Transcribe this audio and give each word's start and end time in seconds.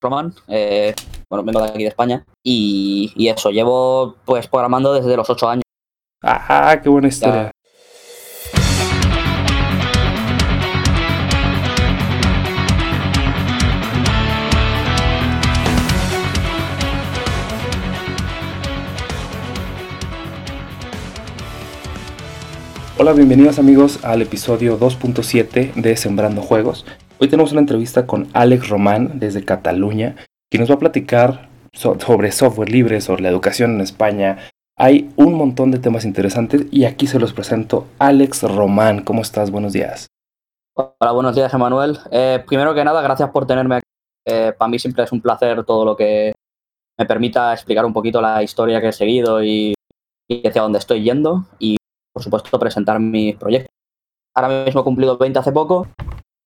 Román, 0.00 0.34
eh, 0.48 0.94
bueno, 1.30 1.42
vengo 1.42 1.62
de 1.62 1.70
aquí 1.70 1.78
de 1.78 1.88
España 1.88 2.24
y, 2.42 3.12
y, 3.16 3.28
eso, 3.28 3.50
llevo 3.50 4.16
pues 4.26 4.46
programando 4.46 4.92
desde 4.92 5.16
los 5.16 5.28
8 5.28 5.48
años. 5.48 5.62
Ah, 6.22 6.78
qué 6.82 6.88
buena 6.88 7.08
historia. 7.08 7.50
Hola, 22.98 23.12
bienvenidos 23.12 23.58
amigos 23.58 24.04
al 24.04 24.22
episodio 24.22 24.78
2.7 24.78 25.74
de 25.74 25.96
Sembrando 25.96 26.42
Juegos. 26.42 26.84
Hoy 27.18 27.28
tenemos 27.28 27.52
una 27.52 27.62
entrevista 27.62 28.06
con 28.06 28.28
Alex 28.34 28.68
Román 28.68 29.18
desde 29.18 29.42
Cataluña, 29.42 30.16
quien 30.50 30.60
nos 30.60 30.70
va 30.70 30.74
a 30.74 30.78
platicar 30.78 31.48
sobre 31.72 32.30
software 32.30 32.68
libre, 32.68 33.00
sobre 33.00 33.22
la 33.22 33.30
educación 33.30 33.76
en 33.76 33.80
España. 33.80 34.50
Hay 34.76 35.10
un 35.16 35.32
montón 35.32 35.70
de 35.70 35.78
temas 35.78 36.04
interesantes 36.04 36.66
y 36.70 36.84
aquí 36.84 37.06
se 37.06 37.18
los 37.18 37.32
presento. 37.32 37.86
Alex 37.98 38.42
Román, 38.42 39.02
¿cómo 39.02 39.22
estás? 39.22 39.50
Buenos 39.50 39.72
días. 39.72 40.08
Hola, 40.74 41.12
buenos 41.12 41.34
días, 41.34 41.54
Emanuel. 41.54 41.98
Eh, 42.10 42.44
primero 42.46 42.74
que 42.74 42.84
nada, 42.84 43.00
gracias 43.00 43.30
por 43.30 43.46
tenerme 43.46 43.76
aquí. 43.76 43.86
Eh, 44.26 44.52
para 44.52 44.68
mí 44.68 44.78
siempre 44.78 45.04
es 45.04 45.10
un 45.10 45.22
placer 45.22 45.64
todo 45.64 45.86
lo 45.86 45.96
que 45.96 46.34
me 46.98 47.06
permita 47.06 47.54
explicar 47.54 47.86
un 47.86 47.94
poquito 47.94 48.20
la 48.20 48.42
historia 48.42 48.78
que 48.82 48.88
he 48.88 48.92
seguido 48.92 49.42
y, 49.42 49.74
y 50.28 50.46
hacia 50.46 50.60
dónde 50.60 50.80
estoy 50.80 51.02
yendo. 51.02 51.46
Y 51.58 51.78
por 52.12 52.22
supuesto, 52.22 52.58
presentar 52.58 53.00
mis 53.00 53.36
proyectos. 53.36 53.70
Ahora 54.34 54.66
mismo 54.66 54.82
he 54.82 54.84
cumplido 54.84 55.16
20 55.16 55.38
hace 55.38 55.52
poco 55.52 55.88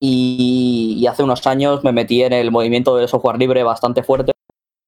y, 0.00 1.06
hace 1.06 1.22
unos 1.22 1.46
años 1.46 1.84
me 1.84 1.92
metí 1.92 2.22
en 2.22 2.32
el 2.32 2.50
movimiento 2.50 2.96
del 2.96 3.08
software 3.08 3.38
libre 3.38 3.62
bastante 3.62 4.02
fuerte, 4.02 4.32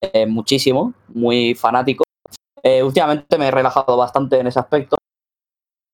eh, 0.00 0.26
muchísimo, 0.26 0.94
muy 1.08 1.54
fanático. 1.54 2.04
Eh, 2.62 2.82
últimamente 2.82 3.38
me 3.38 3.48
he 3.48 3.50
relajado 3.50 3.96
bastante 3.96 4.38
en 4.38 4.46
ese 4.46 4.58
aspecto, 4.58 4.96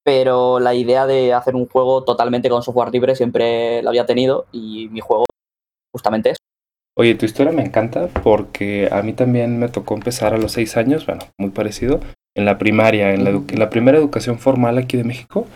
pero 0.05 0.61
la 0.61 0.74
idea 0.74 1.06
de 1.06 1.33
hacer 1.33 1.56
un 1.56 1.66
juego 1.66 2.05
totalmente 2.05 2.48
con 2.48 2.62
software 2.62 2.92
libre 2.92 3.16
siempre 3.16 3.83
la 3.83 3.91
había 3.91 4.06
tenido 4.06 4.46
y 4.52 4.89
mi 4.91 5.00
juego 5.00 5.24
justamente 5.92 6.30
es. 6.30 6.39
Oye, 6.96 7.14
tu 7.14 7.27
historia 7.27 7.52
me 7.52 7.62
encanta 7.62 8.08
porque 8.08 8.89
a 8.91 9.02
mí 9.02 9.12
también 9.12 9.58
me 9.58 9.69
tocó 9.69 9.94
empezar 9.94 10.34
a 10.34 10.39
los 10.39 10.52
seis 10.52 10.77
años, 10.77 11.06
bueno, 11.06 11.22
muy 11.39 11.50
parecido, 11.50 12.00
en 12.34 12.44
la 12.44 12.58
primaria, 12.58 13.14
en 13.14 13.24
la, 13.58 13.70
primera 13.70 13.98
educación 13.98 14.39
formal 14.39 14.78
aquí 14.78 14.96
de 14.96 15.05
México, 15.05 15.46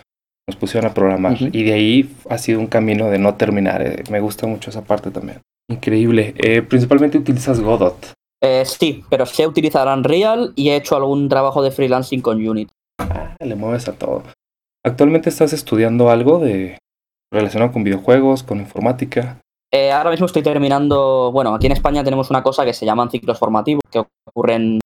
nos 0.48 0.56
pusieron 0.56 0.90
a 0.90 0.94
programar. 0.94 1.36
Y 1.40 1.62
de 1.64 1.72
ahí 1.72 2.14
ha 2.28 2.38
sido 2.38 2.60
un 2.60 2.66
camino 2.66 3.08
de 3.10 3.18
no 3.18 3.34
terminar. 3.34 3.82
Eh, 3.82 4.04
me 4.10 4.20
gusta 4.20 4.46
mucho 4.46 4.70
esa 4.70 4.82
parte 4.82 5.10
también. 5.10 5.40
Increíble. 5.68 6.34
Eh, 6.38 6.62
principalmente 6.62 7.18
utilizas 7.18 7.60
Godot. 7.60 8.12
Eh, 8.42 8.64
sí, 8.64 9.04
pero 9.08 9.24
sé 9.24 9.46
utilizar 9.46 9.86
Unreal 9.86 10.52
y 10.56 10.70
he 10.70 10.76
hecho 10.76 10.96
algún 10.96 11.28
trabajo 11.28 11.62
de 11.62 11.70
freelancing 11.70 12.20
con 12.20 12.46
Unity. 12.46 12.72
Ah, 12.98 13.36
le 13.38 13.54
mueves 13.54 13.88
a 13.88 13.92
todo. 13.92 14.24
¿Actualmente 14.84 15.28
estás 15.28 15.52
estudiando 15.52 16.10
algo 16.10 16.38
de 16.38 16.77
relacionado 17.32 17.72
con 17.72 17.84
videojuegos, 17.84 18.42
con 18.42 18.60
informática? 18.60 19.38
ahora 19.94 20.10
mismo 20.10 20.27
estoy 20.27 20.42
terminando, 20.42 21.32
bueno, 21.32 21.54
aquí 21.54 21.64
en 21.64 21.72
España 21.72 22.04
tenemos 22.04 22.28
una 22.28 22.42
cosa 22.42 22.62
que 22.62 22.74
se 22.74 22.84
llaman 22.84 23.10
ciclos 23.10 23.38
formativos, 23.38 23.80
que 23.90 24.04
ocurren, 24.27 24.80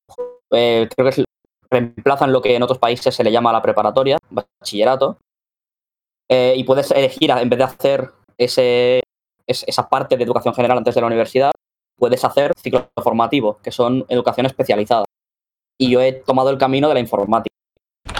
creo 0.48 0.88
que 0.88 1.08
es 1.08 1.24
reemplazan 1.68 2.32
lo 2.32 2.40
que 2.40 2.54
en 2.54 2.62
otros 2.62 2.78
países 2.78 3.12
se 3.12 3.24
le 3.24 3.32
llama 3.32 3.52
la 3.52 3.62
preparatoria, 3.62 4.16
bachillerato, 4.30 5.18
eh, 6.28 6.54
y 6.56 6.64
puedes 6.64 6.90
elegir, 6.90 7.30
en 7.30 7.48
vez 7.48 7.58
de 7.58 7.64
hacer 7.64 8.12
ese, 8.38 9.00
esa 9.46 9.88
parte 9.88 10.16
de 10.16 10.24
educación 10.24 10.54
general 10.54 10.78
antes 10.78 10.94
de 10.94 11.00
la 11.00 11.06
universidad, 11.06 11.52
puedes 11.96 12.24
hacer 12.24 12.52
ciclos 12.56 12.86
formativos, 13.02 13.58
que 13.62 13.72
son 13.72 14.04
educación 14.08 14.46
especializada. 14.46 15.04
Y 15.78 15.90
yo 15.90 16.00
he 16.00 16.12
tomado 16.12 16.50
el 16.50 16.58
camino 16.58 16.88
de 16.88 16.94
la 16.94 17.00
informática. 17.00 17.54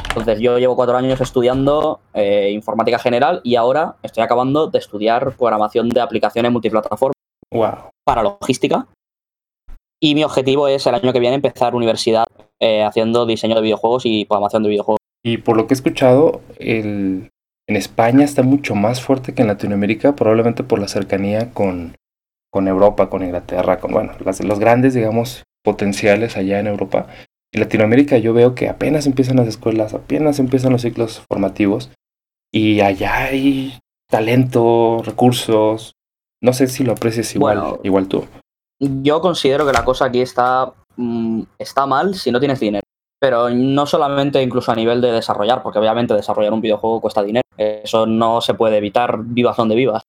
Entonces 0.08 0.38
yo 0.40 0.58
llevo 0.58 0.76
cuatro 0.76 0.96
años 0.96 1.20
estudiando 1.20 2.00
eh, 2.14 2.50
informática 2.52 2.98
general 2.98 3.40
y 3.44 3.56
ahora 3.56 3.96
estoy 4.02 4.22
acabando 4.22 4.66
de 4.68 4.78
estudiar 4.78 5.36
programación 5.36 5.90
de 5.90 6.00
aplicaciones 6.00 6.50
multiplataforma 6.50 7.12
para 8.04 8.22
logística. 8.22 8.86
Y 10.00 10.14
mi 10.14 10.24
objetivo 10.24 10.68
es 10.68 10.86
el 10.86 10.94
año 10.94 11.12
que 11.12 11.20
viene 11.20 11.36
empezar 11.36 11.74
universidad 11.74 12.24
eh, 12.60 12.82
haciendo 12.82 13.26
diseño 13.26 13.54
de 13.54 13.62
videojuegos 13.62 14.06
y 14.06 14.24
programación 14.24 14.62
de 14.62 14.70
videojuegos. 14.70 15.00
Y 15.22 15.38
por 15.38 15.56
lo 15.56 15.66
que 15.66 15.74
he 15.74 15.76
escuchado, 15.76 16.40
el, 16.58 17.30
en 17.68 17.76
España 17.76 18.24
está 18.24 18.42
mucho 18.42 18.74
más 18.74 19.00
fuerte 19.00 19.34
que 19.34 19.42
en 19.42 19.48
Latinoamérica, 19.48 20.14
probablemente 20.14 20.62
por 20.62 20.78
la 20.78 20.88
cercanía 20.88 21.52
con, 21.52 21.96
con 22.50 22.68
Europa, 22.68 23.10
con 23.10 23.22
Inglaterra, 23.22 23.78
con 23.78 23.92
bueno, 23.92 24.12
las, 24.24 24.42
los 24.42 24.58
grandes, 24.58 24.94
digamos, 24.94 25.44
potenciales 25.64 26.36
allá 26.36 26.60
en 26.60 26.68
Europa. 26.68 27.06
En 27.52 27.60
Latinoamérica 27.60 28.18
yo 28.18 28.32
veo 28.32 28.54
que 28.54 28.68
apenas 28.68 29.06
empiezan 29.06 29.36
las 29.36 29.48
escuelas, 29.48 29.94
apenas 29.94 30.38
empiezan 30.38 30.72
los 30.72 30.82
ciclos 30.82 31.22
formativos 31.28 31.90
y 32.52 32.80
allá 32.80 33.24
hay 33.24 33.78
talento, 34.08 35.02
recursos. 35.04 35.94
No 36.42 36.52
sé 36.52 36.66
si 36.66 36.84
lo 36.84 36.92
aprecias 36.92 37.34
igual, 37.34 37.78
igual 37.82 38.08
tú. 38.08 38.26
Yo 38.78 39.20
considero 39.20 39.66
que 39.66 39.72
la 39.72 39.84
cosa 39.84 40.04
aquí 40.04 40.20
está 40.20 40.72
Mm, 40.96 41.42
está 41.58 41.86
mal 41.86 42.14
si 42.14 42.30
no 42.30 42.40
tienes 42.40 42.60
dinero. 42.60 42.86
Pero 43.26 43.50
no 43.50 43.86
solamente 43.86 44.40
incluso 44.40 44.70
a 44.70 44.76
nivel 44.76 45.00
de 45.00 45.10
desarrollar, 45.10 45.60
porque 45.60 45.80
obviamente 45.80 46.14
desarrollar 46.14 46.52
un 46.52 46.60
videojuego 46.60 47.00
cuesta 47.00 47.24
dinero. 47.24 47.42
Eso 47.56 48.06
no 48.06 48.40
se 48.40 48.54
puede 48.54 48.76
evitar, 48.76 49.18
vivas 49.18 49.56
donde 49.56 49.74
vivas. 49.74 50.04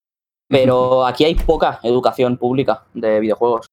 Pero 0.47 1.03
aquí 1.03 1.25
hay 1.25 1.33
poca 1.33 1.79
educación 1.81 2.37
pública 2.37 2.85
de 2.93 3.19
videojuegos. 3.19 3.65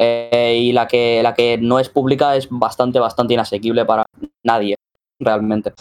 Eh, 0.00 0.60
y 0.62 0.72
la 0.72 0.88
que, 0.88 1.22
la 1.22 1.34
que 1.34 1.58
no 1.58 1.78
es 1.78 1.90
pública 1.90 2.34
es 2.34 2.48
bastante, 2.48 2.98
bastante 2.98 3.34
inasequible 3.34 3.84
para 3.84 4.06
nadie, 4.42 4.76
realmente. 5.20 5.74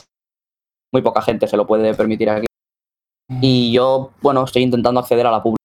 Muy 0.92 1.02
poca 1.02 1.22
gente 1.22 1.48
se 1.48 1.56
lo 1.56 1.66
puede 1.66 1.94
permitir 1.94 2.30
aquí. 2.32 2.48
Y 3.42 3.72
yo, 3.72 4.12
bueno, 4.22 4.44
estoy 4.44 4.64
intentando 4.64 5.00
acceder 5.00 5.26
a 5.26 5.32
la 5.32 5.42
pública. 5.42 5.64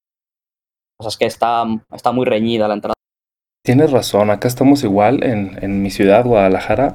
O 1.00 1.02
sea, 1.02 1.08
es 1.08 1.16
que 1.16 1.26
está, 1.26 1.64
está 1.92 2.12
muy 2.12 2.26
reñida 2.26 2.68
la 2.68 2.74
entrada. 2.74 2.95
Tienes 3.66 3.90
razón, 3.90 4.30
acá 4.30 4.46
estamos 4.46 4.84
igual 4.84 5.24
en, 5.24 5.82
mi 5.82 5.90
ciudad, 5.90 6.24
Guadalajara. 6.24 6.94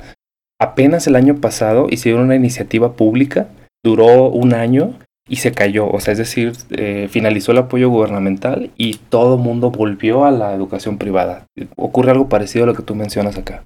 Apenas 0.58 1.06
el 1.06 1.18
año 1.18 1.36
pasado 1.36 1.88
hicieron 1.90 2.22
una 2.22 2.36
iniciativa 2.38 2.94
pública, 2.94 3.50
duró 3.84 4.30
un 4.30 4.54
año 4.54 4.94
y 5.28 5.36
se 5.36 5.52
cayó. 5.52 5.90
O 5.90 6.00
sea, 6.00 6.14
es 6.14 6.18
decir, 6.18 6.54
eh, 6.70 7.10
finalizó 7.12 7.52
el 7.52 7.58
apoyo 7.58 7.90
gubernamental 7.90 8.72
y 8.78 8.94
todo 8.94 9.36
el 9.36 9.42
mundo 9.42 9.70
volvió 9.70 10.24
a 10.24 10.32
la 10.32 10.54
educación 10.54 10.98
privada. 10.98 11.46
¿Ocurre 11.76 12.12
algo 12.12 12.30
parecido 12.30 12.64
a 12.64 12.68
lo 12.68 12.74
que 12.74 12.84
tú 12.84 12.96
mencionas 12.96 13.38
acá? 13.38 13.66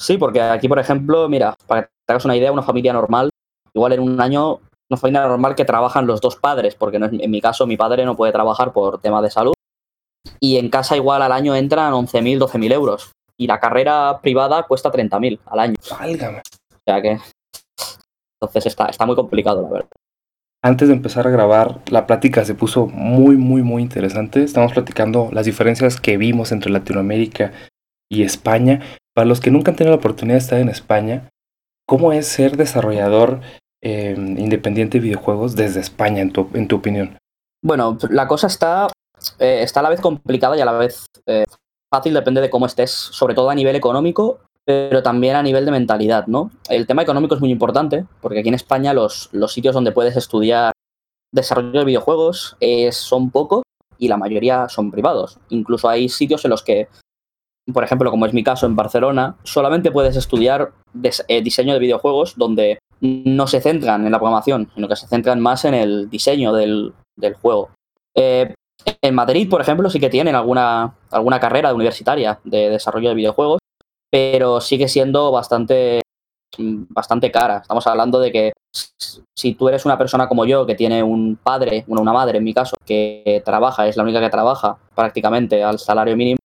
Sí, 0.00 0.16
porque 0.16 0.40
aquí, 0.40 0.68
por 0.68 0.78
ejemplo, 0.78 1.28
mira, 1.28 1.56
para 1.66 1.82
que 1.82 1.88
te 2.06 2.12
hagas 2.12 2.26
una 2.26 2.36
idea, 2.36 2.52
una 2.52 2.62
familia 2.62 2.92
normal, 2.92 3.30
igual 3.74 3.92
en 3.92 3.98
un 3.98 4.20
año, 4.20 4.60
una 4.88 4.98
familia 4.98 5.26
normal 5.26 5.56
que 5.56 5.64
trabajan 5.64 6.06
los 6.06 6.20
dos 6.20 6.36
padres, 6.36 6.76
porque 6.76 7.00
no 7.00 7.06
en 7.06 7.28
mi 7.28 7.40
caso 7.40 7.66
mi 7.66 7.76
padre 7.76 8.04
no 8.04 8.14
puede 8.14 8.30
trabajar 8.30 8.72
por 8.72 9.00
tema 9.00 9.20
de 9.20 9.30
salud 9.30 9.55
y 10.40 10.58
en 10.58 10.70
casa 10.70 10.96
igual 10.96 11.22
al 11.22 11.32
año 11.32 11.54
entran 11.54 11.92
11.000, 11.92 12.38
12.000 12.38 12.72
euros. 12.72 13.12
Y 13.38 13.46
la 13.46 13.60
carrera 13.60 14.20
privada 14.22 14.62
cuesta 14.64 14.90
30.000 14.90 15.40
al 15.46 15.58
año. 15.58 15.74
Válgame. 15.90 16.38
O 16.38 16.78
sea 16.86 17.02
que... 17.02 17.18
Entonces 18.40 18.66
está, 18.66 18.86
está 18.86 19.06
muy 19.06 19.16
complicado, 19.16 19.62
la 19.62 19.68
verdad. 19.68 19.88
Antes 20.62 20.88
de 20.88 20.94
empezar 20.94 21.26
a 21.26 21.30
grabar, 21.30 21.80
la 21.90 22.06
plática 22.06 22.44
se 22.44 22.54
puso 22.54 22.86
muy, 22.86 23.36
muy, 23.36 23.62
muy 23.62 23.82
interesante. 23.82 24.42
Estamos 24.42 24.72
platicando 24.72 25.28
las 25.32 25.46
diferencias 25.46 26.00
que 26.00 26.16
vimos 26.16 26.50
entre 26.50 26.72
Latinoamérica 26.72 27.52
y 28.10 28.22
España. 28.22 28.80
Para 29.14 29.26
los 29.26 29.40
que 29.40 29.50
nunca 29.50 29.70
han 29.70 29.76
tenido 29.76 29.94
la 29.94 30.00
oportunidad 30.00 30.34
de 30.34 30.40
estar 30.40 30.58
en 30.58 30.68
España, 30.68 31.28
¿cómo 31.86 32.12
es 32.12 32.26
ser 32.26 32.56
desarrollador 32.56 33.40
eh, 33.82 34.14
independiente 34.16 34.98
de 34.98 35.04
videojuegos 35.04 35.56
desde 35.56 35.80
España, 35.80 36.20
en 36.20 36.32
tu, 36.32 36.48
en 36.54 36.68
tu 36.68 36.76
opinión? 36.76 37.16
Bueno, 37.62 37.96
la 38.10 38.26
cosa 38.26 38.48
está 38.48 38.88
eh, 39.38 39.60
está 39.62 39.80
a 39.80 39.82
la 39.84 39.90
vez 39.90 40.00
complicada 40.00 40.56
y 40.56 40.60
a 40.60 40.64
la 40.64 40.72
vez 40.72 41.06
eh, 41.26 41.44
fácil, 41.92 42.14
depende 42.14 42.40
de 42.40 42.50
cómo 42.50 42.66
estés, 42.66 42.90
sobre 42.90 43.34
todo 43.34 43.50
a 43.50 43.54
nivel 43.54 43.76
económico, 43.76 44.40
pero 44.64 45.02
también 45.02 45.36
a 45.36 45.42
nivel 45.42 45.64
de 45.64 45.70
mentalidad, 45.70 46.26
¿no? 46.26 46.50
El 46.68 46.86
tema 46.86 47.02
económico 47.02 47.34
es 47.34 47.40
muy 47.40 47.50
importante, 47.50 48.04
porque 48.20 48.40
aquí 48.40 48.48
en 48.48 48.54
España 48.54 48.92
los, 48.92 49.28
los 49.32 49.52
sitios 49.52 49.74
donde 49.74 49.92
puedes 49.92 50.16
estudiar 50.16 50.72
desarrollo 51.32 51.80
de 51.80 51.84
videojuegos 51.84 52.56
eh, 52.60 52.90
son 52.92 53.30
pocos 53.30 53.62
y 53.98 54.08
la 54.08 54.16
mayoría 54.16 54.68
son 54.68 54.90
privados. 54.90 55.38
Incluso 55.50 55.88
hay 55.88 56.08
sitios 56.08 56.44
en 56.44 56.50
los 56.50 56.62
que, 56.62 56.88
por 57.72 57.84
ejemplo, 57.84 58.10
como 58.10 58.26
es 58.26 58.32
mi 58.32 58.42
caso 58.42 58.66
en 58.66 58.76
Barcelona, 58.76 59.36
solamente 59.44 59.92
puedes 59.92 60.16
estudiar 60.16 60.72
diseño 60.92 61.74
de 61.74 61.78
videojuegos 61.78 62.36
donde 62.36 62.78
no 63.00 63.46
se 63.46 63.60
centran 63.60 64.04
en 64.04 64.12
la 64.12 64.18
programación, 64.18 64.70
sino 64.74 64.88
que 64.88 64.96
se 64.96 65.06
centran 65.06 65.40
más 65.40 65.64
en 65.64 65.74
el 65.74 66.10
diseño 66.10 66.52
del, 66.52 66.94
del 67.16 67.34
juego. 67.34 67.70
En 68.84 69.14
Madrid, 69.14 69.48
por 69.48 69.60
ejemplo, 69.60 69.90
sí 69.90 70.00
que 70.00 70.10
tienen 70.10 70.34
alguna, 70.34 70.94
alguna 71.10 71.40
carrera 71.40 71.74
universitaria 71.74 72.40
de 72.44 72.70
desarrollo 72.70 73.08
de 73.08 73.14
videojuegos, 73.14 73.58
pero 74.10 74.60
sigue 74.60 74.88
siendo 74.88 75.32
bastante 75.32 76.02
bastante 76.58 77.30
cara. 77.30 77.58
Estamos 77.58 77.86
hablando 77.86 78.18
de 78.18 78.32
que 78.32 78.52
si 79.36 79.54
tú 79.54 79.68
eres 79.68 79.84
una 79.84 79.98
persona 79.98 80.28
como 80.28 80.44
yo 80.44 80.66
que 80.66 80.74
tiene 80.74 81.02
un 81.02 81.36
padre, 81.36 81.84
bueno, 81.86 82.02
una 82.02 82.12
madre 82.12 82.38
en 82.38 82.44
mi 82.44 82.54
caso, 82.54 82.76
que 82.84 83.42
trabaja, 83.44 83.86
es 83.86 83.96
la 83.96 84.02
única 84.02 84.20
que 84.20 84.30
trabaja 84.30 84.78
prácticamente 84.94 85.62
al 85.62 85.78
salario 85.78 86.16
mínimo, 86.16 86.38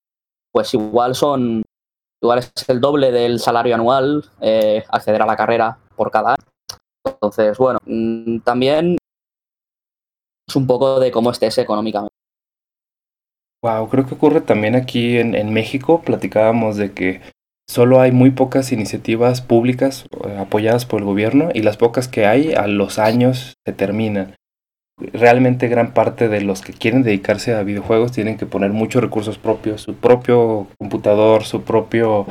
pues 0.52 0.74
igual 0.74 1.16
son, 1.16 1.64
igual 2.22 2.40
es 2.40 2.52
el 2.68 2.82
doble 2.82 3.12
del 3.12 3.40
salario 3.40 3.76
anual 3.76 4.26
eh, 4.42 4.84
acceder 4.90 5.22
a 5.22 5.26
la 5.26 5.36
carrera 5.36 5.78
por 5.96 6.12
cada 6.12 6.32
año. 6.32 6.46
Entonces, 7.06 7.58
bueno, 7.58 7.80
mm, 7.86 8.40
también 8.40 8.98
es 10.48 10.56
un 10.56 10.68
poco 10.68 11.00
de 11.00 11.12
cómo 11.12 11.32
estés 11.32 11.58
económicamente. 11.58 12.21
Wow, 13.64 13.90
creo 13.90 14.08
que 14.08 14.16
ocurre 14.16 14.42
también 14.42 14.76
aquí 14.76 15.18
en, 15.18 15.36
en 15.36 15.54
México. 15.54 16.02
Platicábamos 16.02 16.78
de 16.78 16.94
que 16.94 17.22
solo 17.70 18.02
hay 18.02 18.12
muy 18.12 18.32
pocas 18.32 18.72
iniciativas 18.72 19.42
públicas 19.42 20.06
eh, 20.26 20.38
apoyadas 20.40 20.86
por 20.86 21.00
el 21.00 21.06
gobierno 21.06 21.50
y 21.54 21.62
las 21.62 21.78
pocas 21.78 22.08
que 22.08 22.26
hay 22.26 22.54
a 22.54 22.66
los 22.68 22.98
años 22.98 23.54
se 23.66 23.74
terminan. 23.74 24.36
Realmente 25.14 25.68
gran 25.68 25.94
parte 25.94 26.28
de 26.28 26.42
los 26.42 26.62
que 26.62 26.74
quieren 26.74 27.04
dedicarse 27.04 27.54
a 27.54 27.64
videojuegos 27.64 28.12
tienen 28.12 28.38
que 28.38 28.46
poner 28.48 28.72
muchos 28.72 29.02
recursos 29.02 29.38
propios, 29.38 29.82
su 29.82 29.96
propio 29.96 30.68
computador, 30.80 31.44
su 31.44 31.62
propio 31.62 32.26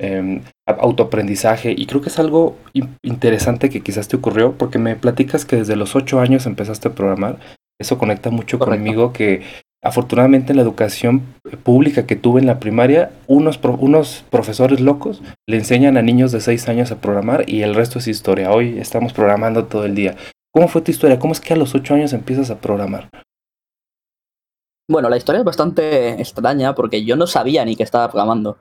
eh, 0.00 0.40
autoaprendizaje 0.66 1.74
y 1.76 1.86
creo 1.86 2.00
que 2.00 2.10
es 2.10 2.18
algo 2.18 2.56
interesante 3.02 3.70
que 3.70 3.80
quizás 3.80 4.08
te 4.08 4.16
ocurrió 4.16 4.56
porque 4.56 4.78
me 4.78 4.94
platicas 4.94 5.44
que 5.44 5.56
desde 5.56 5.76
los 5.76 5.96
ocho 5.96 6.20
años 6.20 6.46
empezaste 6.46 6.88
a 6.88 6.94
programar. 6.94 7.38
Eso 7.78 7.98
conecta 7.98 8.30
mucho 8.30 8.58
conmigo 8.58 9.12
que 9.12 9.42
afortunadamente 9.86 10.52
en 10.52 10.56
la 10.56 10.62
educación 10.62 11.22
pública 11.62 12.06
que 12.06 12.16
tuve 12.16 12.40
en 12.40 12.46
la 12.46 12.58
primaria, 12.58 13.12
unos, 13.28 13.60
unos 13.78 14.24
profesores 14.30 14.80
locos 14.80 15.22
le 15.46 15.56
enseñan 15.56 15.96
a 15.96 16.02
niños 16.02 16.32
de 16.32 16.40
6 16.40 16.68
años 16.68 16.90
a 16.90 17.00
programar 17.00 17.48
y 17.48 17.62
el 17.62 17.74
resto 17.74 18.00
es 18.00 18.08
historia. 18.08 18.50
Hoy 18.50 18.78
estamos 18.78 19.12
programando 19.12 19.66
todo 19.66 19.84
el 19.84 19.94
día. 19.94 20.16
¿Cómo 20.52 20.66
fue 20.66 20.82
tu 20.82 20.90
historia? 20.90 21.18
¿Cómo 21.18 21.32
es 21.32 21.40
que 21.40 21.54
a 21.54 21.56
los 21.56 21.74
8 21.74 21.94
años 21.94 22.12
empiezas 22.12 22.50
a 22.50 22.60
programar? 22.60 23.08
Bueno, 24.90 25.08
la 25.08 25.16
historia 25.16 25.40
es 25.40 25.44
bastante 25.44 26.20
extraña 26.20 26.74
porque 26.74 27.04
yo 27.04 27.14
no 27.14 27.26
sabía 27.28 27.64
ni 27.64 27.76
que 27.76 27.82
estaba 27.84 28.08
programando. 28.08 28.58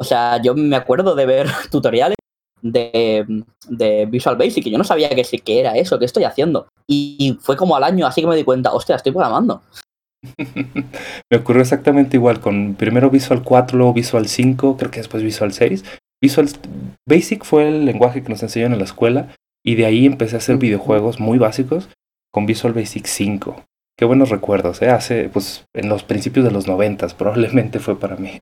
O 0.00 0.04
sea, 0.04 0.42
yo 0.42 0.54
me 0.54 0.76
acuerdo 0.76 1.14
de 1.14 1.26
ver 1.26 1.48
tutoriales 1.70 2.16
de, 2.60 3.44
de, 3.68 4.06
Visual 4.06 4.36
Basic 4.36 4.66
y 4.66 4.70
yo 4.70 4.78
no 4.78 4.84
sabía 4.84 5.08
que, 5.10 5.22
que 5.22 5.60
era 5.60 5.76
eso, 5.76 5.98
que 5.98 6.04
estoy 6.06 6.24
haciendo. 6.24 6.66
Y 6.88 7.38
fue 7.40 7.56
como 7.56 7.76
al 7.76 7.84
año 7.84 8.06
así 8.06 8.20
que 8.20 8.26
me 8.26 8.36
di 8.36 8.44
cuenta, 8.44 8.72
hostia, 8.72 8.96
estoy 8.96 9.12
programando. 9.12 9.62
Me 11.30 11.38
ocurrió 11.38 11.62
exactamente 11.62 12.16
igual 12.16 12.40
con 12.40 12.74
primero 12.74 13.10
Visual 13.10 13.42
4, 13.42 13.76
luego 13.76 13.92
Visual 13.92 14.26
5, 14.26 14.76
creo 14.76 14.90
que 14.90 15.00
después 15.00 15.22
Visual 15.22 15.52
6. 15.52 15.84
Visual 16.22 16.48
Basic 17.08 17.44
fue 17.44 17.68
el 17.68 17.84
lenguaje 17.84 18.22
que 18.22 18.28
nos 18.30 18.42
enseñaron 18.42 18.74
en 18.74 18.78
la 18.78 18.84
escuela 18.84 19.34
y 19.64 19.74
de 19.74 19.86
ahí 19.86 20.06
empecé 20.06 20.36
a 20.36 20.38
hacer 20.38 20.56
videojuegos 20.56 21.20
muy 21.20 21.38
básicos 21.38 21.88
con 22.32 22.46
Visual 22.46 22.72
Basic 22.72 23.06
5. 23.06 23.64
Qué 23.98 24.04
buenos 24.04 24.28
recuerdos, 24.28 24.82
¿eh? 24.82 24.90
Hace, 24.90 25.28
pues, 25.30 25.64
en 25.74 25.88
los 25.88 26.04
principios 26.04 26.44
de 26.44 26.50
los 26.50 26.66
90 26.66 27.08
probablemente 27.18 27.80
fue 27.80 27.98
para 27.98 28.16
mí. 28.16 28.38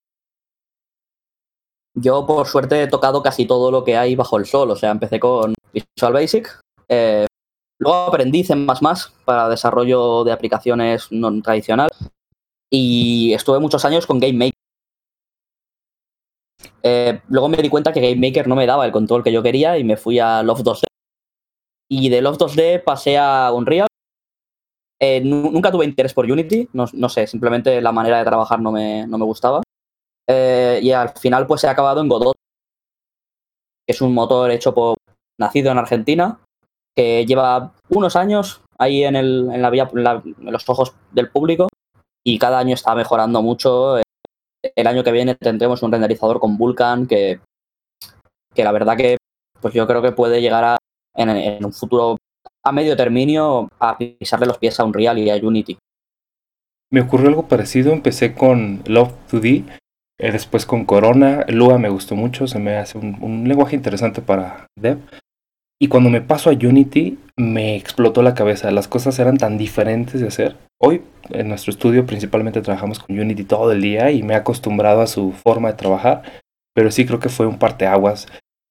Yo, 1.97 2.27
por 2.27 2.47
suerte, 2.49 2.83
he 2.83 2.89
tocado 2.89 3.23
casi 3.23 3.47
todo 3.47 3.71
lo 3.71 3.85
que 3.85 3.97
hay 3.97 4.17
bajo 4.17 4.37
el 4.37 4.47
sol. 4.47 4.71
O 4.71 4.77
sea, 4.77 4.91
empecé 4.91 5.21
con 5.21 5.55
Visual 5.73 6.13
Basic, 6.13 6.61
eh, 6.89 7.27
Luego 7.79 7.97
aprendí 8.07 8.45
C++ 8.45 8.55
para 9.25 9.49
desarrollo 9.49 10.25
de 10.25 10.33
aplicaciones 10.33 11.11
no 11.11 11.43
tradicional 11.43 11.91
y 12.71 13.33
estuve 13.33 13.59
muchos 13.59 13.85
años 13.85 14.07
con 14.07 14.21
GameMaker. 14.21 14.53
Eh, 16.83 17.21
luego 17.29 17.49
me 17.49 17.57
di 17.59 17.69
cuenta 17.69 17.93
que 17.93 18.01
GameMaker 18.01 18.47
no 18.47 18.57
me 18.57 18.67
daba 18.67 18.85
el 18.85 18.93
control 18.93 19.23
que 19.23 19.33
yo 19.33 19.43
quería 19.43 19.79
y 19.79 19.85
me 19.85 19.97
fui 19.97 20.19
a 20.19 20.43
Loft 20.43 20.63
2D. 20.63 20.85
Y 21.89 22.09
de 22.09 22.21
Loft 22.21 22.41
2D 22.41 22.83
pasé 22.83 23.19
a 23.19 23.53
Unreal. 23.53 23.87
Eh, 25.01 25.21
nunca 25.21 25.71
tuve 25.71 25.85
interés 25.85 26.15
por 26.15 26.31
Unity, 26.31 26.69
no, 26.73 27.09
sé, 27.09 27.27
simplemente 27.27 27.81
la 27.83 27.93
manera 27.93 28.19
de 28.19 28.25
trabajar 28.25 28.61
no 28.61 28.73
me, 28.73 29.07
no 29.07 29.19
me 29.19 29.25
gustaba. 29.25 29.63
Eh, 30.29 30.81
y 30.83 30.93
al 30.93 31.11
final 31.11 31.47
pues 31.47 31.65
he 31.65 31.69
acabado 31.69 32.01
en 32.01 32.09
Godot, 32.09 32.37
que 33.87 33.93
es 33.93 34.01
un 34.01 34.15
motor 34.15 34.51
hecho 34.51 34.73
por 34.73 34.97
nacido 35.39 35.73
en 35.73 35.79
Argentina, 35.79 36.41
que 36.95 37.27
lleva 37.27 37.73
unos 37.89 38.17
años 38.17 38.63
ahí 38.79 39.05
en, 39.05 39.17
el, 39.17 39.49
en, 39.53 39.63
la 39.63 39.71
vía, 39.71 39.91
en, 39.93 40.53
los 40.53 40.69
ojos 40.69 40.95
del 41.13 41.31
público 41.31 41.69
y 42.25 42.39
cada 42.39 42.59
año 42.59 42.75
está 42.75 42.95
mejorando 42.95 43.43
mucho. 43.43 43.99
El 44.63 44.87
año 44.87 45.05
que 45.05 45.13
viene 45.13 45.35
tendremos 45.35 45.83
un 45.83 45.93
renderizador 45.93 46.41
con 46.41 46.57
Vulkan 46.57 47.07
que, 47.07 47.41
que 48.55 48.65
la 48.65 48.73
verdad 48.73 48.97
que 48.97 49.19
pues 49.61 49.75
yo 49.75 49.87
creo 49.87 50.03
que 50.03 50.13
puede 50.13 50.41
llegar 50.41 50.65
a, 50.65 50.79
en, 51.15 51.65
un 51.65 51.73
futuro 51.73 52.17
a 52.63 52.73
medio 52.73 52.97
término 52.97 53.69
a 53.79 53.99
pisarle 53.99 54.47
los 54.47 54.59
pies 54.59 54.79
a 54.81 54.85
Unreal 54.85 55.19
y 55.19 55.31
a 55.31 55.37
Unity. 55.37 55.79
Me 56.91 57.01
ocurrió 57.01 57.29
algo 57.29 57.49
parecido, 57.49 57.93
empecé 57.93 58.35
con 58.35 58.83
Love 58.87 59.13
2D, 59.31 59.65
eh, 60.19 60.33
después 60.33 60.65
con 60.65 60.85
Corona, 60.85 61.45
Lua 61.49 61.79
me 61.79 61.89
gustó 61.89 62.15
mucho, 62.15 62.47
se 62.47 62.59
me 62.59 62.77
hace 62.77 62.99
un, 62.99 63.19
un 63.21 63.49
lenguaje 63.49 63.75
interesante 63.75 64.23
para 64.23 64.67
Dev. 64.79 64.99
Y 65.85 65.89
cuando 65.89 66.09
me 66.09 66.23
paso 66.23 66.49
a 66.49 66.55
Unity, 66.55 67.19
me 67.37 67.77
explotó 67.77 68.23
la 68.23 68.33
cabeza. 68.33 68.71
Las 68.71 68.89
cosas 68.89 69.19
eran 69.19 69.37
tan 69.37 69.59
diferentes 69.59 70.19
de 70.19 70.29
hacer. 70.29 70.57
Hoy, 70.81 71.03
en 71.29 71.49
nuestro 71.49 71.73
estudio, 71.73 72.07
principalmente 72.07 72.63
trabajamos 72.63 72.99
con 72.99 73.21
Unity 73.21 73.45
todo 73.45 73.71
el 73.71 73.83
día 73.83 74.11
y 74.11 74.23
me 74.23 74.33
he 74.33 74.37
acostumbrado 74.39 75.03
a 75.03 75.07
su 75.07 75.33
forma 75.33 75.69
de 75.69 75.77
trabajar. 75.77 76.23
Pero 76.75 76.91
sí 76.91 77.05
creo 77.05 77.21
que 77.21 77.29
fue 77.29 77.47
un 77.47 77.59
parteaguas 77.59 78.29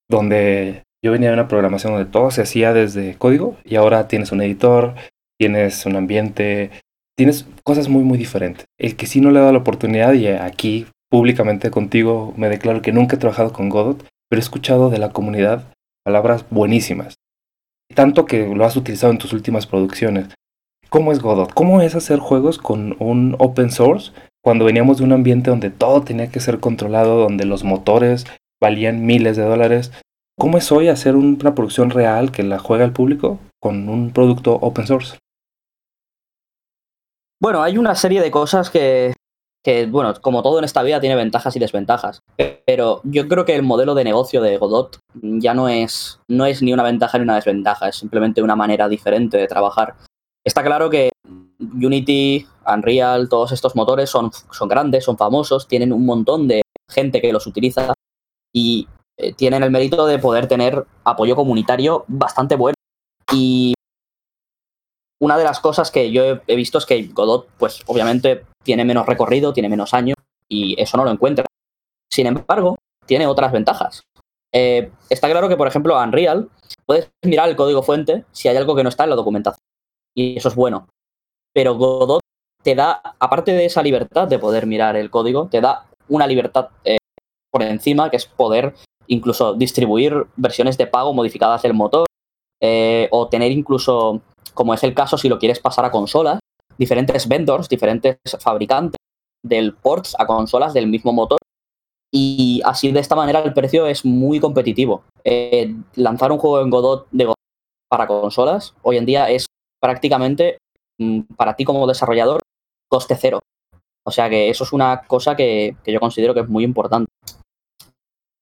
donde 0.10 0.82
yo 1.06 1.12
venía 1.12 1.28
de 1.28 1.36
una 1.36 1.48
programación 1.48 1.94
donde 1.94 2.10
todo 2.10 2.32
se 2.32 2.42
hacía 2.42 2.74
desde 2.74 3.14
código 3.14 3.58
y 3.64 3.76
ahora 3.76 4.08
tienes 4.08 4.32
un 4.32 4.42
editor, 4.42 4.96
tienes 5.40 5.86
un 5.86 5.96
ambiente, 5.96 6.72
tienes 7.16 7.46
cosas 7.64 7.90
muy, 7.90 8.04
muy 8.04 8.18
diferentes. 8.18 8.66
El 8.80 8.96
que 8.96 9.06
sí 9.06 9.22
no 9.22 9.30
le 9.30 9.38
he 9.38 9.42
dado 9.42 9.54
la 9.54 9.60
oportunidad 9.60 10.14
y 10.14 10.30
aquí 10.30 10.88
públicamente 11.12 11.70
contigo 11.70 12.34
me 12.38 12.50
declaro 12.50 12.82
que 12.82 12.92
nunca 12.92 13.18
he 13.18 13.20
trabajado 13.20 13.54
con 13.54 13.70
Godot, 13.70 14.04
pero 14.32 14.40
he 14.40 14.42
escuchado 14.42 14.90
de 14.90 14.98
la 14.98 15.12
comunidad 15.12 15.74
palabras 16.04 16.46
buenísimas. 16.50 17.16
Tanto 17.96 18.26
que 18.26 18.48
lo 18.48 18.66
has 18.66 18.76
utilizado 18.76 19.12
en 19.12 19.20
tus 19.20 19.34
últimas 19.34 19.68
producciones. 19.68 20.28
¿Cómo 20.90 21.12
es 21.12 21.20
Godot? 21.20 21.54
¿Cómo 21.54 21.82
es 21.82 21.96
hacer 21.96 22.20
juegos 22.20 22.58
con 22.58 22.96
un 23.00 23.36
open 23.40 23.72
source 23.72 24.12
cuando 24.44 24.66
veníamos 24.66 24.98
de 24.98 25.06
un 25.06 25.14
ambiente 25.14 25.50
donde 25.50 25.70
todo 25.70 26.02
tenía 26.02 26.30
que 26.30 26.40
ser 26.40 26.60
controlado, 26.60 27.18
donde 27.18 27.46
los 27.46 27.64
motores 27.64 28.26
valían 28.62 29.06
miles 29.06 29.38
de 29.38 29.44
dólares? 29.44 29.92
¿Cómo 30.38 30.58
es 30.58 30.72
hoy 30.72 30.90
hacer 30.90 31.16
una 31.16 31.56
producción 31.56 31.90
real 31.90 32.32
que 32.32 32.44
la 32.44 32.60
juega 32.60 32.86
el 32.86 32.94
público 32.94 33.40
con 33.60 33.90
un 33.90 34.12
producto 34.12 34.54
open 34.54 34.88
source? 34.88 35.18
Bueno, 37.40 37.62
hay 37.62 37.78
una 37.78 37.96
serie 37.96 38.22
de 38.22 38.32
cosas 38.32 38.70
que, 38.70 39.14
que, 39.64 39.86
bueno, 39.86 40.14
como 40.22 40.44
todo 40.44 40.60
en 40.60 40.66
esta 40.66 40.84
vida 40.84 41.00
tiene 41.00 41.16
ventajas 41.16 41.56
y 41.56 41.60
desventajas. 41.60 42.22
Pero 42.66 43.02
yo 43.04 43.28
creo 43.28 43.46
que 43.46 43.56
el 43.56 43.64
modelo 43.64 43.96
de 43.96 44.04
negocio 44.04 44.42
de 44.42 44.58
Godot 44.58 45.00
ya 45.14 45.54
no 45.54 45.70
es, 45.70 46.20
no 46.28 46.46
es 46.46 46.62
ni 46.62 46.74
una 46.74 46.84
ventaja 46.84 47.18
ni 47.18 47.24
una 47.24 47.36
desventaja, 47.36 47.88
es 47.88 47.96
simplemente 47.96 48.42
una 48.42 48.56
manera 48.56 48.90
diferente 48.90 49.38
de 49.38 49.48
trabajar. 49.48 49.96
Está 50.46 50.64
claro 50.64 50.90
que 50.90 51.10
Unity, 51.60 52.46
Unreal, 52.68 53.30
todos 53.30 53.54
estos 53.54 53.76
motores 53.76 54.10
son, 54.10 54.32
son 54.52 54.68
grandes, 54.68 55.06
son 55.06 55.18
famosos, 55.18 55.68
tienen 55.68 55.94
un 55.94 56.06
montón 56.06 56.48
de 56.48 56.62
gente 56.90 57.22
que 57.22 57.32
los 57.32 57.48
utiliza 57.48 57.94
y 58.54 58.88
eh, 59.18 59.34
tienen 59.34 59.64
el 59.64 59.72
mérito 59.72 60.06
de 60.06 60.20
poder 60.20 60.48
tener 60.48 60.86
apoyo 61.06 61.36
comunitario 61.38 62.04
bastante 62.08 62.58
bueno. 62.58 62.76
Y 63.32 63.74
una 65.24 65.38
de 65.38 65.46
las 65.46 65.62
cosas 65.62 65.90
que 65.90 66.12
yo 66.12 66.42
he 66.46 66.56
visto 66.56 66.78
es 66.78 66.86
que 66.86 67.02
Godot, 67.14 67.48
pues 67.58 67.82
obviamente 67.86 68.46
tiene 68.62 68.84
menos 68.84 69.06
recorrido, 69.06 69.54
tiene 69.54 69.70
menos 69.70 69.94
años 69.94 70.18
y 70.50 70.80
eso 70.82 70.98
no 70.98 71.06
lo 71.06 71.12
encuentra. 71.12 71.46
Sin 72.12 72.28
embargo, 72.28 72.78
tiene 73.06 73.26
otras 73.26 73.54
ventajas. 73.54 74.04
Eh, 74.52 74.92
está 75.10 75.30
claro 75.30 75.48
que, 75.48 75.56
por 75.56 75.68
ejemplo, 75.68 75.98
Unreal, 75.98 76.50
puedes 76.86 77.10
mirar 77.24 77.48
el 77.48 77.56
código 77.56 77.84
fuente 77.84 78.26
si 78.34 78.50
hay 78.50 78.58
algo 78.58 78.76
que 78.76 78.84
no 78.84 78.90
está 78.90 79.06
en 79.06 79.12
la 79.12 79.16
documentación. 79.16 79.64
Y 80.14 80.38
eso 80.38 80.50
es 80.50 80.56
bueno. 80.56 80.90
Pero 81.54 81.76
Godot 81.76 82.22
te 82.62 82.76
da, 82.76 83.02
aparte 83.18 83.54
de 83.54 83.66
esa 83.66 83.82
libertad 83.82 84.28
de 84.28 84.40
poder 84.40 84.68
mirar 84.68 84.98
el 84.98 85.10
código, 85.10 85.48
te 85.48 85.62
da 85.62 85.86
una 86.10 86.28
libertad 86.28 86.68
eh, 86.84 86.98
por 87.50 87.64
encima, 87.64 88.10
que 88.10 88.18
es 88.18 88.26
poder 88.26 88.74
incluso 89.08 89.54
distribuir 89.54 90.28
versiones 90.36 90.78
de 90.78 90.88
pago 90.88 91.14
modificadas 91.14 91.62
del 91.62 91.74
motor, 91.74 92.08
eh, 92.62 93.08
o 93.12 93.30
tener 93.30 93.52
incluso, 93.52 94.22
como 94.54 94.74
es 94.74 94.84
el 94.84 94.94
caso 94.94 95.18
si 95.18 95.30
lo 95.30 95.40
quieres 95.40 95.60
pasar 95.60 95.86
a 95.86 95.92
consolas, 95.92 96.40
diferentes 96.78 97.28
vendors, 97.28 97.70
diferentes 97.70 98.18
fabricantes 98.40 98.98
del 99.44 99.74
ports 99.74 100.16
a 100.18 100.26
consolas 100.26 100.74
del 100.74 100.88
mismo 100.88 101.14
motor. 101.14 101.40
Y 102.12 102.62
así 102.64 102.92
de 102.92 103.00
esta 103.00 103.16
manera 103.16 103.40
el 103.40 103.54
precio 103.54 103.88
es 103.88 104.06
muy 104.06 104.40
competitivo. 104.40 105.04
Eh, 105.24 105.76
lanzar 105.96 106.32
un 106.32 106.38
juego 106.38 106.62
en 106.62 106.70
Godot 106.70 107.08
de 107.12 107.26
Godot 107.26 107.38
para 107.90 108.08
consolas 108.08 108.76
hoy 108.82 108.98
en 108.98 109.06
día 109.06 109.30
es 109.30 109.48
prácticamente 109.82 110.58
mm, 111.00 111.22
para 111.36 111.56
ti 111.56 111.66
como 111.66 111.88
desarrollador 111.88 112.42
coste 112.90 113.16
cero. 113.20 113.40
O 114.06 114.12
sea 114.12 114.30
que 114.30 114.50
eso 114.50 114.64
es 114.64 114.74
una 114.74 115.04
cosa 115.08 115.36
que, 115.36 115.76
que 115.84 115.92
yo 115.92 116.00
considero 116.00 116.34
que 116.34 116.42
es 116.42 116.50
muy 116.50 116.64
importante. 116.64 117.12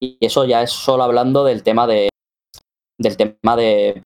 Y 0.00 0.18
eso 0.20 0.44
ya 0.44 0.62
es 0.62 0.72
solo 0.72 1.04
hablando 1.04 1.44
del 1.44 1.62
tema 1.62 1.86
de, 1.86 2.08
del 2.98 3.16
tema 3.16 3.56
de, 3.56 4.02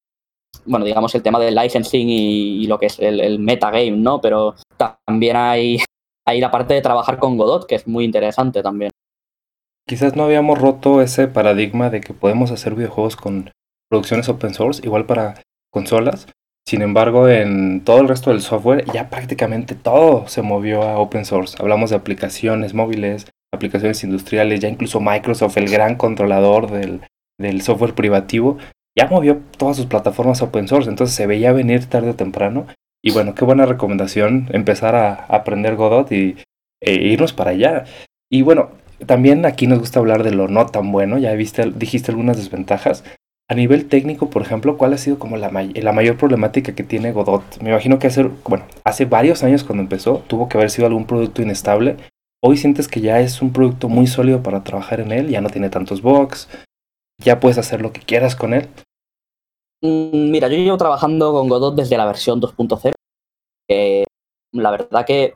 bueno, 0.67 0.85
digamos 0.85 1.15
el 1.15 1.23
tema 1.23 1.39
del 1.39 1.55
licensing 1.55 2.09
y, 2.09 2.67
lo 2.67 2.79
que 2.79 2.87
es 2.87 2.99
el, 2.99 3.39
metagame, 3.39 3.93
¿no? 3.93 4.21
Pero 4.21 4.55
también 4.77 5.37
hay, 5.37 5.79
hay 6.27 6.41
la 6.41 6.51
parte 6.51 6.75
de 6.75 6.83
trabajar 6.83 7.19
con 7.19 7.37
Godot, 7.37 7.67
que 7.67 7.77
es 7.77 7.87
muy 7.87 8.05
interesante 8.05 8.63
también. 8.63 8.91
Quizás 9.89 10.17
no 10.17 10.25
habíamos 10.25 10.59
roto 10.59 11.01
ese 11.01 11.29
paradigma 11.29 11.91
de 11.91 12.01
que 12.01 12.13
podemos 12.13 12.51
hacer 12.51 12.75
videojuegos 12.75 13.17
con 13.17 13.51
producciones 13.89 14.29
open 14.29 14.53
source, 14.53 14.85
igual 14.85 15.07
para 15.07 15.43
consolas. 15.71 16.27
Sin 16.69 16.83
embargo, 16.83 17.29
en 17.29 17.85
todo 17.85 18.01
el 18.01 18.09
resto 18.09 18.31
del 18.31 18.41
software 18.41 18.85
ya 18.93 19.09
prácticamente 19.09 19.77
todo 19.77 20.27
se 20.27 20.43
movió 20.43 20.83
a 20.83 20.99
open 20.99 21.25
source. 21.25 21.57
Hablamos 21.61 21.91
de 21.91 21.97
aplicaciones 21.97 22.75
móviles, 22.75 23.27
aplicaciones 23.55 24.03
industriales, 24.03 24.59
ya 24.59 24.69
incluso 24.69 25.01
Microsoft, 25.01 25.57
el 25.59 25.69
gran 25.69 25.95
controlador 25.95 26.69
del, 26.71 27.03
del 27.39 27.63
software 27.63 27.95
privativo, 27.95 28.59
ya 28.97 29.09
movió 29.09 29.41
todas 29.59 29.77
sus 29.77 29.87
plataformas 29.87 30.43
open 30.43 30.69
source, 30.69 30.89
entonces 30.89 31.15
se 31.15 31.27
veía 31.27 31.53
venir 31.53 31.85
tarde 31.87 32.11
o 32.11 32.15
temprano. 32.15 32.67
Y 33.05 33.13
bueno, 33.13 33.35
qué 33.35 33.45
buena 33.45 33.67
recomendación 33.67 34.49
empezar 34.51 34.97
a 34.97 35.27
aprender 35.27 35.77
Godot 35.77 36.11
y 36.11 36.37
e 36.81 36.95
irnos 36.95 37.33
para 37.33 37.51
allá. 37.51 37.85
Y 38.31 38.43
bueno, 38.43 38.71
también 39.07 39.45
aquí 39.45 39.67
nos 39.67 39.79
gusta 39.79 39.99
hablar 39.99 40.23
de 40.23 40.33
lo 40.33 40.49
no 40.49 40.67
tan 40.67 40.91
bueno, 40.93 41.19
ya 41.19 41.33
viste, 41.33 41.71
dijiste 41.71 42.11
algunas 42.11 42.37
desventajas. 42.37 43.05
A 43.49 43.55
nivel 43.55 43.87
técnico, 43.87 44.29
por 44.29 44.43
ejemplo, 44.43 44.77
¿cuál 44.77 44.93
ha 44.93 44.99
sido 44.99 45.21
como 45.21 45.37
la, 45.37 45.51
la 45.53 45.93
mayor 45.93 46.17
problemática 46.17 46.75
que 46.75 46.83
tiene 46.83 47.13
Godot? 47.13 47.45
Me 47.63 47.71
imagino 47.71 47.99
que 47.99 48.09
hace, 48.09 48.29
bueno, 48.45 48.65
hace 48.85 49.05
varios 49.05 49.45
años 49.45 49.63
cuando 49.63 49.83
empezó 49.83 50.25
tuvo 50.27 50.49
que 50.49 50.59
haber 50.59 50.71
sido 50.71 50.89
algún 50.89 51.07
producto 51.07 51.43
inestable. 51.43 51.97
Hoy 52.43 52.57
sientes 52.57 52.89
que 52.89 53.01
ya 53.01 53.21
es 53.21 53.43
un 53.43 53.53
producto 53.53 53.89
muy 53.89 54.09
sólido 54.09 54.43
para 54.43 54.65
trabajar 54.65 55.01
en 55.01 55.13
él, 55.13 55.29
ya 55.29 55.41
no 55.41 55.51
tiene 55.51 55.71
tantos 55.71 56.03
bugs, 56.03 56.49
ya 57.23 57.39
puedes 57.41 57.59
hacer 57.59 57.81
lo 57.81 57.93
que 57.93 58.01
quieras 58.01 58.35
con 58.35 58.53
él. 58.53 58.69
Mm, 59.83 60.31
mira, 60.31 60.49
yo 60.49 60.57
llevo 60.57 60.77
trabajando 60.77 61.33
con 61.33 61.49
Godot 61.49 61.75
desde 61.75 61.97
la 61.97 62.07
versión 62.07 62.41
2.0. 62.41 62.93
la 64.53 64.71
verdad 64.71 65.05
que 65.05 65.35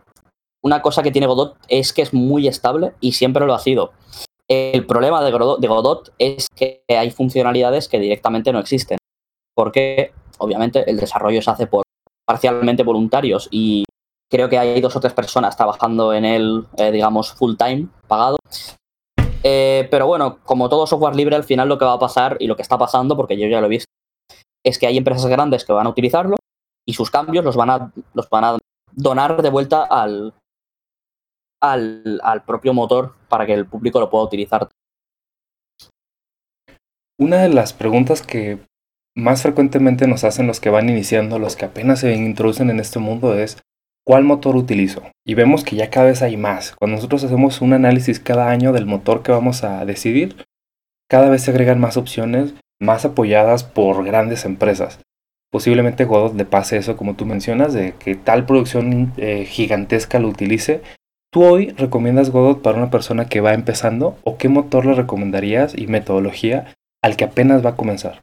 una 0.62 0.82
cosa 0.82 1.02
que 1.02 1.11
tiene 1.11 1.26
Godot 1.26 1.56
es 1.68 1.92
que 1.92 2.02
es 2.02 2.12
muy 2.12 2.47
estable 2.47 2.92
y 3.00 3.12
siempre 3.12 3.47
lo 3.47 3.54
ha 3.54 3.59
sido. 3.59 3.92
El 4.49 4.85
problema 4.85 5.23
de 5.23 5.30
Godot, 5.30 6.12
es 6.18 6.49
que 6.54 6.82
hay 6.88 7.11
funcionalidades 7.11 7.88
que 7.88 8.00
directamente 8.00 8.52
no 8.52 8.59
existen. 8.59 8.99
Porque, 9.54 10.12
obviamente, 10.38 10.88
el 10.90 10.97
desarrollo 10.97 11.40
se 11.40 11.50
hace 11.50 11.66
por 11.66 11.85
parcialmente 12.26 12.82
voluntarios 12.82 13.49
y 13.50 13.85
creo 14.28 14.49
que 14.49 14.59
hay 14.59 14.80
dos 14.80 14.94
o 14.97 15.00
tres 15.00 15.12
personas 15.12 15.56
trabajando 15.56 16.12
en 16.12 16.25
él, 16.25 16.66
eh, 16.76 16.90
digamos, 16.90 17.32
full 17.32 17.56
time, 17.56 17.88
pagado. 18.06 18.37
Eh, 19.42 19.88
pero 19.90 20.06
bueno, 20.06 20.38
como 20.44 20.68
todo 20.68 20.87
software 20.87 21.16
libre, 21.16 21.37
al 21.37 21.44
final 21.44 21.68
lo 21.68 21.78
que 21.78 21.85
va 21.85 21.94
a 21.94 21.99
pasar 21.99 22.37
y 22.40 22.47
lo 22.47 22.56
que 22.56 22.62
está 22.62 22.76
pasando, 22.76 23.16
porque 23.16 23.38
yo 23.38 23.49
ya 23.49 23.61
lo 23.61 23.66
he 23.66 23.70
visto, 23.70 23.89
es 24.64 24.79
que 24.79 24.87
hay 24.87 24.97
empresas 24.97 25.26
grandes 25.26 25.64
que 25.64 25.73
van 25.73 25.87
a 25.87 25.90
utilizarlo 25.90 26.37
y 26.87 26.95
sus 26.95 27.11
cambios 27.11 27.45
los 27.45 27.57
van 27.57 27.71
a, 27.71 28.59
donar 28.93 29.40
de 29.40 29.50
vuelta 29.50 29.85
al, 29.85 30.35
al, 31.62 32.21
al 32.23 32.45
propio 32.45 32.75
motor 32.75 33.14
para 33.29 33.47
que 33.47 33.55
el 33.55 33.67
público 33.67 34.00
lo 34.00 34.11
pueda 34.11 34.25
utilizar. 34.25 34.69
Una 37.19 37.43
de 37.43 37.50
las 37.50 37.73
preguntas 37.73 38.23
que 38.23 38.59
más 39.17 39.43
frecuentemente 39.43 40.07
nos 40.07 40.25
hacen 40.25 40.47
los 40.47 40.61
que 40.61 40.71
van 40.71 40.88
iniciando, 40.88 41.38
los 41.38 41.55
que 41.57 41.67
apenas 41.67 42.00
se 42.00 42.14
introducen 42.14 42.71
en 42.71 42.81
este 42.81 42.99
mundo 42.99 43.35
es 43.35 43.59
¿cuál 44.07 44.25
motor 44.25 44.57
utilizo? 44.57 45.02
Y 45.26 45.35
vemos 45.35 45.62
que 45.62 45.76
ya 45.76 45.90
cada 45.90 46.07
vez 46.07 46.23
hay 46.23 46.37
más. 46.37 46.75
Cuando 46.76 46.97
nosotros 46.97 47.23
hacemos 47.25 47.61
un 47.61 47.73
análisis 47.75 48.19
cada 48.21 48.49
año 48.49 48.73
del 48.73 48.87
motor 48.87 49.23
que 49.23 49.33
vamos 49.33 49.62
a 49.64 49.85
decidir, 49.85 50.45
cada 51.09 51.29
vez 51.29 51.43
se 51.43 51.50
agregan 51.50 51.81
más 51.81 51.97
opciones 51.97 52.55
más 52.81 53.05
apoyadas 53.05 53.63
por 53.63 54.05
grandes 54.05 54.45
empresas. 54.45 55.01
Posiblemente 55.51 56.05
Godot 56.05 56.35
le 56.35 56.45
pase 56.45 56.77
eso, 56.77 56.97
como 56.97 57.15
tú 57.15 57.27
mencionas, 57.27 57.73
de 57.73 57.95
que 57.95 58.15
tal 58.15 58.47
producción 58.47 59.13
eh, 59.17 59.45
gigantesca 59.45 60.19
lo 60.19 60.29
utilice. 60.29 60.83
¿Tú 61.33 61.45
hoy 61.45 61.71
recomiendas 61.71 62.31
Godot 62.31 62.63
para 62.63 62.79
una 62.79 62.91
persona 62.91 63.29
que 63.29 63.41
va 63.41 63.55
empezando 63.55 64.17
o 64.25 64.37
qué 64.37 64.49
motor 64.49 64.87
le 64.87 64.95
recomendarías 64.95 65.77
y 65.77 65.87
metodología 65.87 66.75
al 67.03 67.17
que 67.17 67.25
apenas 67.25 67.65
va 67.65 67.71
a 67.71 67.77
comenzar? 67.77 68.21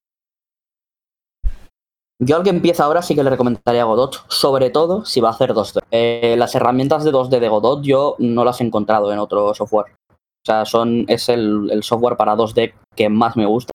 Yo 2.20 2.36
al 2.36 2.44
que 2.44 2.50
empieza 2.50 2.84
ahora 2.84 3.02
sí 3.02 3.14
que 3.14 3.24
le 3.24 3.30
recomendaría 3.30 3.84
Godot, 3.84 4.26
sobre 4.30 4.70
todo 4.72 5.06
si 5.06 5.22
va 5.22 5.30
a 5.30 5.34
hacer 5.34 5.52
2D. 5.52 5.82
Eh, 5.92 6.36
las 6.38 6.56
herramientas 6.56 7.04
de 7.04 7.12
2D 7.12 7.40
de 7.40 7.50
Godot 7.50 7.84
yo 7.84 8.16
no 8.20 8.44
las 8.44 8.60
he 8.60 8.64
encontrado 8.64 9.14
en 9.14 9.20
otro 9.20 9.54
software. 9.54 9.94
O 10.10 10.46
sea, 10.46 10.66
son, 10.66 11.06
es 11.08 11.30
el, 11.30 11.70
el 11.72 11.84
software 11.84 12.18
para 12.18 12.36
2D 12.36 12.74
que 12.96 13.10
más 13.10 13.36
me 13.38 13.46
gusta 13.46 13.72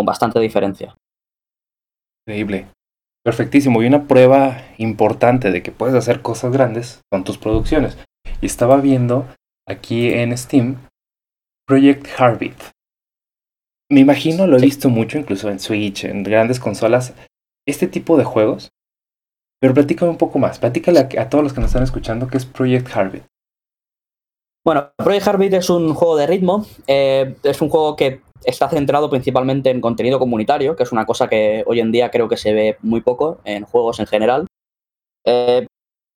con 0.00 0.06
bastante 0.06 0.40
diferencia. 0.40 0.96
Increíble. 2.26 2.68
Perfectísimo. 3.22 3.82
Y 3.82 3.86
una 3.86 4.08
prueba 4.08 4.62
importante 4.78 5.50
de 5.50 5.62
que 5.62 5.72
puedes 5.72 5.94
hacer 5.94 6.22
cosas 6.22 6.52
grandes 6.52 7.02
con 7.12 7.22
tus 7.22 7.36
producciones. 7.36 7.98
Y 8.40 8.46
estaba 8.46 8.78
viendo 8.78 9.28
aquí 9.68 10.10
en 10.10 10.36
Steam 10.38 10.78
Project 11.66 12.06
Heartbeat. 12.18 12.56
Me 13.90 14.00
imagino, 14.00 14.46
lo 14.46 14.56
he 14.56 14.62
visto 14.62 14.88
mucho, 14.88 15.18
incluso 15.18 15.50
en 15.50 15.60
Switch, 15.60 16.04
en 16.04 16.22
grandes 16.22 16.60
consolas, 16.60 17.12
este 17.68 17.86
tipo 17.86 18.16
de 18.16 18.24
juegos. 18.24 18.70
Pero 19.60 19.74
platícame 19.74 20.12
un 20.12 20.16
poco 20.16 20.38
más. 20.38 20.58
Platícale 20.58 21.00
a, 21.00 21.08
a 21.20 21.28
todos 21.28 21.44
los 21.44 21.52
que 21.52 21.60
nos 21.60 21.68
están 21.68 21.82
escuchando 21.82 22.26
qué 22.26 22.38
es 22.38 22.46
Project 22.46 22.88
Heartbeat. 22.88 23.26
Bueno, 24.62 24.90
Project 24.96 25.26
Heartbeat 25.26 25.54
es 25.54 25.70
un 25.70 25.94
juego 25.94 26.16
de 26.16 26.26
ritmo. 26.26 26.66
Eh, 26.86 27.34
es 27.42 27.62
un 27.62 27.70
juego 27.70 27.96
que 27.96 28.20
está 28.44 28.68
centrado 28.68 29.08
principalmente 29.08 29.70
en 29.70 29.80
contenido 29.80 30.18
comunitario, 30.18 30.76
que 30.76 30.82
es 30.82 30.92
una 30.92 31.06
cosa 31.06 31.28
que 31.28 31.64
hoy 31.66 31.80
en 31.80 31.92
día 31.92 32.10
creo 32.10 32.28
que 32.28 32.36
se 32.36 32.52
ve 32.52 32.76
muy 32.82 33.00
poco 33.00 33.38
en 33.44 33.64
juegos 33.64 34.00
en 34.00 34.06
general. 34.06 34.46
Eh, 35.24 35.66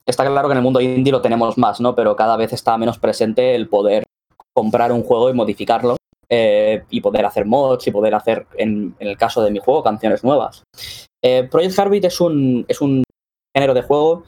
está 0.05 0.25
claro 0.25 0.47
que 0.47 0.53
en 0.53 0.57
el 0.57 0.63
mundo 0.63 0.79
indie 0.79 1.11
lo 1.11 1.21
tenemos 1.21 1.57
más, 1.57 1.81
¿no? 1.81 1.95
Pero 1.95 2.15
cada 2.15 2.37
vez 2.37 2.53
está 2.53 2.77
menos 2.77 2.99
presente 2.99 3.55
el 3.55 3.67
poder 3.67 4.03
comprar 4.53 4.91
un 4.91 5.03
juego 5.03 5.29
y 5.29 5.33
modificarlo 5.33 5.97
eh, 6.29 6.83
y 6.89 7.01
poder 7.01 7.25
hacer 7.25 7.45
mods 7.45 7.87
y 7.87 7.91
poder 7.91 8.13
hacer, 8.13 8.45
en, 8.57 8.95
el 8.99 9.17
caso 9.17 9.41
de 9.41 9.51
mi 9.51 9.59
juego, 9.59 9.83
canciones 9.83 10.23
nuevas. 10.23 10.63
Project 11.49 11.75
Heartbeat 11.75 12.05
es 12.05 12.21
un, 12.21 12.65
es 12.67 12.79
un 12.81 13.03
género 13.55 13.73
de 13.73 13.81
juego 13.81 14.23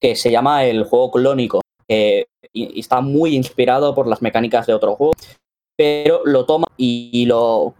que 0.00 0.16
se 0.16 0.30
llama 0.30 0.64
el 0.64 0.84
juego 0.84 1.10
clónico 1.10 1.60
y, 1.88 2.24
y 2.52 2.80
está 2.80 3.00
muy 3.00 3.34
inspirado 3.34 3.94
por 3.94 4.06
las 4.06 4.22
mecánicas 4.22 4.66
de 4.66 4.74
otro 4.74 4.94
juego 4.94 5.12
pero 5.78 6.22
lo 6.24 6.44
toma 6.44 6.66
y 6.76 7.24
lo, 7.26 7.74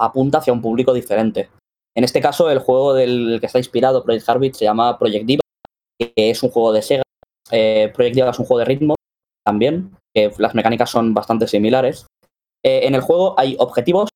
apunta 0.00 0.38
hacia 0.38 0.54
un 0.54 0.62
público 0.62 0.94
diferente. 0.94 1.50
En 1.94 2.02
este 2.02 2.22
caso, 2.22 2.50
el 2.50 2.60
juego 2.60 2.94
del 2.94 3.38
que 3.40 3.46
está 3.46 3.58
inspirado 3.58 4.02
Project 4.02 4.26
Heartbeat 4.26 4.54
se 4.54 4.64
llama 4.64 4.98
Project 4.98 5.26
Diva, 5.26 5.42
que 5.98 6.12
es 6.16 6.42
un 6.42 6.48
juego 6.48 6.72
de 6.72 6.80
Sega. 6.80 7.02
Eh, 7.50 7.92
Project 7.94 8.14
Diva 8.14 8.30
es 8.30 8.38
un 8.38 8.46
juego 8.46 8.60
de 8.60 8.64
ritmo 8.64 8.94
también, 9.44 9.94
que 10.14 10.32
las 10.38 10.54
mecánicas 10.54 10.88
son 10.88 11.12
bastante 11.12 11.46
similares. 11.46 12.06
Eh, 12.64 12.86
en 12.86 12.94
el 12.94 13.02
juego 13.02 13.38
hay 13.38 13.54
objetivos, 13.58 14.08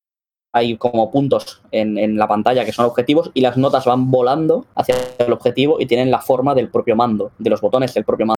hay 0.54 0.78
como 0.78 1.10
puntos 1.10 1.60
en, 1.72 1.98
en, 1.98 2.16
la 2.16 2.28
pantalla 2.28 2.64
que 2.64 2.72
son 2.72 2.86
objetivos 2.86 3.30
y 3.34 3.42
las 3.42 3.58
notas 3.58 3.84
van 3.84 4.10
volando 4.10 4.64
hacia 4.74 4.96
el 5.18 5.32
objetivo 5.34 5.78
y 5.78 5.84
tienen 5.84 6.10
la 6.10 6.22
forma 6.22 6.54
del 6.54 6.70
propio 6.70 6.96
mando, 6.96 7.32
de 7.38 7.50
los 7.50 7.60
botones 7.60 7.92
del 7.92 8.04
propio 8.04 8.24
mando, 8.24 8.35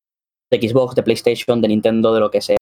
de 0.51 0.69
Xbox, 0.69 0.95
de 0.95 1.03
PlayStation, 1.03 1.61
de 1.61 1.69
Nintendo, 1.69 2.15
de 2.15 2.21
lo 2.21 2.31
que 2.31 2.41
sea. 2.41 2.57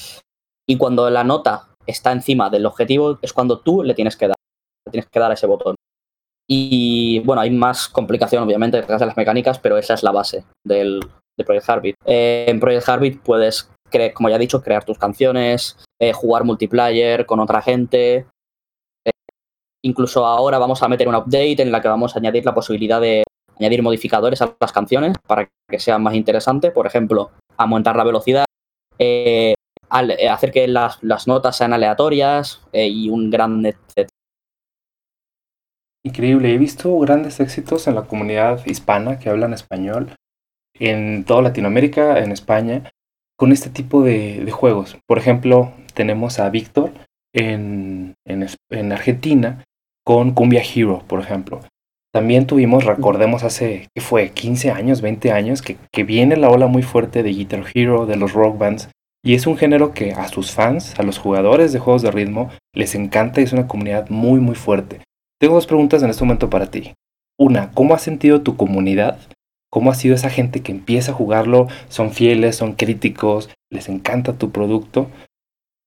Y 0.69 0.77
cuando 0.77 1.09
la 1.11 1.25
nota 1.25 1.69
está 1.87 2.13
encima 2.13 2.51
del 2.51 2.67
objetivo, 2.67 3.19
es 3.23 3.33
cuando 3.33 3.61
tú 3.61 3.83
le 3.83 3.95
tienes 3.95 4.17
que 4.17 4.29
dar, 4.29 4.37
le 4.87 4.91
tienes 4.91 5.09
que 5.09 5.21
dar 5.21 5.31
a 5.31 5.35
ese 5.35 5.47
botón. 5.47 5.77
Y 6.49 7.21
bueno, 7.21 7.43
hay 7.43 7.51
más 7.51 7.89
complicación 7.89 8.43
obviamente 8.43 8.77
detrás 8.77 9.01
de 9.01 9.07
las 9.07 9.17
mecánicas, 9.17 9.59
pero 9.59 9.79
esa 9.79 9.95
es 9.95 10.03
la 10.03 10.13
base 10.13 10.45
del, 10.65 11.01
de 11.37 11.45
Project 11.45 11.69
Heartbeat. 11.69 11.97
Eh, 12.05 12.47
en 12.49 12.61
Project 12.61 12.89
Heartbeat 12.89 13.19
puedes, 13.19 13.71
como 14.15 14.29
ya 14.29 14.37
he 14.37 14.41
dicho, 14.41 14.63
crear 14.63 14.85
tus 14.85 14.99
canciones, 14.99 15.77
eh, 16.01 16.13
jugar 16.13 16.45
multiplayer 16.45 17.27
con 17.27 17.41
otra 17.41 17.63
gente. 17.63 18.27
Eh, 19.05 19.11
incluso 19.85 20.25
ahora 20.25 20.59
vamos 20.59 20.83
a 20.83 20.89
meter 20.89 21.09
un 21.09 21.17
update 21.17 21.63
en 21.63 21.73
la 21.73 21.81
que 21.81 21.89
vamos 21.89 22.15
a 22.15 22.19
añadir 22.19 22.45
la 22.45 22.55
posibilidad 22.55 23.01
de 23.01 23.25
añadir 23.59 23.83
modificadores 23.83 24.43
a 24.43 24.55
las 24.61 24.73
canciones 24.73 25.17
para 25.27 25.49
que 25.69 25.81
sean 25.81 26.03
más 26.03 26.15
interesantes. 26.15 26.73
Por 26.73 26.87
ejemplo, 26.87 27.31
aumentar 27.57 27.97
la 27.97 28.05
velocidad, 28.05 28.45
eh, 28.99 29.55
hacer 29.91 30.53
que 30.53 30.69
las, 30.69 31.27
notas 31.27 31.57
sean 31.57 31.73
aleatorias 31.73 32.61
eh, 32.73 32.89
y 32.89 33.09
un 33.09 33.31
gran 33.31 33.65
etc. 33.65 34.09
Increíble, 36.05 36.55
he 36.55 36.59
visto 36.59 36.97
grandes 36.99 37.41
éxitos 37.41 37.89
en 37.89 37.97
la 37.97 38.03
comunidad 38.03 38.65
hispana 38.67 39.19
que 39.19 39.29
hablan 39.29 39.53
español, 39.53 40.15
en 40.79 41.25
toda 41.25 41.43
Latinoamérica, 41.43 42.21
en 42.21 42.33
España, 42.33 42.91
con 43.37 43.53
este 43.53 43.71
tipo 43.71 44.03
de, 44.03 44.49
juegos. 44.51 44.99
Por 45.07 45.19
ejemplo, 45.19 45.73
tenemos 45.95 46.39
a 46.39 46.49
Víctor 46.49 46.93
en, 47.35 48.15
en, 48.25 48.93
Argentina 48.93 49.65
con 50.05 50.33
Cumbia 50.33 50.63
Hero, 50.63 51.03
por 51.07 51.21
ejemplo. 51.21 51.61
También 52.17 52.47
tuvimos, 52.47 52.85
recordemos, 52.87 53.43
hace, 53.43 53.91
¿qué 53.95 54.01
fue? 54.01 54.31
15 54.31 54.71
años, 54.71 55.03
20 55.03 55.33
años, 55.33 55.61
que, 55.61 55.77
que 55.93 56.03
viene 56.03 56.39
la 56.39 56.49
ola 56.49 56.67
muy 56.67 56.83
fuerte 56.83 57.23
de 57.23 57.29
Guitar 57.29 57.63
Hero, 57.75 58.07
de 58.07 58.17
los 58.17 58.33
rock 58.33 58.57
bands, 58.57 58.89
y 59.23 59.35
es 59.35 59.47
un 59.47 59.59
género 59.59 59.93
que 59.93 60.13
a 60.13 60.27
sus 60.29 60.51
fans, 60.51 60.99
a 60.99 61.03
los 61.03 61.19
jugadores 61.19 61.75
de 61.75 61.79
juegos 61.79 62.01
de 62.01 62.11
ritmo, 62.11 62.49
les 62.75 62.95
encanta 62.95 63.43
y 63.43 63.45
es 63.45 63.53
una 63.53 63.69
comunidad 63.69 64.09
muy 64.09 64.41
muy 64.41 64.55
fuerte. 64.55 65.03
tengo 65.39 65.57
dos 65.57 65.67
preguntas 65.67 66.03
en 66.03 66.09
este 66.09 66.25
momento 66.25 66.49
para 66.49 66.71
ti. 66.71 66.95
Una, 67.39 67.71
¿cómo 67.73 67.95
has 67.95 68.01
sentido 68.01 68.41
tu 68.41 68.57
comunidad? 68.57 69.19
¿Cómo 69.71 69.91
ha 69.91 69.95
sido 69.95 70.15
esa 70.15 70.31
gente 70.31 70.63
que 70.63 70.73
empieza 70.73 71.13
a 71.13 71.17
jugarlo? 71.17 71.69
Son 71.91 72.13
fieles, 72.13 72.57
son 72.57 72.73
críticos, 72.73 73.51
les 73.71 73.91
encanta 73.91 74.39
tu 74.39 74.53
producto. 74.53 75.11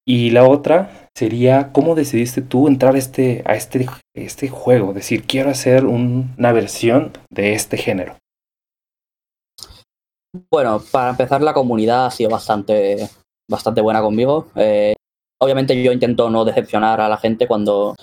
Y 0.06 0.32
la 0.32 0.48
otra 0.48 1.10
sería, 1.16 1.72
¿cómo 1.72 1.96
decidiste 1.96 2.42
tú 2.42 2.68
entrar 2.68 2.96
este, 2.96 3.44
a 3.46 3.56
este, 3.56 3.88
este 4.16 4.50
juego? 4.50 4.94
Decir, 4.94 5.26
quiero 5.26 5.50
hacer 5.50 5.86
una 5.86 6.52
versión 6.52 7.12
de 7.30 7.54
este 7.54 7.78
género. 7.78 8.16
Bueno, 10.52 10.82
para 10.92 11.12
empezar, 11.12 11.42
la 11.42 11.54
comunidad 11.54 12.08
ha 12.08 12.12
sido 12.12 12.30
bastante, 12.30 13.10
bastante 13.50 13.82
buena 13.82 14.02
conmigo. 14.02 14.48
Eh, 14.56 14.94
obviamente 15.42 15.82
yo 15.82 15.92
intento 15.92 16.30
no 16.30 16.46
decepcionar 16.46 17.02
a 17.02 17.10
la 17.10 17.18
gente 17.18 17.48
cuando, 17.48 17.96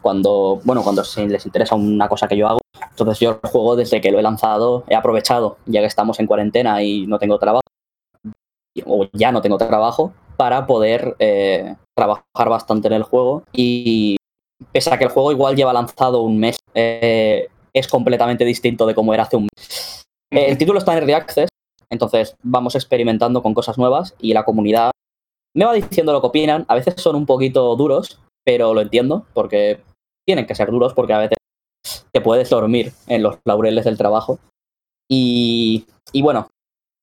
cuando, 0.00 0.60
bueno, 0.64 0.82
cuando 0.82 1.02
les 1.16 1.46
interesa 1.46 1.74
una 1.74 2.08
cosa 2.08 2.28
que 2.28 2.36
yo 2.36 2.48
hago. 2.48 2.60
Entonces 2.90 3.18
yo 3.20 3.40
el 3.42 3.50
juego 3.50 3.76
desde 3.76 4.00
que 4.00 4.10
lo 4.10 4.18
he 4.18 4.22
lanzado 4.22 4.84
he 4.88 4.94
aprovechado, 4.94 5.58
ya 5.66 5.80
que 5.80 5.86
estamos 5.86 6.18
en 6.20 6.26
cuarentena 6.26 6.82
y 6.82 7.06
no 7.06 7.18
tengo 7.18 7.38
trabajo, 7.38 7.62
o 8.86 9.06
ya 9.12 9.32
no 9.32 9.42
tengo 9.42 9.58
trabajo, 9.58 10.12
para 10.40 10.66
poder 10.66 11.16
eh, 11.18 11.76
trabajar 11.94 12.48
bastante 12.48 12.88
en 12.88 12.94
el 12.94 13.02
juego. 13.02 13.44
Y 13.52 14.16
pese 14.72 14.90
a 14.90 14.96
que 14.96 15.04
el 15.04 15.10
juego 15.10 15.32
igual 15.32 15.54
lleva 15.54 15.74
lanzado 15.74 16.22
un 16.22 16.38
mes, 16.38 16.56
eh, 16.72 17.48
es 17.74 17.86
completamente 17.86 18.46
distinto 18.46 18.86
de 18.86 18.94
cómo 18.94 19.12
era 19.12 19.24
hace 19.24 19.36
un 19.36 19.48
mes. 19.54 20.06
el 20.30 20.56
título 20.56 20.78
está 20.78 20.92
en 20.92 21.00
Early 21.00 21.12
Access, 21.12 21.50
entonces 21.90 22.36
vamos 22.42 22.74
experimentando 22.74 23.42
con 23.42 23.52
cosas 23.52 23.76
nuevas 23.76 24.14
y 24.18 24.32
la 24.32 24.46
comunidad 24.46 24.92
me 25.54 25.66
va 25.66 25.74
diciendo 25.74 26.14
lo 26.14 26.22
que 26.22 26.28
opinan. 26.28 26.64
A 26.68 26.74
veces 26.74 26.94
son 26.96 27.16
un 27.16 27.26
poquito 27.26 27.76
duros, 27.76 28.18
pero 28.42 28.72
lo 28.72 28.80
entiendo 28.80 29.26
porque 29.34 29.82
tienen 30.26 30.46
que 30.46 30.54
ser 30.54 30.70
duros 30.70 30.94
porque 30.94 31.12
a 31.12 31.18
veces 31.18 31.36
te 32.12 32.22
puedes 32.22 32.48
dormir 32.48 32.94
en 33.08 33.22
los 33.22 33.36
laureles 33.44 33.84
del 33.84 33.98
trabajo. 33.98 34.38
Y, 35.06 35.84
bueno, 36.22 36.48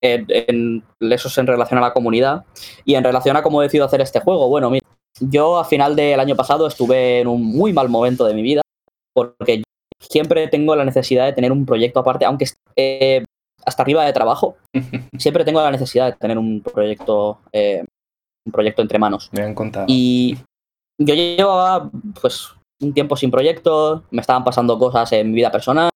en, 0.02 0.84
eso 1.00 1.28
es 1.28 1.38
en 1.38 1.48
relación 1.48 1.78
a 1.78 1.82
la 1.82 1.94
comunidad 1.94 2.46
y 2.86 2.96
en 2.96 3.04
relación 3.04 3.36
a 3.36 3.44
cómo 3.44 3.62
decido 3.62 3.86
hacer 3.86 4.02
este 4.02 4.20
juego. 4.20 4.48
Bueno, 4.50 4.70
mira, 4.70 4.86
yo 5.20 5.58
a 5.58 5.66
final 5.66 5.96
del 5.96 6.20
año 6.20 6.36
pasado 6.36 6.68
estuve 6.68 7.22
en 7.22 7.28
un 7.28 7.44
muy 7.44 7.74
mal 7.74 7.90
momento 7.90 8.26
de 8.26 8.34
mi 8.34 8.42
vida 8.42 8.62
porque 9.14 9.64
siempre 10.00 10.48
tengo 10.48 10.76
la 10.76 10.86
necesidad 10.86 11.26
de 11.26 11.34
tener 11.34 11.52
un 11.52 11.66
proyecto 11.66 12.00
aparte, 12.00 12.26
aunque 12.26 12.46
eh, 12.76 13.24
hasta 13.66 13.84
arriba 13.84 14.06
de 14.06 14.14
trabajo, 14.14 14.58
siempre 15.18 15.44
tengo 15.44 15.62
la 15.62 15.72
necesidad 15.72 16.12
de 16.12 16.18
tener 16.18 16.38
un 16.38 16.62
proyecto, 16.62 17.40
eh, 17.52 17.84
un 18.46 18.52
proyecto 18.52 18.82
entre 18.82 19.00
manos. 19.00 19.30
Me 19.32 19.42
han 19.42 19.56
contado. 19.56 19.86
Y 19.90 20.38
yo 21.00 21.16
llevaba 21.16 21.90
pues 22.22 22.50
un 22.80 22.94
tiempo 22.94 23.16
sin 23.16 23.32
proyecto, 23.32 24.04
me 24.12 24.22
estaban 24.22 24.44
pasando 24.44 24.78
cosas 24.78 25.12
en 25.14 25.30
mi 25.30 25.36
vida 25.36 25.52
personal 25.52 25.90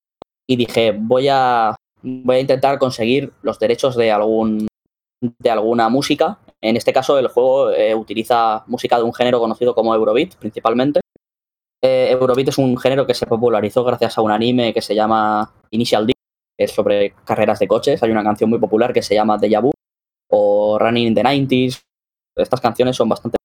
y 0.47 0.55
dije, 0.55 0.95
voy 0.97 1.27
a, 1.29 1.75
voy 2.01 2.37
a 2.37 2.39
intentar 2.39 2.79
conseguir 2.79 3.33
los 3.41 3.59
derechos 3.59 3.95
de 3.95 4.11
algún 4.11 4.67
de 5.21 5.49
alguna 5.51 5.89
música. 5.89 6.39
En 6.61 6.75
este 6.77 6.93
caso, 6.93 7.17
el 7.17 7.27
juego 7.27 7.71
eh, 7.71 7.93
utiliza 7.95 8.63
música 8.67 8.97
de 8.97 9.03
un 9.03 9.13
género 9.13 9.39
conocido 9.39 9.75
como 9.75 9.93
Eurobeat, 9.93 10.35
principalmente. 10.35 11.01
Eh, 11.81 12.09
Eurobeat 12.11 12.49
es 12.49 12.57
un 12.57 12.77
género 12.77 13.05
que 13.07 13.13
se 13.13 13.25
popularizó 13.25 13.83
gracias 13.83 14.17
a 14.17 14.21
un 14.21 14.31
anime 14.31 14.73
que 14.73 14.81
se 14.81 14.95
llama 14.95 15.53
Initial 15.71 16.07
D, 16.07 16.13
es 16.57 16.71
sobre 16.71 17.13
carreras 17.25 17.59
de 17.59 17.67
coches. 17.67 18.01
Hay 18.03 18.11
una 18.11 18.23
canción 18.23 18.49
muy 18.49 18.59
popular 18.59 18.93
que 18.93 19.01
se 19.01 19.15
llama 19.15 19.37
Deja 19.37 19.59
Vu 19.59 19.71
o 20.29 20.77
Running 20.79 21.07
in 21.07 21.15
the 21.15 21.23
90s. 21.23 21.81
Estas 22.35 22.61
canciones 22.61 22.95
son 22.95 23.09
bastante... 23.09 23.37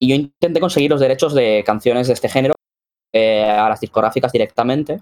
Y 0.00 0.08
yo 0.08 0.14
intenté 0.14 0.60
conseguir 0.60 0.90
los 0.90 1.00
derechos 1.00 1.34
de 1.34 1.64
canciones 1.66 2.06
de 2.06 2.12
este 2.12 2.28
género 2.28 2.54
eh, 3.12 3.42
a 3.42 3.68
las 3.68 3.80
discográficas 3.80 4.32
directamente. 4.32 5.00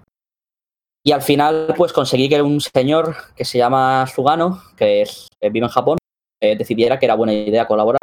Y 1.07 1.13
al 1.13 1.21
final, 1.21 1.73
pues 1.77 1.93
conseguí 1.93 2.27
que 2.27 2.41
un 2.41 2.59
señor 2.59 3.15
que 3.33 3.45
se 3.45 3.57
llama 3.57 4.05
Sugano, 4.13 4.61
que 4.75 5.03
es, 5.03 5.29
eh, 5.39 5.49
vive 5.49 5.65
en 5.65 5.71
Japón, 5.71 5.97
eh, 6.41 6.57
decidiera 6.57 6.99
que 6.99 7.05
era 7.05 7.15
buena 7.15 7.33
idea 7.33 7.65
colaborar. 7.65 8.01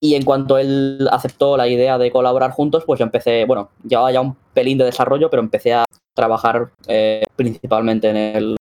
Y 0.00 0.14
en 0.14 0.24
cuanto 0.24 0.58
él 0.58 1.08
aceptó 1.10 1.56
la 1.56 1.66
idea 1.66 1.98
de 1.98 2.12
colaborar 2.12 2.52
juntos, 2.52 2.84
pues 2.86 3.00
yo 3.00 3.04
empecé, 3.04 3.46
bueno, 3.46 3.70
llevaba 3.82 4.12
ya 4.12 4.20
un 4.20 4.36
pelín 4.54 4.78
de 4.78 4.84
desarrollo, 4.84 5.28
pero 5.28 5.42
empecé 5.42 5.74
a 5.74 5.84
trabajar 6.14 6.70
eh, 6.86 7.24
principalmente 7.34 8.10
en 8.10 8.16
el, 8.16 8.56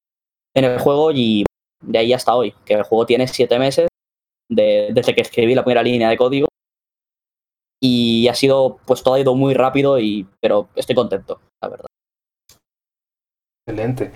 en 0.55 0.65
el 0.65 0.79
juego 0.79 1.11
y 1.11 1.45
de 1.83 1.99
ahí 1.99 2.13
hasta 2.13 2.33
hoy, 2.33 2.55
que 2.65 2.73
el 2.73 2.83
juego 2.83 3.05
tiene 3.05 3.27
siete 3.27 3.59
meses 3.59 3.87
desde 4.49 5.13
que 5.13 5.21
escribí 5.21 5.53
la 5.53 5.63
primera 5.63 5.83
línea 5.83 6.09
de 6.09 6.17
código 6.17 6.47
y 7.79 8.27
ha 8.29 8.33
sido, 8.33 8.79
pues 8.87 9.03
todo 9.03 9.13
ha 9.13 9.19
ido 9.19 9.35
muy 9.35 9.53
rápido, 9.53 9.99
y, 9.99 10.25
pero 10.39 10.69
estoy 10.75 10.95
contento, 10.95 11.39
la 11.61 11.69
verdad. 11.69 11.86
Excelente. 13.67 14.11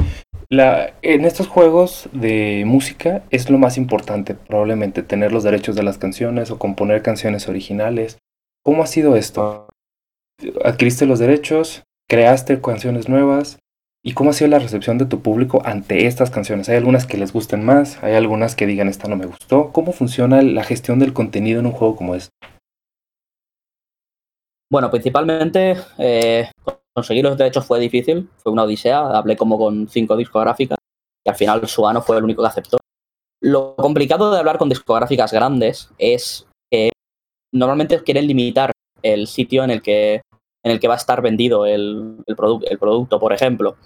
La, 0.49 0.93
en 1.01 1.25
estos 1.25 1.47
juegos 1.47 2.09
de 2.13 2.63
música 2.65 3.23
es 3.29 3.49
lo 3.49 3.57
más 3.57 3.77
importante, 3.77 4.33
probablemente, 4.33 5.03
tener 5.03 5.31
los 5.31 5.43
derechos 5.43 5.75
de 5.75 5.83
las 5.83 5.97
canciones 5.97 6.51
o 6.51 6.57
componer 6.57 7.01
canciones 7.01 7.47
originales. 7.47 8.17
¿Cómo 8.63 8.81
ha 8.83 8.87
sido 8.87 9.15
esto? 9.15 9.67
¿Adquiriste 10.63 11.05
los 11.05 11.19
derechos? 11.19 11.83
creaste 12.11 12.59
canciones 12.59 13.07
nuevas. 13.07 13.59
¿Y 14.03 14.13
cómo 14.13 14.31
ha 14.31 14.33
sido 14.33 14.49
la 14.49 14.59
recepción 14.59 14.97
de 14.97 15.05
tu 15.05 15.21
público 15.21 15.61
ante 15.63 16.07
estas 16.07 16.29
canciones? 16.29 16.67
¿Hay 16.67 16.75
algunas 16.75 17.05
que 17.05 17.17
les 17.17 17.31
gusten 17.31 17.63
más? 17.63 18.03
¿Hay 18.03 18.15
algunas 18.15 18.53
que 18.53 18.65
digan 18.65 18.89
esta 18.89 19.07
no 19.07 19.15
me 19.15 19.27
gustó? 19.27 19.71
¿Cómo 19.71 19.93
funciona 19.93 20.41
la 20.41 20.65
gestión 20.65 20.99
del 20.99 21.13
contenido 21.13 21.61
en 21.61 21.67
un 21.67 21.71
juego 21.71 21.95
como 21.95 22.15
este? 22.15 22.33
Bueno, 24.69 24.91
principalmente 24.91 25.77
eh, 25.99 26.49
conseguir 26.93 27.23
los 27.23 27.37
derechos 27.37 27.65
fue 27.65 27.79
difícil, 27.79 28.29
fue 28.37 28.51
una 28.51 28.63
odisea. 28.63 29.17
Hablé 29.17 29.35
como 29.35 29.57
con 29.57 29.87
cinco 29.87 30.17
discográficas 30.17 30.77
y 31.25 31.29
al 31.29 31.35
final 31.35 31.67
Suano 31.67 32.01
fue 32.01 32.17
el 32.17 32.23
único 32.23 32.41
que 32.41 32.47
aceptó. 32.47 32.77
Lo 33.41 33.75
complicado 33.75 34.31
de 34.31 34.39
hablar 34.39 34.57
con 34.57 34.69
discográficas 34.69 35.31
grandes 35.31 35.89
es 35.97 36.47
que 36.71 36.91
normalmente 37.53 38.01
quieren 38.03 38.27
limitar 38.27 38.71
el 39.01 39.27
sitio 39.27 39.63
en 39.63 39.71
el 39.71 39.81
que 39.81 40.21
en 40.63 40.71
el 40.71 40.79
que 40.79 40.87
va 40.87 40.93
a 40.93 40.97
estar 40.97 41.23
vendido 41.23 41.65
el, 41.65 42.17
el, 42.27 42.35
el 42.69 42.77
producto, 42.77 43.19
por 43.19 43.33
ejemplo. 43.33 43.77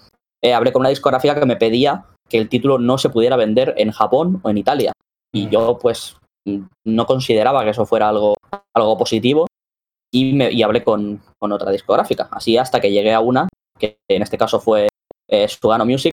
Eh, 0.42 0.52
hablé 0.52 0.72
con 0.72 0.80
una 0.80 0.90
discográfica 0.90 1.38
que 1.38 1.46
me 1.46 1.56
pedía 1.56 2.04
que 2.28 2.36
el 2.36 2.50
título 2.50 2.78
no 2.78 2.98
se 2.98 3.08
pudiera 3.08 3.36
vender 3.36 3.72
en 3.78 3.92
Japón 3.92 4.40
o 4.42 4.50
en 4.50 4.58
Italia. 4.58 4.92
Y 5.32 5.48
yo, 5.48 5.78
pues, 5.78 6.16
no 6.84 7.06
consideraba 7.06 7.64
que 7.64 7.70
eso 7.70 7.86
fuera 7.86 8.10
algo, 8.10 8.34
algo 8.74 8.98
positivo 8.98 9.46
y, 10.16 10.32
me, 10.32 10.50
y 10.50 10.62
hablé 10.62 10.82
con, 10.82 11.20
con, 11.38 11.52
otra 11.52 11.70
discográfica. 11.70 12.28
Así 12.30 12.56
hasta 12.56 12.80
que 12.80 12.90
llegué 12.90 13.12
a 13.12 13.20
una, 13.20 13.48
que 13.78 13.98
en 14.08 14.22
este 14.22 14.38
caso 14.38 14.60
fue 14.60 14.88
eh, 15.28 15.46
Sugano 15.46 15.84
Music, 15.84 16.12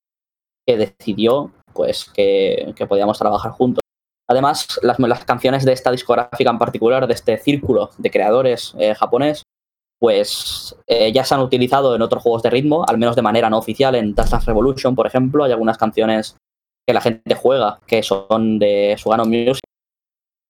que 0.67 0.77
decidió 0.77 1.51
pues 1.73 2.09
que, 2.13 2.73
que 2.75 2.85
podíamos 2.85 3.17
trabajar 3.17 3.51
juntos. 3.51 3.81
Además, 4.29 4.79
las, 4.81 4.99
las, 4.99 5.23
canciones 5.23 5.63
de 5.63 5.71
esta 5.71 5.89
discográfica 5.89 6.49
en 6.49 6.59
particular, 6.59 7.07
de 7.07 7.13
este 7.13 7.37
círculo 7.37 7.91
de 7.97 8.11
creadores 8.11 8.73
eh, 8.77 8.93
japonés, 8.93 9.43
pues 9.99 10.75
eh, 10.87 11.13
ya 11.13 11.23
se 11.23 11.35
han 11.35 11.41
utilizado 11.41 11.95
en 11.95 12.01
otros 12.01 12.23
juegos 12.23 12.43
de 12.43 12.49
ritmo, 12.49 12.85
al 12.85 12.97
menos 12.97 13.15
de 13.15 13.21
manera 13.21 13.49
no 13.49 13.57
oficial, 13.57 13.95
en 13.95 14.13
Dance 14.13 14.37
Revolution, 14.45 14.95
por 14.95 15.07
ejemplo, 15.07 15.45
hay 15.45 15.53
algunas 15.53 15.77
canciones 15.77 16.35
que 16.85 16.93
la 16.93 16.99
gente 16.99 17.35
juega 17.35 17.79
que 17.87 18.03
son 18.03 18.59
de 18.59 18.95
Sugano 18.97 19.23
Music 19.25 19.63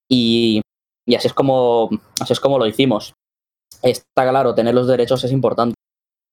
y, 0.10 0.62
y 1.06 1.16
así 1.16 1.28
es 1.28 1.34
como 1.34 1.90
así 2.20 2.34
es 2.34 2.40
como 2.40 2.58
lo 2.58 2.66
hicimos. 2.66 3.14
Está 3.82 4.30
claro, 4.30 4.54
tener 4.54 4.74
los 4.74 4.88
derechos 4.88 5.24
es 5.24 5.32
importante. 5.32 5.76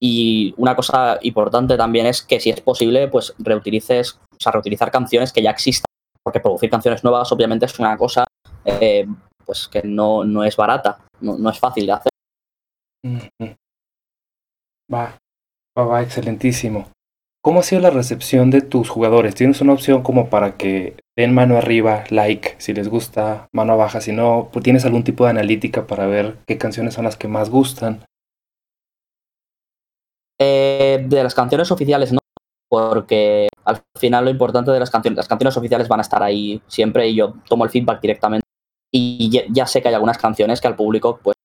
Y 0.02 0.54
una 0.56 0.74
cosa 0.74 1.18
importante 1.22 1.76
también 1.76 2.06
es 2.06 2.22
que 2.22 2.40
si 2.40 2.50
es 2.50 2.60
posible, 2.60 3.08
pues 3.08 3.34
reutilices, 3.38 4.18
o 4.32 4.36
sea, 4.38 4.52
reutilizar 4.52 4.90
canciones 4.90 5.32
que 5.32 5.42
ya 5.42 5.50
existan. 5.50 5.86
Porque 6.22 6.40
producir 6.40 6.70
canciones 6.70 7.02
nuevas 7.02 7.30
obviamente 7.32 7.66
es 7.66 7.78
una 7.78 7.96
cosa 7.96 8.24
eh, 8.64 9.06
pues 9.44 9.68
que 9.68 9.82
no, 9.82 10.24
no 10.24 10.44
es 10.44 10.56
barata, 10.56 10.98
no, 11.20 11.36
no 11.38 11.50
es 11.50 11.58
fácil 11.58 11.86
de 11.86 11.92
hacer. 11.92 12.12
Va, 14.92 15.18
va, 15.78 15.84
va, 15.84 16.02
excelentísimo. 16.02 16.88
¿Cómo 17.42 17.60
ha 17.60 17.62
sido 17.62 17.80
la 17.80 17.90
recepción 17.90 18.50
de 18.50 18.60
tus 18.60 18.88
jugadores? 18.90 19.34
¿Tienes 19.34 19.60
una 19.60 19.72
opción 19.72 20.02
como 20.02 20.28
para 20.28 20.56
que 20.56 20.96
den 21.16 21.34
mano 21.34 21.56
arriba, 21.56 22.04
like, 22.10 22.54
si 22.58 22.72
les 22.72 22.88
gusta, 22.88 23.48
mano 23.52 23.76
baja, 23.76 24.00
si 24.00 24.12
no? 24.12 24.48
Pues, 24.52 24.62
¿Tienes 24.62 24.84
algún 24.84 25.04
tipo 25.04 25.24
de 25.24 25.30
analítica 25.30 25.86
para 25.86 26.06
ver 26.06 26.38
qué 26.46 26.58
canciones 26.58 26.94
son 26.94 27.04
las 27.04 27.16
que 27.16 27.28
más 27.28 27.50
gustan? 27.50 28.04
Eh, 30.40 31.04
de 31.06 31.22
las 31.22 31.34
canciones 31.34 31.70
oficiales 31.70 32.12
no, 32.12 32.18
porque 32.70 33.48
al 33.64 33.82
final 33.98 34.24
lo 34.24 34.30
importante 34.30 34.70
de 34.70 34.80
las 34.80 34.90
canciones, 34.90 35.16
las 35.18 35.28
canciones 35.28 35.56
oficiales 35.56 35.88
van 35.88 36.00
a 36.00 36.02
estar 36.02 36.22
ahí 36.22 36.62
siempre 36.66 37.08
y 37.08 37.16
yo 37.16 37.34
tomo 37.48 37.64
el 37.64 37.70
feedback 37.70 38.00
directamente. 38.00 38.46
Y 38.92 39.30
ya, 39.52 39.66
sé 39.66 39.82
que 39.82 39.88
hay 39.88 39.94
algunas 39.94 40.18
canciones 40.18 40.60
que 40.60 40.66
al 40.66 40.76
público 40.76 41.20
pues 41.22 41.36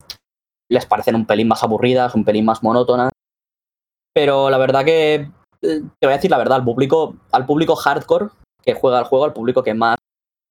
les 0.69 0.86
parecen 0.86 1.15
un 1.15 1.25
pelín 1.25 1.47
más 1.47 1.62
aburridas, 1.63 2.15
un 2.15 2.23
pelín 2.23 2.45
más 2.45 2.63
monótonas. 2.63 3.10
Pero 4.13 4.49
la 4.49 4.58
verdad 4.58 4.86
que, 4.86 5.15
eh, 5.15 5.82
te 5.99 6.08
voy 6.08 6.13
a 6.13 6.15
decir 6.15 6.32
la 6.32 6.38
verdad, 6.38 6.60
al 6.60 6.63
público, 6.63 7.15
al 7.32 7.45
público 7.45 7.75
hardcore 7.75 8.30
que 8.65 8.73
juega 8.73 8.99
al 8.99 9.06
juego, 9.06 9.25
al 9.25 9.34
público 9.34 9.63
que 9.63 9.73
más 9.73 9.97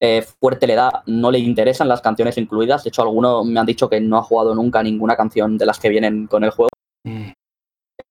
eh, 0.00 0.22
fuerte 0.22 0.66
le 0.66 0.74
da, 0.74 1.02
no 1.06 1.30
le 1.30 1.38
interesan 1.38 1.88
las 1.88 2.00
canciones 2.00 2.36
incluidas. 2.38 2.84
De 2.84 2.88
hecho, 2.88 3.02
algunos 3.02 3.44
me 3.46 3.58
han 3.58 3.66
dicho 3.66 3.88
que 3.88 4.00
no 4.00 4.18
ha 4.18 4.22
jugado 4.22 4.54
nunca 4.54 4.82
ninguna 4.82 5.16
canción 5.16 5.58
de 5.58 5.66
las 5.66 5.78
que 5.78 5.88
vienen 5.88 6.26
con 6.26 6.44
el 6.44 6.50
juego. 6.50 6.70
Mm. 7.04 7.32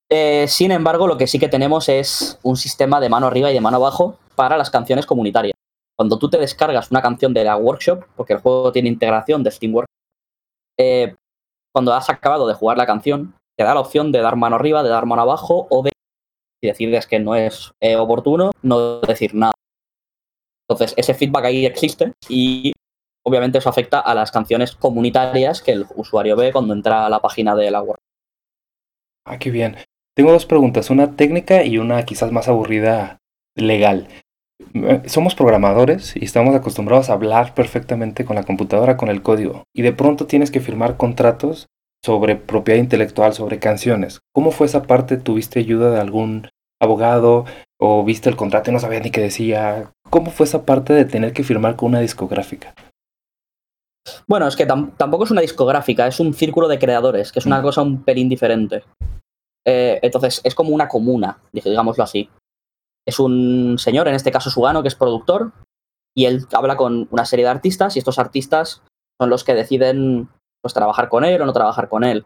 Eh, 0.09 0.45
sin 0.47 0.71
embargo, 0.71 1.07
lo 1.07 1.17
que 1.17 1.27
sí 1.27 1.39
que 1.39 1.47
tenemos 1.47 1.89
es 1.89 2.39
un 2.43 2.55
sistema 2.55 2.99
de 2.99 3.09
mano 3.09 3.27
arriba 3.27 3.51
y 3.51 3.53
de 3.53 3.61
mano 3.61 3.77
abajo 3.77 4.19
para 4.35 4.57
las 4.57 4.69
canciones 4.69 5.05
comunitarias. 5.05 5.53
Cuando 5.95 6.17
tú 6.17 6.29
te 6.29 6.37
descargas 6.37 6.91
una 6.91 7.01
canción 7.01 7.33
de 7.33 7.43
la 7.43 7.57
workshop, 7.57 8.05
porque 8.15 8.33
el 8.33 8.39
juego 8.39 8.71
tiene 8.71 8.89
integración 8.89 9.43
de 9.43 9.51
Steam 9.51 9.73
Workshop, 9.73 9.93
eh, 10.79 11.15
cuando 11.71 11.93
has 11.93 12.09
acabado 12.09 12.47
de 12.47 12.53
jugar 12.53 12.77
la 12.77 12.85
canción, 12.85 13.35
te 13.57 13.63
da 13.63 13.73
la 13.73 13.79
opción 13.79 14.11
de 14.11 14.19
dar 14.19 14.35
mano 14.35 14.55
arriba, 14.55 14.83
de 14.83 14.89
dar 14.89 15.05
mano 15.05 15.21
abajo 15.21 15.67
o 15.69 15.83
de 15.83 15.91
decirles 16.61 17.07
que 17.07 17.19
no 17.19 17.35
es 17.35 17.71
eh, 17.81 17.95
oportuno, 17.95 18.51
no 18.61 18.99
decir 19.01 19.35
nada. 19.35 19.53
Entonces, 20.67 20.93
ese 20.97 21.13
feedback 21.13 21.45
ahí 21.45 21.65
existe 21.65 22.13
y 22.29 22.73
obviamente 23.25 23.57
eso 23.57 23.69
afecta 23.69 23.99
a 23.99 24.15
las 24.15 24.31
canciones 24.31 24.75
comunitarias 24.75 25.61
que 25.61 25.71
el 25.71 25.85
usuario 25.95 26.35
ve 26.35 26.51
cuando 26.51 26.73
entra 26.73 27.05
a 27.05 27.09
la 27.09 27.19
página 27.19 27.55
de 27.55 27.71
la 27.71 27.81
web. 27.81 27.97
Ah, 29.25 29.37
qué 29.39 29.51
bien. 29.51 29.77
Tengo 30.15 30.31
dos 30.31 30.45
preguntas, 30.45 30.89
una 30.89 31.15
técnica 31.15 31.63
y 31.63 31.77
una 31.77 32.03
quizás 32.03 32.31
más 32.31 32.47
aburrida 32.47 33.19
legal. 33.55 34.07
Eh, 34.73 35.01
somos 35.07 35.35
programadores 35.35 36.15
y 36.15 36.25
estamos 36.25 36.55
acostumbrados 36.55 37.09
a 37.09 37.13
hablar 37.13 37.53
perfectamente 37.53 38.25
con 38.25 38.35
la 38.35 38.43
computadora, 38.43 38.97
con 38.97 39.09
el 39.09 39.21
código, 39.21 39.63
y 39.73 39.81
de 39.81 39.93
pronto 39.93 40.27
tienes 40.27 40.51
que 40.51 40.59
firmar 40.59 40.97
contratos 40.97 41.67
sobre 42.03 42.35
propiedad 42.35 42.79
intelectual, 42.79 43.33
sobre 43.33 43.59
canciones. 43.59 44.19
¿Cómo 44.33 44.51
fue 44.51 44.67
esa 44.67 44.83
parte? 44.83 45.17
¿Tuviste 45.17 45.59
ayuda 45.59 45.89
de 45.89 45.99
algún 45.99 46.49
abogado 46.81 47.45
o 47.79 48.03
viste 48.03 48.29
el 48.29 48.35
contrato 48.35 48.69
y 48.69 48.73
no 48.73 48.79
sabías 48.79 49.03
ni 49.03 49.11
qué 49.11 49.21
decía? 49.21 49.92
¿Cómo 50.13 50.29
fue 50.29 50.45
esa 50.45 50.63
parte 50.63 50.93
de 50.93 51.05
tener 51.05 51.33
que 51.33 51.43
firmar 51.43 51.75
con 51.75 51.89
una 51.89 51.99
discográfica? 51.99 52.75
Bueno, 54.27 54.47
es 54.47 54.55
que 54.55 54.67
tampoco 54.67 55.23
es 55.23 55.31
una 55.31 55.41
discográfica, 55.41 56.05
es 56.05 56.19
un 56.19 56.35
círculo 56.35 56.67
de 56.67 56.77
creadores, 56.77 57.31
que 57.31 57.39
es 57.39 57.47
una 57.47 57.59
mm. 57.59 57.63
cosa 57.63 57.81
un 57.81 58.03
pelín 58.03 58.29
diferente. 58.29 58.83
Eh, 59.65 59.99
entonces, 60.03 60.39
es 60.43 60.53
como 60.53 60.69
una 60.69 60.87
comuna, 60.87 61.39
digámoslo 61.51 62.03
así. 62.03 62.29
Es 63.07 63.19
un 63.19 63.77
señor, 63.79 64.07
en 64.07 64.13
este 64.13 64.31
caso 64.31 64.51
Sugano, 64.51 64.83
que 64.83 64.89
es 64.89 64.93
productor, 64.93 65.51
y 66.15 66.25
él 66.25 66.45
habla 66.53 66.77
con 66.77 67.07
una 67.09 67.25
serie 67.25 67.45
de 67.45 67.51
artistas, 67.51 67.95
y 67.95 67.99
estos 67.99 68.19
artistas 68.19 68.83
son 69.19 69.31
los 69.31 69.43
que 69.43 69.55
deciden 69.55 70.29
pues, 70.61 70.75
trabajar 70.75 71.09
con 71.09 71.25
él 71.25 71.41
o 71.41 71.47
no 71.47 71.53
trabajar 71.53 71.89
con 71.89 72.03
él. 72.03 72.23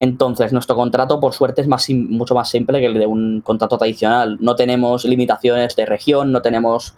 Entonces, 0.00 0.52
nuestro 0.52 0.76
contrato, 0.76 1.18
por 1.18 1.32
suerte, 1.32 1.62
es 1.62 1.66
más, 1.66 1.90
mucho 1.90 2.36
más 2.36 2.48
simple 2.48 2.78
que 2.78 2.86
el 2.86 2.94
de 2.94 3.08
un 3.08 3.40
contrato 3.40 3.76
tradicional. 3.76 4.38
No 4.40 4.54
tenemos 4.54 5.04
limitaciones 5.04 5.74
de 5.74 5.86
región, 5.86 6.30
no 6.30 6.40
tenemos, 6.40 6.94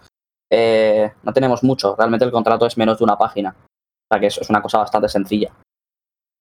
eh, 0.49 1.11
no 1.23 1.33
tenemos 1.33 1.63
mucho. 1.63 1.95
Realmente 1.95 2.25
el 2.25 2.31
contrato 2.31 2.65
es 2.65 2.77
menos 2.77 2.97
de 2.97 3.03
una 3.03 3.17
página. 3.17 3.55
O 3.59 4.13
sea 4.13 4.19
que 4.19 4.27
eso 4.27 4.41
es 4.41 4.49
una 4.49 4.61
cosa 4.61 4.79
bastante 4.79 5.09
sencilla. 5.09 5.51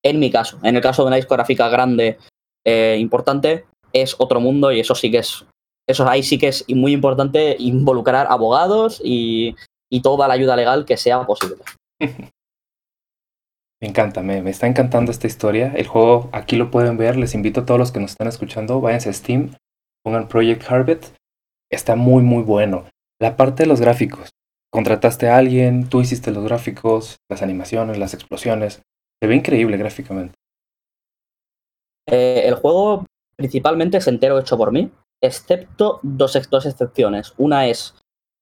En 0.03 0.21
mi 0.21 0.31
caso, 0.31 0.59
en 0.62 0.77
el 0.77 0.83
caso 0.83 1.03
de 1.03 1.09
una 1.09 1.16
discográfica 1.16 1.69
grande, 1.69 2.19
eh, 2.64 2.97
importante, 3.01 3.64
es 3.92 4.14
otro 4.19 4.40
mundo 4.40 4.71
y 4.71 4.81
eso 4.81 4.95
sí 4.95 5.11
que 5.11 5.19
es, 5.19 5.45
eso 5.88 6.09
ahí 6.09 6.23
sí 6.23 6.38
que 6.38 6.49
es 6.49 6.64
muy 6.69 6.92
importante 6.92 7.57
involucrar 7.59 8.27
abogados 8.29 9.01
y, 9.03 9.57
toda 10.03 10.29
la 10.29 10.35
ayuda 10.35 10.57
legal 10.57 10.85
que 10.85 10.97
sea 10.97 11.25
posible. 11.25 11.62
Me 13.81 13.88
encanta, 13.88 14.23
me, 14.23 14.40
me, 14.40 14.51
está 14.51 14.66
encantando 14.66 15.11
esta 15.11 15.27
historia. 15.27 15.71
El 15.77 15.87
juego 15.87 16.31
aquí 16.33 16.57
lo 16.57 16.71
pueden 16.71 16.97
ver. 16.97 17.19
Les 17.19 17.35
invito 17.35 17.61
a 17.61 17.66
todos 17.66 17.79
los 17.79 17.92
que 17.92 18.01
nos 18.01 18.12
están 18.12 18.27
escuchando, 18.27 18.81
váyanse 18.81 19.11
a 19.11 19.12
Steam, 19.12 19.55
pongan 20.03 20.29
Project 20.29 20.64
Harvest. 20.66 21.14
Está 21.71 21.95
muy, 21.95 22.23
muy 22.23 22.42
bueno. 22.42 22.87
La 23.20 23.37
parte 23.37 23.62
de 23.62 23.68
los 23.68 23.81
gráficos. 23.81 24.31
Contrataste 24.70 25.29
a 25.29 25.37
alguien, 25.37 25.88
tú 25.88 26.00
hiciste 26.00 26.31
los 26.31 26.44
gráficos, 26.44 27.16
las 27.31 27.42
animaciones, 27.42 27.98
las 27.98 28.14
explosiones. 28.14 28.83
Se 29.22 29.29
ve 29.29 29.35
increíble 29.35 29.76
gráficamente. 29.79 30.35
Eh, 32.09 32.42
el 32.46 32.55
juego 32.55 33.07
principalmente 33.37 33.98
es 33.98 34.07
entero 34.07 34.38
hecho 34.38 34.57
por 34.57 34.72
mí, 34.72 34.90
excepto 35.22 36.00
dos, 36.02 36.38
dos 36.50 36.66
excepciones. 36.66 37.33
Una 37.37 37.66
es, 37.66 37.94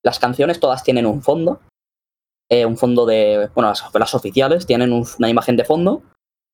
las 0.05 0.19
canciones 0.19 0.61
todas 0.61 0.83
tienen 0.83 1.07
un 1.07 1.23
fondo, 1.23 1.61
eh, 2.51 2.67
un 2.67 2.77
fondo 2.77 3.07
de, 3.07 3.49
bueno, 3.55 3.71
las, 3.71 4.15
oficiales 4.15 4.67
tienen 4.67 4.93
una 4.93 5.29
imagen 5.29 5.57
de 5.57 5.65
fondo. 5.65 6.03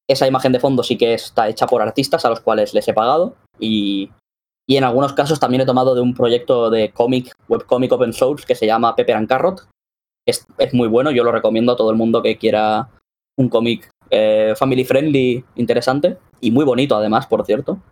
Esa 0.08 0.26
imagen 0.26 0.52
de 0.52 0.60
fondo 0.60 0.82
sí 0.82 0.98
que 0.98 1.14
está 1.14 1.48
hecha 1.48 1.66
por 1.66 1.82
artistas 1.82 2.24
a 2.24 2.30
los 2.30 2.40
cuales 2.40 2.74
les 2.74 2.86
he 2.88 2.92
pagado 2.92 3.36
y, 3.58 4.10
y 4.70 4.76
en 4.76 4.84
algunos 4.84 5.12
casos 5.14 5.40
también 5.40 5.62
he 5.62 5.66
tomado 5.66 5.94
de 5.94 6.00
un 6.00 6.14
proyecto 6.14 6.70
de 6.70 6.92
cómic, 6.92 7.34
webcomic 7.48 7.90
open 7.92 8.12
source 8.12 8.46
que 8.46 8.54
se 8.54 8.66
llama 8.66 8.94
Pepper 8.94 9.16
and 9.16 9.28
Carrot. 9.28 9.68
Es, 10.24 10.46
es 10.58 10.74
muy 10.74 10.86
bueno, 10.86 11.10
yo 11.10 11.24
lo 11.24 11.32
recomiendo 11.32 11.72
a 11.72 11.76
todo 11.76 11.90
el 11.90 11.96
mundo 11.96 12.22
que 12.22 12.38
quiera 12.38 12.88
un 13.36 13.48
cómic 13.48 13.90
eh, 14.10 14.54
family 14.56 14.84
friendly, 14.84 15.44
interesante 15.56 16.18
y 16.40 16.52
muy 16.52 16.64
bonito 16.64 16.94
además, 16.94 17.26
por 17.26 17.44
cierto. 17.44 17.82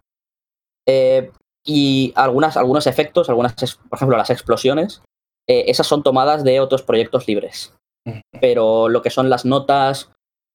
Eh, 0.86 1.32
y 1.66 2.12
algunas, 2.14 2.56
algunos 2.56 2.86
efectos, 2.86 3.28
algunas, 3.28 3.54
por 3.54 3.96
ejemplo, 3.96 4.16
las 4.16 4.30
explosiones, 4.30 5.02
esas 5.46 5.86
son 5.86 6.02
tomadas 6.02 6.44
de 6.44 6.60
otros 6.60 6.82
proyectos 6.82 7.26
libres 7.26 7.74
pero 8.40 8.88
lo 8.88 9.02
que 9.02 9.10
son 9.10 9.30
las 9.30 9.44
notas, 9.44 10.10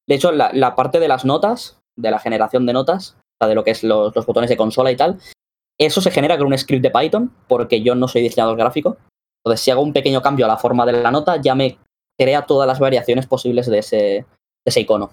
de 0.08 0.16
hecho, 0.16 0.32
la, 0.32 0.76
parte 0.76 1.00
de 1.00 1.08
las 1.08 1.26
notas, 1.26 1.80
de 1.96 2.12
la 2.12 2.20
generación 2.20 2.66
de 2.66 2.74
notas, 2.74 3.18
o 3.18 3.38
sea, 3.40 3.48
de 3.48 3.56
lo 3.56 3.64
que 3.64 3.72
es 3.72 3.84
los, 3.84 4.14
botones 4.26 4.50
de 4.50 4.58
consola 4.58 4.92
y 4.92 4.98
tal, 4.98 5.20
eso 5.80 6.02
se 6.02 6.12
genera 6.12 6.38
con 6.38 6.48
un 6.48 6.58
script 6.58 6.84
de 6.84 6.92
Python, 6.92 7.32
porque 7.48 7.82
yo 7.82 7.96
no 7.96 8.08
soy 8.08 8.22
diseñador 8.22 8.58
gráfico. 8.58 8.98
Entonces, 9.44 9.64
si 9.64 9.72
hago 9.72 9.82
un 9.82 9.94
pequeño 9.94 10.22
cambio 10.22 10.46
a 10.46 10.50
la 10.50 10.58
forma 10.58 10.86
de 10.86 10.94
la 10.94 11.12
nota, 11.12 11.42
ya 11.42 11.56
me 11.56 11.78
crea 12.18 12.46
todas 12.46 12.68
las 12.68 12.80
variaciones 12.80 13.28
posibles 13.28 13.68
de 13.68 13.80
ese, 13.80 14.26
ese 14.66 14.82
icono. 14.82 15.12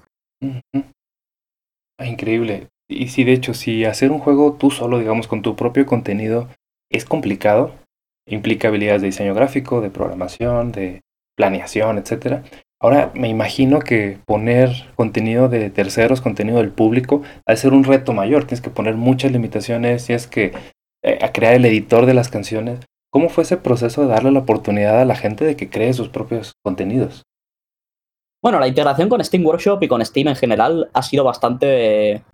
Ah, 1.99 2.07
increíble. 2.07 2.69
Y 2.89 3.09
si 3.09 3.25
de 3.25 3.33
hecho, 3.33 3.55
si 3.55 3.85
hacer 3.85 4.11
un 4.11 4.19
juego 4.19 4.57
tú 4.59 4.71
solo, 4.71 4.99
digamos, 4.99 5.29
con 5.29 5.43
tu 5.43 5.57
propio 5.57 5.87
contenido, 5.87 6.49
es 6.91 7.05
complicado, 7.05 7.73
implica 8.27 8.69
habilidades 8.69 9.03
de 9.03 9.09
diseño 9.09 9.35
gráfico, 9.35 9.81
de 9.81 9.91
programación, 9.91 10.73
de 10.73 11.01
planeación, 11.37 11.99
etcétera. 11.99 12.45
Ahora 12.83 13.13
me 13.15 13.29
imagino 13.29 13.81
que 13.81 14.21
poner 14.25 14.71
contenido 14.97 15.51
de 15.51 15.69
terceros, 15.69 16.23
contenido 16.23 16.59
del 16.59 16.73
público, 16.73 17.23
ha 17.45 17.53
de 17.53 17.59
ser 17.59 17.75
un 17.75 17.85
reto 17.85 18.15
mayor. 18.15 18.45
Tienes 18.45 18.63
que 18.63 18.71
poner 18.71 18.95
muchas 18.95 19.33
limitaciones, 19.33 20.07
tienes 20.07 20.27
que 20.27 20.53
eh, 21.05 21.31
crear 21.33 21.55
el 21.55 21.67
editor 21.67 22.07
de 22.07 22.15
las 22.15 22.31
canciones. 22.31 22.81
¿Cómo 23.13 23.29
fue 23.29 23.43
ese 23.43 23.59
proceso 23.59 24.03
de 24.03 24.09
darle 24.09 24.31
la 24.31 24.41
oportunidad 24.41 25.01
a 25.01 25.05
la 25.05 25.15
gente 25.15 25.45
de 25.45 25.57
que 25.57 25.69
cree 25.69 25.93
sus 25.93 26.09
propios 26.09 26.53
contenidos? 26.65 27.23
Bueno, 28.43 28.59
la 28.59 28.69
integración 28.69 29.11
con 29.11 29.23
Steam 29.23 29.45
Workshop 29.45 29.83
y 29.83 29.89
con 29.89 30.05
Steam 30.05 30.29
en 30.29 30.37
general 30.37 30.89
ha 30.95 31.03
sido 31.03 31.25
bastante... 31.25 32.25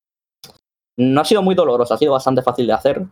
No 0.97 1.21
ha 1.21 1.25
sido 1.25 1.43
muy 1.43 1.57
dolorosa, 1.57 1.95
ha 1.95 1.99
sido 1.99 2.13
bastante 2.13 2.43
fácil 2.43 2.69
de 2.69 2.73
hacer. 2.73 3.03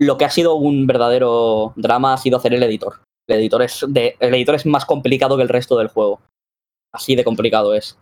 Lo 0.00 0.16
que 0.16 0.24
ha 0.24 0.30
sido 0.30 0.54
un 0.54 0.86
verdadero 0.86 1.74
drama 1.76 2.14
ha 2.14 2.16
sido 2.16 2.38
hacer 2.38 2.54
el 2.54 2.62
editor. 2.62 3.02
El 3.28 3.40
editor, 3.40 3.62
es 3.62 3.82
el 3.82 4.34
editor 4.34 4.54
es 4.54 4.64
más 4.64 4.86
complicado 4.86 5.36
que 5.36 5.42
el 5.42 5.48
resto 5.50 5.76
del 5.76 5.88
juego. 5.88 6.20
Así 6.92 7.14
de 7.16 7.24
complicado 7.24 7.74
es. 7.74 7.98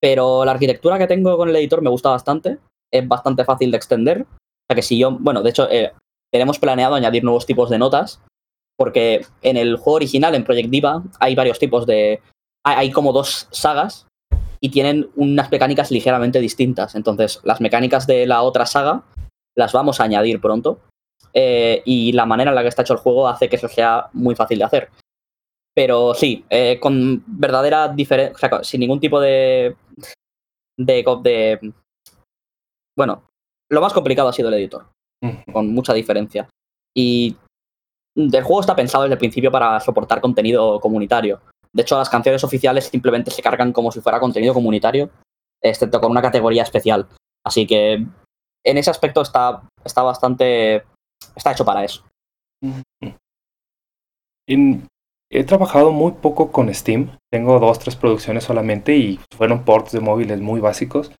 Pero 0.00 0.44
la 0.44 0.52
arquitectura 0.52 0.98
que 0.98 1.06
tengo 1.06 1.36
con 1.36 1.48
el 1.48 1.56
editor 1.56 1.82
me 1.82 1.90
gusta 1.90 2.10
bastante. 2.10 2.58
Es 2.92 3.06
bastante 3.06 3.44
fácil 3.44 3.70
de 3.70 3.76
extender. 3.76 4.22
O 4.22 4.66
sea 4.68 4.74
que 4.74 4.82
si 4.82 4.98
yo, 4.98 5.12
bueno, 5.12 5.42
de 5.42 5.50
hecho, 5.50 5.70
eh, 5.70 5.92
tenemos 6.32 6.58
planeado 6.58 6.94
añadir 6.94 7.24
nuevos 7.24 7.46
tipos 7.46 7.70
de 7.70 7.78
notas. 7.78 8.20
Porque 8.78 9.26
en 9.42 9.56
el 9.56 9.76
juego 9.76 9.96
original, 9.96 10.34
en 10.34 10.44
Project 10.44 10.70
Diva, 10.70 11.02
hay 11.18 11.34
varios 11.34 11.58
tipos 11.58 11.86
de. 11.86 12.22
Hay 12.64 12.90
como 12.90 13.12
dos 13.12 13.48
sagas 13.50 14.06
y 14.60 14.70
tienen 14.70 15.10
unas 15.16 15.50
mecánicas 15.50 15.90
ligeramente 15.90 16.40
distintas. 16.40 16.94
Entonces, 16.94 17.40
las 17.44 17.60
mecánicas 17.60 18.06
de 18.06 18.26
la 18.26 18.42
otra 18.42 18.66
saga 18.66 19.02
las 19.56 19.72
vamos 19.72 20.00
a 20.00 20.04
añadir 20.04 20.40
pronto. 20.40 20.80
Eh, 21.32 21.82
y 21.84 22.12
la 22.12 22.26
manera 22.26 22.50
en 22.50 22.54
la 22.54 22.62
que 22.62 22.68
está 22.68 22.82
hecho 22.82 22.94
el 22.94 22.98
juego 22.98 23.28
hace 23.28 23.48
que 23.48 23.56
eso 23.56 23.68
sea 23.68 24.08
muy 24.12 24.34
fácil 24.34 24.58
de 24.58 24.64
hacer. 24.64 24.90
Pero 25.74 26.14
sí, 26.14 26.44
eh, 26.50 26.78
con 26.80 27.22
verdadera 27.26 27.88
diferencia, 27.88 28.34
o 28.34 28.38
sea, 28.38 28.64
sin 28.64 28.80
ningún 28.80 29.00
tipo 29.00 29.20
de, 29.20 29.76
de, 30.78 31.04
de... 31.22 31.72
Bueno, 32.96 33.24
lo 33.70 33.80
más 33.80 33.92
complicado 33.92 34.28
ha 34.28 34.32
sido 34.32 34.48
el 34.48 34.54
editor, 34.54 34.86
con 35.52 35.72
mucha 35.72 35.94
diferencia. 35.94 36.48
Y 36.94 37.36
el 38.16 38.42
juego 38.42 38.60
está 38.60 38.74
pensado 38.74 39.04
desde 39.04 39.14
el 39.14 39.18
principio 39.18 39.50
para 39.50 39.78
soportar 39.80 40.20
contenido 40.20 40.80
comunitario. 40.80 41.40
De 41.72 41.82
hecho, 41.82 41.96
las 41.96 42.10
canciones 42.10 42.42
oficiales 42.42 42.86
simplemente 42.86 43.30
se 43.30 43.42
cargan 43.42 43.72
como 43.72 43.92
si 43.92 44.00
fuera 44.00 44.18
contenido 44.18 44.52
comunitario, 44.52 45.10
excepto 45.62 46.00
con 46.00 46.10
una 46.10 46.22
categoría 46.22 46.64
especial. 46.64 47.06
Así 47.46 47.66
que 47.66 48.04
en 48.64 48.76
ese 48.76 48.90
aspecto 48.90 49.22
está, 49.22 49.62
está 49.84 50.02
bastante 50.02 50.84
está 51.34 51.52
hecho 51.52 51.64
para 51.64 51.84
eso. 51.84 52.04
He 55.30 55.44
trabajado 55.44 55.92
muy 55.92 56.12
poco 56.12 56.50
con 56.50 56.72
Steam. 56.74 57.16
Tengo 57.30 57.58
dos, 57.58 57.78
tres 57.78 57.96
producciones 57.96 58.44
solamente 58.44 58.96
y 58.96 59.20
fueron 59.36 59.64
ports 59.64 59.92
de 59.92 60.00
móviles 60.00 60.40
muy 60.40 60.60
básicos. 60.60 61.12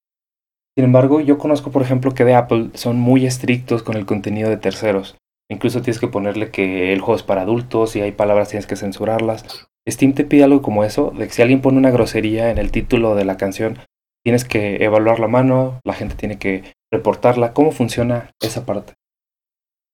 Sin 0.77 0.85
embargo, 0.85 1.21
yo 1.21 1.39
conozco, 1.39 1.71
por 1.71 1.83
ejemplo, 1.83 2.15
que 2.15 2.25
de 2.25 2.35
Apple 2.35 2.71
son 2.75 2.99
muy 2.99 3.27
estrictos 3.27 3.83
con 3.83 3.97
el 3.97 4.07
contenido 4.07 4.51
de 4.51 4.57
terceros. 4.57 5.17
Incluso 5.51 5.83
tienes 5.83 5.99
que 5.99 6.09
ponerle 6.09 6.51
que 6.51 6.93
el 6.93 7.01
juego 7.01 7.17
es 7.17 7.23
para 7.23 7.43
adultos 7.43 7.97
y 7.97 8.01
hay 8.01 8.13
palabras 8.13 8.51
tienes 8.51 8.67
que 8.67 8.77
censurarlas. 8.77 9.69
Steam 9.89 10.13
te 10.15 10.25
pide 10.25 10.45
algo 10.45 10.63
como 10.63 10.85
eso, 10.85 11.11
de 11.11 11.27
que 11.27 11.33
si 11.33 11.43
alguien 11.43 11.61
pone 11.61 11.79
una 11.79 11.91
grosería 11.91 12.51
en 12.51 12.59
el 12.59 12.71
título 12.71 13.15
de 13.15 13.25
la 13.25 13.37
canción, 13.37 13.79
tienes 14.25 14.45
que 14.45 14.77
evaluar 14.85 15.19
la 15.19 15.29
mano, 15.29 15.81
la 15.85 15.95
gente 15.95 16.15
tiene 16.15 16.39
que 16.39 16.65
reportarla. 16.93 17.53
¿Cómo 17.53 17.73
funciona 17.73 18.31
esa 18.41 18.65
parte? 18.65 18.95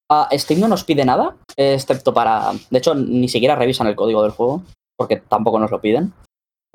Ah, 0.09 0.29
Steam 0.33 0.61
no 0.61 0.69
nos 0.69 0.85
pide 0.85 1.05
nada, 1.05 1.37
excepto 1.57 2.15
para. 2.15 2.53
De 2.71 2.79
hecho, 2.79 2.95
ni 2.95 3.29
siquiera 3.29 3.57
revisan 3.57 3.89
el 3.89 3.97
código 3.97 4.23
del 4.23 4.31
juego, 4.31 4.63
porque 4.97 5.17
tampoco 5.17 5.59
nos 5.59 5.71
lo 5.71 5.81
piden. 5.81 6.13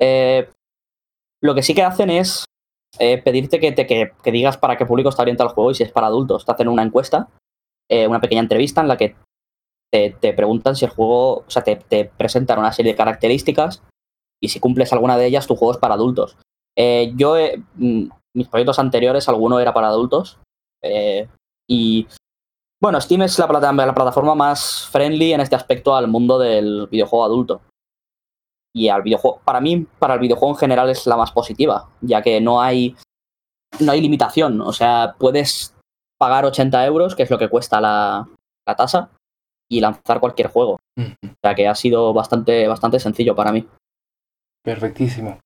Eh, 0.00 0.48
lo 1.40 1.54
que 1.54 1.62
sí 1.62 1.74
que 1.74 1.82
hacen 1.82 2.10
es 2.10 2.44
eh, 2.98 3.18
pedirte 3.22 3.58
que, 3.58 3.72
te, 3.72 3.86
que, 3.86 4.32
digas 4.32 4.58
para 4.58 4.76
qué 4.76 4.84
público 4.84 5.08
está 5.08 5.22
orientado 5.22 5.48
el 5.48 5.54
juego 5.54 5.70
y 5.70 5.74
si 5.74 5.82
es 5.82 5.92
para 5.92 6.08
adultos. 6.08 6.44
Te 6.44 6.52
hacen 6.52 6.68
una 6.68 6.82
encuesta, 6.82 7.28
eh, 7.90 8.06
una 8.06 8.20
pequeña 8.20 8.42
entrevista 8.42 8.80
en 8.80 8.88
la 8.88 8.96
que 8.96 9.16
te, 9.90 10.10
te 10.10 10.34
preguntan 10.34 10.76
si 10.76 10.84
el 10.84 10.90
juego, 10.90 11.38
o 11.38 11.50
sea, 11.50 11.62
te, 11.62 11.76
te, 11.76 12.04
presentan 12.04 12.58
una 12.58 12.72
serie 12.72 12.92
de 12.92 12.98
características 12.98 13.82
y 14.42 14.48
si 14.48 14.60
cumples 14.60 14.92
alguna 14.92 15.16
de 15.16 15.26
ellas, 15.26 15.46
tu 15.46 15.56
juego 15.56 15.72
es 15.72 15.78
para 15.78 15.94
adultos. 15.94 16.36
Eh, 16.76 17.12
yo, 17.16 17.36
mm, 17.76 18.08
mis 18.34 18.48
proyectos 18.48 18.78
anteriores, 18.78 19.28
alguno 19.28 19.58
era 19.58 19.72
para 19.72 19.88
adultos. 19.88 20.38
y 21.68 22.06
bueno, 22.82 23.00
Steam 23.00 23.22
es 23.22 23.38
la, 23.38 23.46
la 23.46 23.94
plataforma 23.94 24.34
más 24.34 24.88
friendly 24.90 25.32
en 25.32 25.40
este 25.40 25.54
aspecto 25.54 25.94
al 25.94 26.08
mundo 26.08 26.38
del 26.38 26.88
videojuego 26.90 27.24
adulto 27.24 27.62
y 28.74 28.88
al 28.88 29.02
videojuego, 29.02 29.40
para 29.44 29.60
mí, 29.60 29.86
para 29.98 30.14
el 30.14 30.20
videojuego 30.20 30.54
en 30.54 30.58
general 30.58 30.90
es 30.90 31.06
la 31.06 31.16
más 31.16 31.30
positiva, 31.30 31.88
ya 32.00 32.22
que 32.22 32.40
no 32.40 32.60
hay, 32.60 32.96
no 33.80 33.92
hay 33.92 34.00
limitación. 34.00 34.60
O 34.62 34.72
sea, 34.72 35.14
puedes 35.18 35.76
pagar 36.18 36.44
80 36.44 36.84
euros, 36.86 37.14
que 37.14 37.22
es 37.22 37.30
lo 37.30 37.38
que 37.38 37.48
cuesta 37.48 37.80
la, 37.80 38.28
la 38.66 38.76
tasa, 38.76 39.10
y 39.70 39.80
lanzar 39.80 40.20
cualquier 40.20 40.48
juego. 40.48 40.78
O 40.98 41.34
sea 41.42 41.54
que 41.54 41.68
ha 41.68 41.74
sido 41.74 42.12
bastante, 42.12 42.66
bastante 42.66 42.98
sencillo 42.98 43.36
para 43.36 43.52
mí. 43.52 43.66
Perfectísimo. 44.64 45.38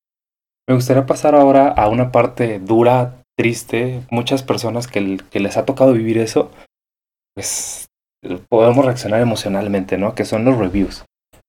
Me 0.68 0.75
gustaría 0.75 1.07
pasar 1.07 1.35
ahora 1.35 1.68
a 1.68 1.88
una 1.88 2.12
parte 2.12 2.61
dura, 2.61 3.22
triste. 3.37 4.03
Muchas 4.11 4.42
personas 4.42 4.87
que, 4.87 5.18
que 5.31 5.40
les 5.40 5.57
ha 5.57 5.64
tocado 5.64 5.92
vivir 5.92 6.18
eso, 6.18 6.51
pues 7.37 7.87
podemos 8.49 8.85
reaccionar 8.85 9.20
emocionalmente, 9.20 9.99
¿no? 9.99 10.14
Que 10.14 10.25
son 10.25 10.44
los 10.44 10.57
reviews. 10.57 11.05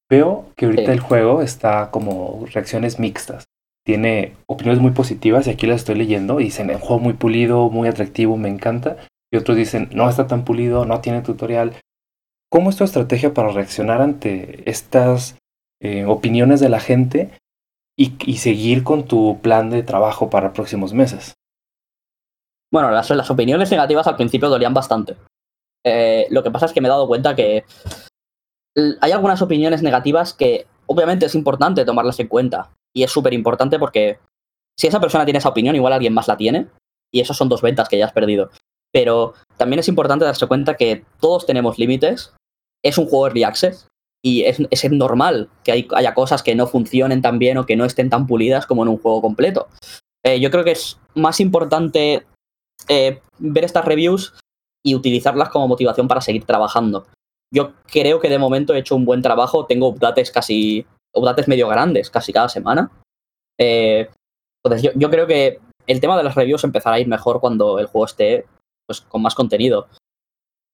Veo 0.10 0.45
que 0.56 0.65
ahorita 0.65 0.86
sí. 0.86 0.91
el 0.91 1.00
juego 1.00 1.41
está 1.41 1.91
como 1.91 2.45
reacciones 2.52 3.00
mixtas. 3.00 3.45
Tiene 3.86 4.36
opiniones 4.47 4.82
muy 4.82 4.91
positivas 4.91 5.47
y 5.47 5.50
aquí 5.50 5.65
las 5.65 5.78
estoy 5.78 5.95
leyendo 5.95 6.41
y 6.41 6.45
dicen, 6.45 6.69
un 6.69 6.80
juego 6.80 7.00
muy 7.00 7.13
pulido, 7.13 7.69
muy 7.69 7.88
atractivo, 7.88 8.36
me 8.36 8.50
encanta. 8.50 8.97
Y 9.32 9.38
otros 9.38 9.56
dicen, 9.56 9.89
no 9.93 10.10
está 10.10 10.28
tan 10.28 10.43
pulido, 10.43 10.86
no 10.86 11.00
tiene 11.00 11.21
tutorial. 11.21 11.73
¿Cómo 12.50 12.69
es 12.69 12.76
tu 12.76 12.84
estrategia 12.84 13.34
para 13.34 13.50
reaccionar 13.50 14.02
ante 14.02 14.69
estas 14.69 15.38
eh, 15.82 16.06
opiniones 16.06 16.60
de 16.60 16.69
la 16.69 16.82
gente 16.82 17.32
y, 17.97 18.13
y, 18.26 18.38
seguir 18.38 18.84
con 18.84 19.06
tu 19.06 19.39
plan 19.41 19.69
de 19.69 19.84
trabajo 19.84 20.30
para 20.30 20.54
próximos 20.54 20.93
meses? 20.93 21.34
Bueno, 22.71 22.91
las, 22.91 23.10
las 23.10 23.32
opiniones 23.32 23.71
negativas 23.71 24.08
al 24.08 24.17
principio 24.17 24.50
dolían 24.50 24.73
bastante. 24.73 25.15
Eh, 25.86 26.28
lo 26.30 26.44
que 26.44 26.52
pasa 26.52 26.66
es 26.66 26.74
que 26.74 26.82
me 26.82 26.88
he 26.88 26.92
dado 26.92 27.08
cuenta 27.08 27.36
que 27.36 27.63
hay 29.02 29.12
algunas 29.12 29.42
opiniones 29.42 29.82
negativas 29.82 30.34
que 30.34 30.68
obviamente 30.86 31.26
es 31.26 31.36
importante 31.36 31.86
tomarlas 31.86 32.20
en 32.20 32.28
cuenta. 32.28 32.72
Y 32.96 33.04
es 33.04 33.12
súper 33.12 33.34
importante 33.34 33.80
porque 33.80 34.20
si 34.78 34.88
esa 34.88 35.00
persona 35.00 35.26
tiene 35.26 35.40
esa 35.40 35.50
opinión, 35.50 35.76
igual 35.76 35.94
alguien 35.94 36.13
más 36.13 36.28
la 36.28 36.38
tiene. 36.38 36.68
Y 37.12 37.22
eso 37.22 37.34
son 37.34 37.50
dos 37.50 37.62
ventas 37.62 37.90
que 37.90 37.98
ya 37.98 38.06
has 38.06 38.13
perdido. 38.13 38.50
Pero 38.92 39.34
también 39.58 39.80
es 39.80 39.88
importante 39.88 40.26
darse 40.26 40.48
cuenta 40.48 40.76
que 40.76 41.06
todos 41.20 41.46
tenemos 41.46 41.78
límites. 41.78 42.34
Es 42.84 42.98
un 42.98 43.06
juego 43.06 43.28
early 43.28 43.44
access. 43.44 43.88
Y 44.24 44.44
es, 44.44 44.92
normal 44.92 45.50
que 45.63 45.72
hay, 45.72 45.88
haya 45.96 46.13
cosas 46.13 46.44
que 46.44 46.56
no 46.56 46.68
funcionen 46.68 47.22
tan 47.22 47.40
bien 47.40 47.58
o 47.58 47.66
que 47.66 47.76
no 47.76 47.86
estén 47.86 48.10
tan 48.10 48.28
pulidas 48.28 48.66
como 48.66 48.84
en 48.84 48.90
un 48.90 48.98
juego 48.98 49.22
completo. 49.22 49.68
Eh, 50.26 50.40
yo 50.40 50.52
creo 50.52 50.63
que 50.63 50.72
es 50.72 51.00
más 51.16 51.40
importante 51.40 52.26
eh, 52.90 53.22
ver 53.38 53.63
estas 53.63 53.86
reviews 53.86 54.34
y 54.88 54.95
utilizarlas 54.95 55.50
como 55.50 55.67
motivación 55.67 56.08
para 56.08 56.21
seguir 56.21 56.45
trabajando 56.45 57.06
yo 57.52 57.73
creo 57.86 58.19
que 58.19 58.30
de 58.30 58.39
momento 58.39 58.73
he 58.73 58.80
hecho 58.80 58.95
un 58.95 59.06
buen 59.06 59.21
trabajo. 59.21 59.65
Tengo 59.65 59.88
updates 59.88 60.32
casi, 60.32 60.86
updates 61.13 61.47
medio 61.47 61.67
grandes, 61.67 62.10
casi 62.10 62.34
cada 62.34 62.50
semana. 62.50 62.91
Eh, 63.58 64.10
entonces 64.63 64.91
yo, 64.95 65.10
creo 65.10 65.28
que 65.28 65.60
el 65.88 66.02
tema 66.02 66.17
de 66.17 66.23
las 66.23 66.36
reviews 66.36 66.63
empezará 66.63 66.97
a 66.97 67.00
ir 67.00 67.08
mejor 67.08 67.39
cuando 67.39 67.80
el 67.80 67.88
juego 67.88 68.06
esté 68.06 68.45
pues, 68.86 69.02
con 69.02 69.21
más 69.21 69.36
contenido. 69.36 69.88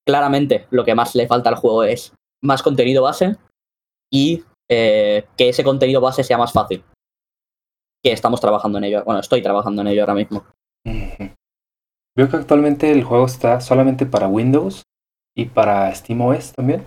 Claramente 0.05 0.67
lo 0.71 0.83
que 0.83 0.95
más 0.95 1.15
le 1.15 1.27
falta 1.27 1.49
al 1.49 1.55
juego 1.55 1.83
es 1.83 2.13
más 2.41 2.61
contenido 2.61 3.03
base 3.03 3.37
y 4.11 4.43
eh, 4.69 5.25
que 5.37 5.49
ese 5.49 5.63
contenido 5.63 6.01
base 6.01 6.23
sea 6.23 6.37
más 6.37 6.51
fácil. 6.51 6.83
Que 8.03 8.11
estamos 8.11 8.41
trabajando 8.41 8.79
en 8.79 8.85
ello. 8.85 9.03
Bueno, 9.05 9.21
estoy 9.21 9.41
trabajando 9.41 9.81
en 9.81 9.89
ello 9.89 10.01
ahora 10.01 10.15
mismo. 10.15 10.43
Veo 12.15 12.29
que 12.29 12.37
actualmente 12.37 12.91
el 12.91 13.03
juego 13.03 13.25
está 13.25 13.59
solamente 13.59 14.05
para 14.05 14.27
Windows 14.27 14.83
y 15.35 15.45
para 15.45 15.93
SteamOS 15.93 16.53
también. 16.53 16.85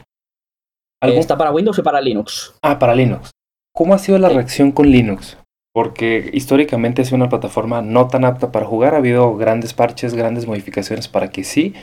¿Algún? 1.03 1.19
Está 1.19 1.37
para 1.37 1.51
Windows 1.51 1.79
y 1.79 1.83
para 1.83 2.01
Linux. 2.01 2.55
Ah, 2.63 2.79
para 2.79 2.95
Linux. 2.95 3.31
¿Cómo 3.75 3.95
ha 3.95 3.99
sido 3.99 4.19
la 4.19 4.29
reacción 4.29 4.73
con 4.73 4.89
Linux? 4.89 5.37
Porque 5.75 6.31
históricamente 6.33 7.03
es 7.03 7.13
una 7.13 7.29
plataforma 7.29 7.83
no 7.83 8.09
tan 8.09 8.25
apta 8.25 8.51
para 8.51 8.67
jugar. 8.67 8.95
Ha 8.95 8.99
habido 8.99 9.37
grandes 9.37 9.75
parches, 9.75 10.15
grandes 10.15 10.47
modificaciones 10.47 11.09
para 11.09 11.29
que 11.29 11.45
sí. 11.45 11.75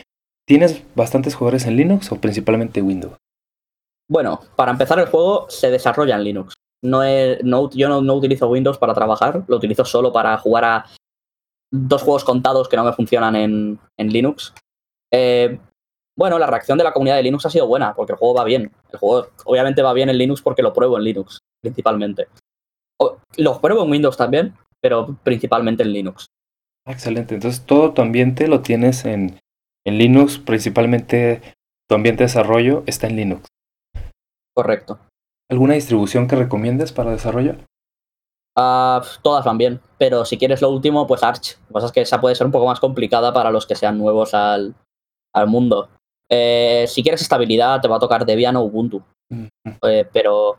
¿Tienes 0.48 0.84
bastantes 0.96 1.36
jugadores 1.36 1.68
en 1.68 1.76
Linux 1.76 2.12
o 2.12 2.20
principalmente 2.20 2.82
Windows? 2.82 3.16
Bueno, 4.10 4.40
para 4.56 4.72
empezar 4.72 5.00
el 5.00 5.06
juego 5.06 5.50
se 5.50 5.70
desarrolla 5.70 6.16
en 6.16 6.24
Linux. 6.24 6.54
No 6.84 7.04
es, 7.04 7.44
no, 7.44 7.70
yo 7.70 7.88
no, 7.88 8.02
no 8.02 8.16
utilizo 8.16 8.50
Windows 8.50 8.78
para 8.78 8.94
trabajar, 8.94 9.44
lo 9.48 9.58
utilizo 9.58 9.86
solo 9.86 10.12
para 10.12 10.38
jugar 10.38 10.66
a 10.66 10.86
dos 11.74 12.04
juegos 12.04 12.24
contados 12.24 12.70
que 12.70 12.78
no 12.78 12.84
me 12.84 12.94
funcionan 12.94 13.36
en, 13.36 13.80
en 13.98 14.08
Linux. 14.10 14.54
Eh, 15.12 15.60
bueno, 16.16 16.38
la 16.38 16.46
reacción 16.46 16.78
de 16.78 16.84
la 16.84 16.94
comunidad 16.94 17.16
de 17.16 17.24
Linux 17.24 17.46
ha 17.46 17.50
sido 17.50 17.68
buena, 17.68 17.96
porque 17.96 18.14
el 18.14 18.20
juego 18.20 18.36
va 18.36 18.44
bien. 18.44 18.72
El 18.92 19.00
juego 19.00 19.28
obviamente 19.46 19.82
va 19.82 19.94
bien 19.94 20.10
en 20.10 20.18
Linux 20.18 20.42
porque 20.42 20.62
lo 20.62 20.72
pruebo 20.72 20.98
en 20.98 21.04
Linux, 21.04 21.40
principalmente. 21.62 22.28
Lo 23.38 23.60
pruebo 23.60 23.84
en 23.84 23.92
Windows 23.92 24.16
también, 24.16 24.56
pero 24.80 25.18
principalmente 25.24 25.82
en 25.82 25.92
Linux. 25.92 26.28
Excelente. 26.86 27.34
Entonces 27.34 27.66
todo 27.66 27.94
tu 27.94 28.04
ambiente 28.04 28.48
lo 28.48 28.62
tienes 28.62 29.06
en, 29.06 29.40
en 29.86 29.98
Linux, 29.98 30.38
principalmente 30.38 31.42
tu 31.90 31.96
ambiente 31.96 32.24
de 32.24 32.28
desarrollo 32.28 32.84
está 32.86 33.08
en 33.08 33.16
Linux. 33.16 33.48
Correcto. 34.56 35.00
¿Alguna 35.50 35.74
distribución 35.74 36.28
que 36.28 36.36
recomiendes 36.36 36.92
para 36.92 37.12
desarrollo? 37.12 37.56
Uh, 38.56 39.02
todas 39.24 39.44
van 39.46 39.58
bien, 39.58 39.82
pero 39.98 40.26
si 40.26 40.38
quieres 40.38 40.62
lo 40.62 40.70
último, 40.70 41.08
pues 41.08 41.24
Arch. 41.24 41.58
Lo 41.62 41.68
que 41.68 41.74
pasa 41.74 41.86
es 41.88 41.92
que 41.92 42.02
esa 42.02 42.22
puede 42.22 42.36
ser 42.36 42.46
un 42.46 42.52
poco 42.52 42.68
más 42.68 42.80
complicada 42.80 43.34
para 43.34 43.50
los 43.50 43.66
que 43.66 43.76
sean 43.76 43.98
nuevos 43.98 44.34
al, 44.34 44.76
al 45.34 45.48
mundo. 45.48 45.90
Eh, 46.30 46.86
si 46.88 47.02
quieres 47.02 47.22
estabilidad, 47.22 47.82
te 47.82 47.88
va 47.88 47.98
a 47.98 48.00
tocar 48.00 48.26
Debian 48.26 48.56
o 48.56 48.64
Ubuntu. 48.64 49.04
-huh. 49.32 49.50
eh, 49.88 50.08
pero, 50.14 50.58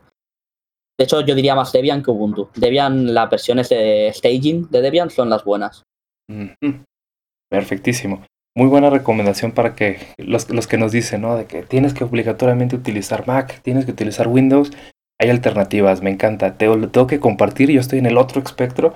de 0.97 1.05
hecho, 1.05 1.21
yo 1.21 1.35
diría 1.35 1.55
más 1.55 1.71
Debian 1.71 2.03
que 2.03 2.11
Ubuntu. 2.11 2.49
Debian, 2.55 3.13
las 3.13 3.29
versiones 3.29 3.69
de 3.69 4.11
staging 4.13 4.69
de 4.69 4.81
Debian 4.81 5.09
son 5.09 5.29
las 5.29 5.43
buenas. 5.43 5.83
-huh. 6.29 6.83
Perfectísimo. 7.49 8.25
Muy 8.57 8.67
buena 8.67 8.89
recomendación 8.89 9.51
para 9.51 9.75
que 9.75 9.99
los, 10.17 10.49
los 10.49 10.67
que 10.67 10.77
nos 10.77 10.91
dicen, 10.91 11.21
¿no? 11.21 11.35
De 11.35 11.45
que 11.45 11.63
tienes 11.63 11.93
que 11.93 12.05
obligatoriamente 12.05 12.75
utilizar 12.75 13.27
Mac, 13.27 13.61
tienes 13.61 13.85
que 13.85 13.91
utilizar 13.91 14.27
Windows. 14.27 14.71
Hay 15.19 15.29
alternativas, 15.29 16.01
me 16.01 16.09
encanta. 16.09 16.57
Te 16.57 16.65
lo 16.67 16.89
tengo 16.89 17.07
que 17.07 17.19
compartir, 17.19 17.71
yo 17.71 17.79
estoy 17.79 17.99
en 17.99 18.05
el 18.05 18.17
otro 18.17 18.41
espectro. 18.41 18.93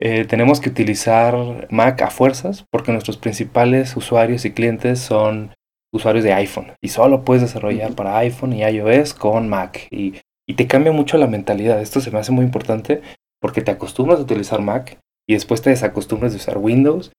Eh, 0.00 0.24
tenemos 0.24 0.60
que 0.60 0.70
utilizar 0.70 1.68
Mac 1.70 2.00
a 2.02 2.10
fuerzas 2.10 2.64
porque 2.70 2.92
nuestros 2.92 3.18
principales 3.18 3.96
usuarios 3.96 4.44
y 4.44 4.52
clientes 4.52 4.98
son 4.98 5.54
usuarios 5.92 6.24
de 6.24 6.32
iPhone 6.32 6.72
y 6.82 6.88
solo 6.88 7.24
puedes 7.24 7.42
desarrollar 7.42 7.94
para 7.94 8.18
iPhone 8.18 8.52
y 8.52 8.62
iOS 8.62 9.14
con 9.14 9.48
Mac 9.48 9.86
y, 9.90 10.14
y, 10.46 10.54
te 10.54 10.66
cambia 10.66 10.92
mucho 10.92 11.18
la 11.18 11.26
mentalidad. 11.26 11.80
Esto 11.80 12.00
se 12.00 12.10
me 12.10 12.18
hace 12.18 12.32
muy 12.32 12.44
importante 12.44 13.02
porque 13.40 13.62
te 13.62 13.70
acostumbras 13.70 14.18
a 14.18 14.22
utilizar 14.22 14.60
Mac 14.60 14.98
y 15.26 15.34
después 15.34 15.62
te 15.62 15.70
desacostumbras 15.70 16.32
de 16.32 16.38
usar 16.38 16.58
Windows 16.58 17.12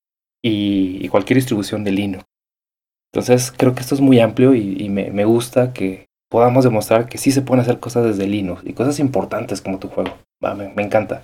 y, 0.44 1.00
y 1.02 1.08
cualquier 1.10 1.38
distribución 1.38 1.84
de 1.84 1.92
Linux. 1.92 2.26
Entonces 3.12 3.52
creo 3.56 3.74
que 3.74 3.82
esto 3.82 3.96
es 3.96 4.02
muy 4.02 4.20
amplio 4.20 4.54
y, 4.54 4.78
y 4.80 4.90
me, 4.90 5.12
me, 5.12 5.26
gusta 5.26 5.74
que 5.74 6.06
podamos 6.30 6.64
demostrar 6.64 7.08
que 7.08 7.18
sí 7.18 7.32
se 7.32 7.42
pueden 7.42 7.62
hacer 7.62 7.80
cosas 7.80 8.06
desde 8.06 8.28
Linux 8.28 8.62
y 8.66 8.74
cosas 8.74 9.00
importantes 9.00 9.62
como 9.62 9.80
tu 9.80 9.90
juego. 9.90 10.12
Me, 10.42 10.70
me 10.70 10.84
encanta. 10.84 11.24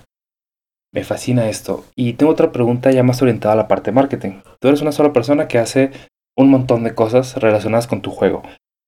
Me 0.93 1.03
fascina 1.03 1.49
esto. 1.49 1.85
Y 1.95 2.13
tengo 2.13 2.31
otra 2.31 2.51
pregunta 2.51 2.91
ya 2.91 3.03
más 3.03 3.21
orientada 3.21 3.53
a 3.53 3.57
la 3.57 3.67
parte 3.67 3.91
de 3.91 3.95
marketing. 3.95 4.41
Tú 4.59 4.67
eres 4.67 4.81
una 4.81 4.91
sola 4.91 5.13
persona 5.13 5.47
que 5.47 5.59
hace 5.59 5.91
un 6.37 6.49
montón 6.49 6.83
de 6.83 6.95
cosas 6.95 7.37
relacionadas 7.37 7.87
con 7.87 8.01
tu 8.01 8.11
juego. 8.11 8.43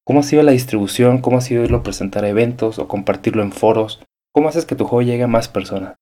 ¿Cómo 0.06 0.22
ha 0.22 0.24
sido 0.24 0.42
la 0.44 0.54
distribución? 0.54 1.20
¿Cómo 1.20 1.38
ha 1.38 1.42
sido 1.42 1.64
irlo 1.64 1.78
a 1.78 1.84
presentar 1.84 2.24
a 2.24 2.30
eventos 2.30 2.80
o 2.80 2.88
compartirlo 2.88 3.44
en 3.44 3.52
foros? 3.52 4.02
¿Cómo 4.34 4.48
haces 4.48 4.66
que 4.66 4.76
tu 4.76 4.86
juego 4.86 5.02
llegue 5.02 5.24
a 5.24 5.28
más 5.28 5.48
personas? 5.50 5.96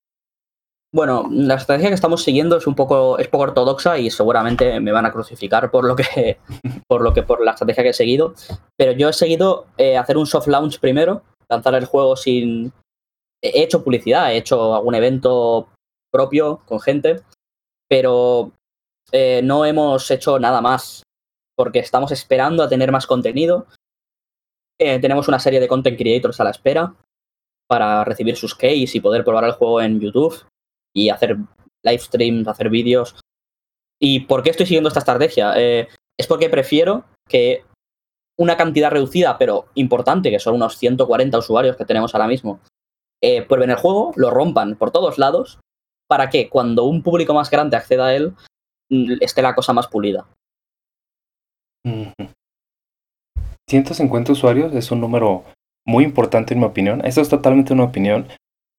Bueno, 0.93 1.27
la 1.29 1.55
estrategia 1.55 1.89
que 1.89 1.95
estamos 1.95 2.23
siguiendo 2.23 2.55
es 2.55 2.67
un 2.67 2.75
poco, 2.75 3.19
es 3.19 3.27
poco 3.27 3.43
ortodoxa 3.43 3.97
y 3.97 4.09
seguramente 4.09 4.79
me 4.79 4.93
van 4.93 5.05
a 5.05 5.11
crucificar 5.11 5.69
por 5.69 5.83
lo 5.83 5.95
que, 5.95 6.39
por 6.87 7.01
lo 7.01 7.13
que, 7.13 7.21
por 7.21 7.43
la 7.43 7.51
estrategia 7.51 7.83
que 7.83 7.89
he 7.89 7.93
seguido. 7.93 8.33
Pero 8.77 8.93
yo 8.93 9.09
he 9.09 9.13
seguido 9.13 9.67
eh, 9.77 9.97
hacer 9.97 10.17
un 10.17 10.25
soft 10.25 10.47
launch 10.47 10.79
primero, 10.79 11.23
lanzar 11.49 11.75
el 11.75 11.85
juego 11.85 12.15
sin, 12.15 12.71
he 13.41 13.63
hecho 13.63 13.83
publicidad, 13.83 14.31
he 14.31 14.37
hecho 14.37 14.73
algún 14.73 14.95
evento 14.95 15.67
propio 16.11 16.61
con 16.65 16.79
gente, 16.79 17.21
pero 17.89 18.53
eh, 19.11 19.41
no 19.43 19.65
hemos 19.65 20.09
hecho 20.11 20.39
nada 20.39 20.61
más 20.61 21.03
porque 21.57 21.79
estamos 21.79 22.11
esperando 22.11 22.63
a 22.63 22.69
tener 22.69 22.91
más 22.91 23.05
contenido. 23.05 23.67
Eh, 24.79 24.99
tenemos 24.99 25.27
una 25.27 25.39
serie 25.39 25.59
de 25.59 25.67
content 25.67 25.97
creators 25.97 26.39
a 26.39 26.45
la 26.45 26.51
espera 26.51 26.95
para 27.67 28.03
recibir 28.03 28.37
sus 28.37 28.55
keys 28.55 28.95
y 28.95 28.99
poder 28.99 29.23
probar 29.23 29.43
el 29.43 29.53
juego 29.53 29.81
en 29.81 29.99
YouTube 29.99 30.45
y 30.95 31.09
hacer 31.09 31.37
live 31.83 31.99
streams, 31.99 32.47
hacer 32.47 32.69
vídeos. 32.69 33.15
¿Y 33.99 34.21
por 34.21 34.43
qué 34.43 34.49
estoy 34.49 34.65
siguiendo 34.65 34.87
esta 34.87 34.99
estrategia? 34.99 35.53
Eh, 35.55 35.87
es 36.17 36.27
porque 36.27 36.49
prefiero 36.49 37.05
que 37.27 37.63
una 38.37 38.57
cantidad 38.57 38.91
reducida, 38.91 39.37
pero 39.37 39.67
importante, 39.75 40.31
que 40.31 40.39
son 40.39 40.55
unos 40.55 40.77
140 40.77 41.37
usuarios 41.37 41.77
que 41.77 41.85
tenemos 41.85 42.13
ahora 42.13 42.27
mismo, 42.27 42.59
eh, 43.21 43.41
prueben 43.43 43.71
el 43.71 43.77
juego, 43.77 44.11
lo 44.15 44.29
rompan 44.29 44.75
por 44.75 44.91
todos 44.91 45.17
lados, 45.17 45.59
para 46.07 46.29
que 46.29 46.49
cuando 46.49 46.83
un 46.83 47.01
público 47.01 47.33
más 47.33 47.49
grande 47.49 47.77
acceda 47.77 48.07
a 48.07 48.15
él, 48.15 48.33
mm, 48.89 49.13
esté 49.21 49.41
la 49.41 49.55
cosa 49.55 49.73
más 49.73 49.87
pulida. 49.87 50.27
150 53.67 54.31
usuarios 54.31 54.73
es 54.73 54.91
un 54.91 55.01
número 55.01 55.43
muy 55.85 56.03
importante 56.03 56.53
en 56.53 56.59
mi 56.59 56.65
opinión. 56.65 57.05
Eso 57.05 57.21
es 57.21 57.29
totalmente 57.29 57.73
una 57.73 57.83
opinión. 57.83 58.27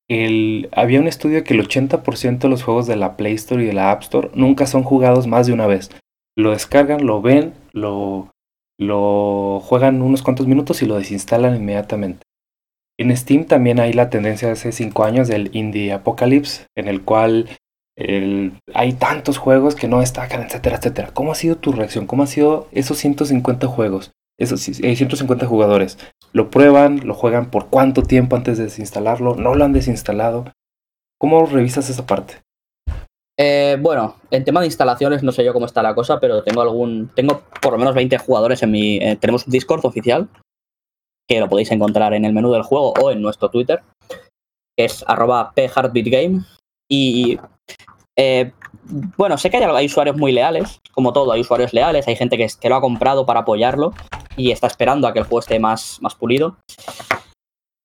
Había 0.08 1.00
un 1.00 1.08
estudio 1.08 1.42
que 1.42 1.54
el 1.54 1.66
80% 1.66 2.38
de 2.38 2.48
los 2.48 2.62
juegos 2.62 2.86
de 2.86 2.96
la 2.96 3.16
Play 3.16 3.34
Store 3.34 3.62
y 3.62 3.66
de 3.66 3.72
la 3.72 3.90
App 3.90 4.02
Store 4.02 4.30
nunca 4.34 4.66
son 4.66 4.84
jugados 4.84 5.26
más 5.26 5.46
de 5.46 5.52
una 5.52 5.66
vez. 5.66 5.90
Lo 6.36 6.52
descargan, 6.52 7.06
lo 7.06 7.22
ven, 7.22 7.54
lo, 7.72 8.30
juegan 9.60 10.02
unos 10.02 10.22
cuantos 10.22 10.46
minutos 10.46 10.82
y 10.82 10.86
lo 10.86 10.96
desinstalan 10.96 11.56
inmediatamente. 11.56 12.22
En 12.98 13.14
Steam 13.16 13.44
también 13.44 13.80
hay 13.80 13.92
la 13.92 14.08
tendencia 14.08 14.48
de 14.48 14.52
hace 14.52 14.72
5 14.72 15.04
años 15.04 15.28
del 15.28 15.50
Indie 15.54 15.92
Apocalypse, 15.92 16.66
en 16.76 16.88
el 16.88 17.02
cual 17.02 17.48
hay 18.74 18.92
tantos 18.92 19.38
juegos 19.38 19.74
que 19.74 19.88
no 19.88 20.00
destacan, 20.00 20.42
etcétera, 20.42 20.76
etcétera. 20.76 21.10
¿Cómo 21.12 21.32
ha 21.32 21.34
sido 21.34 21.56
tu 21.56 21.72
reacción? 21.72 22.06
¿Cómo 22.06 22.22
ha 22.22 22.26
sido 22.26 22.68
esos 22.72 22.98
150 22.98 23.66
juegos? 23.66 24.12
Esos 24.38 24.60
150 24.60 25.46
jugadores. 25.46 25.98
¿Lo 26.32 26.50
prueban? 26.50 27.06
¿Lo 27.06 27.14
juegan 27.14 27.50
por 27.50 27.68
cuánto 27.68 28.02
tiempo 28.02 28.36
antes 28.36 28.58
de 28.58 28.64
desinstalarlo? 28.64 29.34
¿No 29.34 29.54
lo 29.54 29.64
han 29.64 29.72
desinstalado? 29.72 30.52
¿Cómo 31.18 31.46
revisas 31.46 31.88
esa 31.88 32.06
parte? 32.06 32.42
Eh, 33.38 33.78
bueno, 33.80 34.16
en 34.30 34.44
tema 34.44 34.60
de 34.60 34.66
instalaciones 34.66 35.22
no 35.22 35.32
sé 35.32 35.44
yo 35.44 35.52
cómo 35.52 35.66
está 35.66 35.82
la 35.82 35.94
cosa, 35.94 36.20
pero 36.20 36.42
tengo 36.42 36.60
algún. 36.60 37.10
Tengo 37.14 37.42
por 37.62 37.72
lo 37.72 37.78
menos 37.78 37.94
20 37.94 38.18
jugadores 38.18 38.62
en 38.62 38.70
mi. 38.70 38.96
Eh, 38.96 39.16
tenemos 39.16 39.46
un 39.46 39.52
Discord 39.52 39.84
oficial. 39.86 40.28
Que 41.28 41.40
lo 41.40 41.48
podéis 41.48 41.70
encontrar 41.72 42.14
en 42.14 42.24
el 42.24 42.32
menú 42.32 42.52
del 42.52 42.62
juego 42.62 42.92
o 43.00 43.10
en 43.10 43.22
nuestro 43.22 43.50
Twitter. 43.50 43.82
Que 44.76 44.84
es 44.84 45.02
arroba 45.06 45.52
pheartbeatgame. 45.54 46.44
Y 46.88 47.38
eh, 48.16 48.52
bueno, 49.16 49.38
sé 49.38 49.50
que 49.50 49.56
hay, 49.56 49.86
usuarios 49.86 50.16
muy 50.16 50.32
leales, 50.32 50.80
como 50.92 51.12
todo, 51.12 51.32
hay 51.32 51.40
usuarios 51.40 51.72
leales, 51.72 52.06
hay 52.06 52.16
gente 52.16 52.36
que, 52.36 52.46
que, 52.60 52.68
lo 52.68 52.76
ha 52.76 52.80
comprado 52.80 53.26
para 53.26 53.40
apoyarlo 53.40 53.92
y 54.36 54.50
está 54.50 54.66
esperando 54.66 55.06
a 55.06 55.12
que 55.12 55.18
el 55.18 55.24
juego 55.24 55.40
esté 55.40 55.58
más, 55.58 55.98
más 56.00 56.14
pulido. 56.14 56.56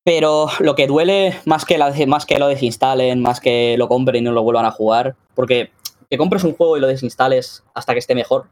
Pero 0.04 0.48
lo 0.60 0.76
que 0.76 0.88
duele, 0.88 1.40
más 1.46 1.66
que, 1.66 1.78
la, 1.78 1.94
más 2.08 2.26
que 2.26 2.40
lo 2.40 2.48
desinstalen, 2.48 3.22
más 3.22 3.40
que 3.40 3.76
lo 3.78 3.88
compren 3.88 4.24
y 4.24 4.26
no 4.26 4.32
lo 4.32 4.44
vuelvan 4.44 4.66
a 4.66 4.72
jugar, 4.72 5.16
porque 5.36 5.72
que 6.10 6.18
compres 6.18 6.44
un 6.44 6.54
juego 6.54 6.76
y 6.76 6.80
lo 6.80 6.88
desinstales 6.88 7.64
hasta 7.74 7.94
que 7.94 8.00
esté 8.00 8.16
mejor, 8.16 8.50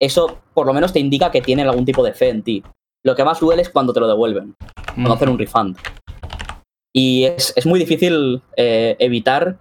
eso 0.00 0.38
por 0.54 0.66
lo 0.66 0.72
menos 0.72 0.92
te 0.92 1.00
indica 1.00 1.30
que 1.30 1.42
tienen 1.42 1.68
algún 1.68 1.84
tipo 1.84 2.02
de 2.02 2.14
fe 2.14 2.30
en 2.30 2.42
ti. 2.42 2.62
Lo 3.04 3.14
que 3.14 3.24
más 3.24 3.40
duele 3.40 3.62
es 3.62 3.70
cuando 3.70 3.92
te 3.92 4.00
lo 4.00 4.08
devuelven, 4.08 4.54
cuando 4.94 5.12
hacen 5.12 5.28
un 5.28 5.38
refund. 5.38 5.76
Y 6.92 7.24
es, 7.24 7.52
es 7.56 7.66
muy 7.66 7.78
difícil 7.78 8.42
eh, 8.56 8.96
evitar 8.98 9.58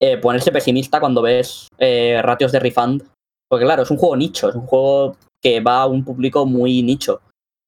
eh, 0.00 0.16
ponerse 0.16 0.50
pesimista 0.50 0.98
cuando 0.98 1.22
ves 1.22 1.68
eh, 1.78 2.20
ratios 2.22 2.52
de 2.52 2.60
refund. 2.60 3.02
Porque 3.48 3.64
claro, 3.64 3.82
es 3.82 3.90
un 3.90 3.98
juego 3.98 4.16
nicho, 4.16 4.48
es 4.48 4.54
un 4.54 4.66
juego 4.66 5.16
que 5.44 5.60
va 5.60 5.82
a 5.82 5.86
un 5.86 6.04
público 6.04 6.46
muy 6.46 6.82
nicho. 6.82 7.20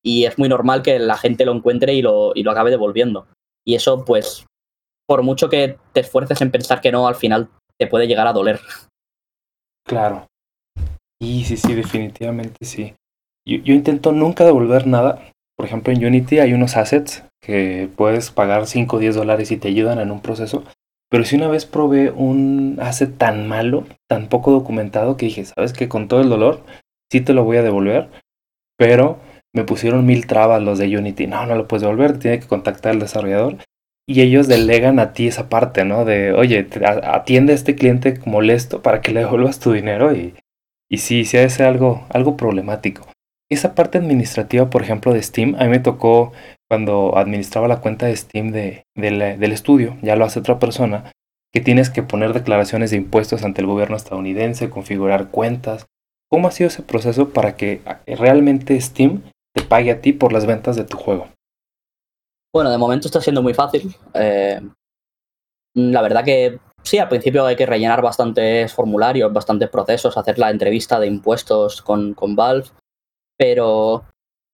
Y 0.03 0.25
es 0.25 0.39
muy 0.39 0.49
normal 0.49 0.83
que 0.83 0.99
la 0.99 1.19
gente 1.19 1.45
lo 1.45 1.53
encuentre 1.53 1.93
y 1.93 2.01
lo, 2.01 2.33
y 2.35 2.43
lo 2.43 2.51
acabe 2.51 2.71
devolviendo. 2.71 3.27
Y 3.67 3.75
eso, 3.75 4.05
pues, 4.05 4.47
por 5.07 5.23
mucho 5.23 5.51
que 5.51 5.77
te 5.93 6.01
esfuerces 6.01 6.41
en 6.41 6.51
pensar 6.51 6.81
que 6.81 6.91
no, 6.91 7.07
al 7.07 7.17
final 7.17 7.51
te 7.79 7.87
puede 7.87 8.07
llegar 8.07 8.27
a 8.27 8.33
doler. 8.33 8.61
Claro. 9.87 10.27
Y 11.21 11.45
sí, 11.45 11.57
sí, 11.57 11.75
definitivamente 11.75 12.65
sí. 12.65 12.95
Yo, 13.47 13.75
intento 13.75 14.12
nunca 14.12 14.45
devolver 14.45 14.87
nada. 14.87 15.23
Por 15.57 15.67
ejemplo, 15.67 15.93
en 15.93 16.05
Unity 16.05 16.39
hay 16.39 16.53
unos 16.53 16.77
assets 16.77 17.25
que 17.41 17.89
puedes 17.95 18.31
pagar 18.31 18.67
5 18.67 18.97
o 18.97 18.99
10 18.99 19.15
dólares 19.15 19.51
y 19.51 19.57
te 19.57 19.69
ayudan 19.69 20.01
en 20.01 20.11
un 20.11 20.21
proceso. 20.21 20.65
Pero 21.09 21.25
si 21.25 21.37
una 21.37 21.49
vez 21.49 21.67
probé 21.67 22.11
un 22.11 22.79
asset 22.81 23.17
tan 23.17 23.47
malo, 23.47 23.87
tan 24.09 24.29
poco 24.29 24.51
documentado, 24.51 25.17
que 25.17 25.27
dije, 25.27 25.45
¿sabes 25.45 25.73
qué? 25.73 25.89
Con 25.89 26.09
todo 26.09 26.21
el 26.21 26.29
dolor, 26.29 26.62
sí 27.11 27.21
te 27.21 27.33
lo 27.33 27.45
voy 27.45 27.57
a 27.59 27.62
devolver. 27.62 28.11
Pero 28.79 29.19
me 29.55 29.64
pusieron 29.64 30.05
mil 30.05 30.27
trabas 30.27 30.62
los 30.62 30.79
de 30.79 30.97
Unity. 30.97 31.27
No, 31.27 31.47
no 31.47 31.55
lo 31.55 31.66
puedes 31.66 31.83
devolver, 31.83 32.19
tiene 32.19 32.40
que 32.40 32.47
contactar 32.47 32.92
al 32.92 33.01
desarrollador. 33.01 33.57
Y 34.09 34.21
ellos 34.21 34.47
delegan 34.47 34.99
a 34.99 35.12
ti 35.12 35.27
esa 35.27 35.49
parte, 35.49 35.85
¿no? 35.85 36.05
De, 36.05 36.33
oye, 36.33 36.69
atiende 37.03 37.53
a 37.53 37.57
este 37.57 37.75
cliente 37.75 38.21
molesto 38.25 38.83
para 38.83 39.01
que 39.01 39.12
le 39.12 39.21
devuelvas 39.25 39.59
tu 39.59 39.73
dinero 39.73 40.14
y, 40.14 40.35
y 40.88 40.99
sí, 40.99 41.25
sí 41.25 41.38
ser 41.49 41.66
algo, 41.66 42.07
algo 42.11 42.37
problemático. 42.37 43.09
Esa 43.51 43.75
parte 43.75 43.99
administrativa, 43.99 44.71
por 44.71 44.83
ejemplo, 44.83 45.12
de 45.12 45.23
Steam, 45.23 45.55
a 45.59 45.64
mí 45.64 45.71
me 45.71 45.79
tocó 45.79 46.33
cuando 46.69 47.16
administraba 47.16 47.69
la 47.69 47.81
cuenta 47.81 48.07
de 48.07 48.16
Steam 48.16 48.51
de, 48.51 48.85
del 48.97 49.53
estudio, 49.53 49.97
ya 50.03 50.16
lo 50.16 50.25
hace 50.25 50.40
otra 50.40 50.59
persona, 50.59 51.12
que 51.53 51.61
tienes 51.61 51.90
que 51.90 52.03
poner 52.03 52.33
declaraciones 52.33 52.90
de 52.90 52.97
impuestos 52.97 53.45
ante 53.45 53.61
el 53.61 53.69
gobierno 53.69 53.97
estadounidense, 53.97 54.69
configurar 54.69 55.29
cuentas. 55.29 55.87
¿Cómo 56.31 56.49
ha 56.49 56.51
sido 56.51 56.69
ese 56.69 56.83
proceso 56.83 57.31
para 57.31 57.57
que 57.57 57.83
realmente 58.07 58.81
Steam 58.81 59.23
te 59.55 59.62
pague 59.62 59.91
a 59.91 60.01
ti 60.01 60.12
por 60.12 60.33
las 60.33 60.47
ventas 60.47 60.77
de 60.77 60.85
tu 60.85 60.97
juego? 60.97 61.29
Bueno, 62.53 62.71
de 62.71 62.79
momento 62.79 63.07
está 63.07 63.21
siendo 63.21 63.43
muy 63.43 63.55
fácil. 63.55 63.95
Eh, 64.15 64.61
la 65.75 66.03
verdad 66.03 66.25
que 66.25 66.59
sí, 66.83 66.99
al 66.99 67.09
principio 67.09 67.45
hay 67.47 67.55
que 67.55 67.67
rellenar 67.67 68.03
bastantes 68.03 68.73
formularios, 68.73 69.33
bastantes 69.33 69.69
procesos, 69.69 70.17
hacer 70.17 70.39
la 70.39 70.51
entrevista 70.51 70.99
de 70.99 71.07
impuestos 71.07 71.83
con, 71.83 72.15
con 72.15 72.35
Valve, 72.35 72.69
pero 73.39 74.05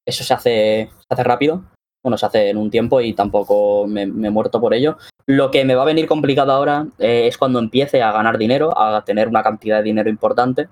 eso 0.07 0.25
se 0.25 0.35
hace, 0.35 0.91
se 0.99 1.07
hace 1.09 1.25
rápido 1.25 1.65
bueno, 2.03 2.19
se 2.19 2.27
hace 2.27 2.51
en 2.51 2.57
un 2.57 2.71
tiempo 2.71 3.01
y 3.01 3.15
tampoco 3.15 3.87
me, 3.87 4.03
he 4.03 4.07
muerto 4.31 4.61
por 4.61 4.75
ello. 4.75 4.99
Lo 5.27 5.51
que 5.51 5.65
me 5.65 5.75
va 5.75 5.83
a 5.83 5.87
venir 5.87 6.07
complicado 6.07 6.53
ahora 6.53 6.87
eh, 6.99 7.29
es 7.29 7.39
cuando 7.39 7.61
empiece 7.61 8.03
a 8.03 8.13
ganar 8.13 8.39
dinero, 8.39 8.77
a 8.77 9.05
tener 9.05 9.29
una 9.29 9.43
cantidad 9.43 9.79
de 9.79 9.85
dinero 9.85 10.11
importante, 10.11 10.69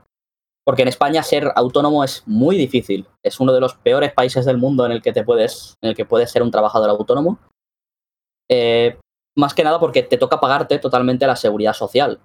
porque 0.71 0.83
en 0.83 0.89
España 0.89 1.25
ser 1.25 1.51
autónomo 1.57 2.05
es 2.05 2.23
muy 2.27 2.57
difícil. 2.57 3.05
Es 3.25 3.41
uno 3.41 3.53
de 3.53 3.61
los 3.61 3.75
peores 3.75 4.13
países 4.13 4.45
del 4.45 4.57
mundo 4.57 4.87
en 4.87 4.93
el 4.93 5.03
que 5.03 5.13
te 5.13 5.25
puedes, 5.25 5.75
en 5.83 5.91
el 5.91 5.97
que 5.97 6.05
puedes 6.05 6.31
ser 6.31 6.45
un 6.45 6.53
trabajador 6.53 6.91
autónomo. 6.91 7.41
Eh, 8.49 8.97
más 9.37 9.53
que 9.53 9.65
nada 9.65 9.81
porque 9.81 10.05
te 10.05 10.17
toca 10.17 10.39
pagarte 10.39 10.79
totalmente 10.79 11.27
la 11.27 11.35
seguridad 11.35 11.73
social. 11.73 12.21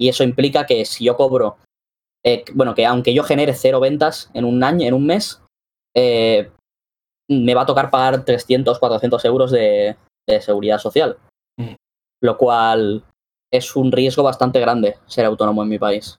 Y 0.00 0.08
eso 0.08 0.24
implica 0.24 0.64
que 0.64 0.86
si 0.86 1.04
yo 1.04 1.18
cobro, 1.18 1.58
eh, 2.24 2.46
bueno, 2.54 2.74
que 2.74 2.86
aunque 2.86 3.12
yo 3.12 3.24
genere 3.24 3.52
cero 3.52 3.78
ventas 3.78 4.30
en 4.32 4.46
un 4.46 4.64
año, 4.64 4.88
en 4.88 4.94
un 4.94 5.04
mes, 5.04 5.42
me 5.94 7.54
va 7.54 7.60
a 7.60 7.66
tocar 7.66 7.90
pagar 7.90 8.24
300, 8.24 8.78
400 8.78 9.22
euros 9.26 9.50
de, 9.50 9.98
seguridad 10.40 10.78
social. 10.78 11.18
Mm. 11.58 11.74
Lo 12.22 12.38
cual 12.38 13.04
es 13.52 13.76
un 13.76 13.92
riesgo 13.92 14.22
bastante 14.22 14.60
grande 14.60 14.96
ser 15.04 15.26
autónomo 15.26 15.62
en 15.62 15.68
mi 15.68 15.78
país. 15.78 16.16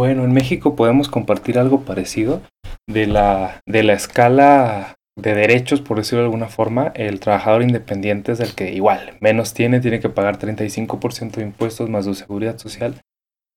Bueno, 0.00 0.24
en 0.24 0.32
México 0.32 0.76
podemos 0.76 1.10
compartir 1.10 1.58
algo 1.58 1.82
parecido 1.82 2.40
de 2.88 3.06
la, 3.06 3.60
de 3.66 3.82
la 3.82 3.92
escala 3.92 4.94
de 5.14 5.34
derechos, 5.34 5.82
por 5.82 5.98
decirlo 5.98 6.20
de 6.20 6.28
alguna 6.28 6.48
forma. 6.48 6.90
El 6.94 7.20
trabajador 7.20 7.60
independiente 7.60 8.32
es 8.32 8.40
el 8.40 8.54
que 8.54 8.72
igual 8.72 9.18
menos 9.20 9.52
tiene, 9.52 9.78
tiene 9.78 10.00
que 10.00 10.08
pagar 10.08 10.38
35% 10.38 11.32
de 11.32 11.42
impuestos 11.42 11.90
más 11.90 12.06
su 12.06 12.14
seguridad 12.14 12.56
social. 12.56 13.02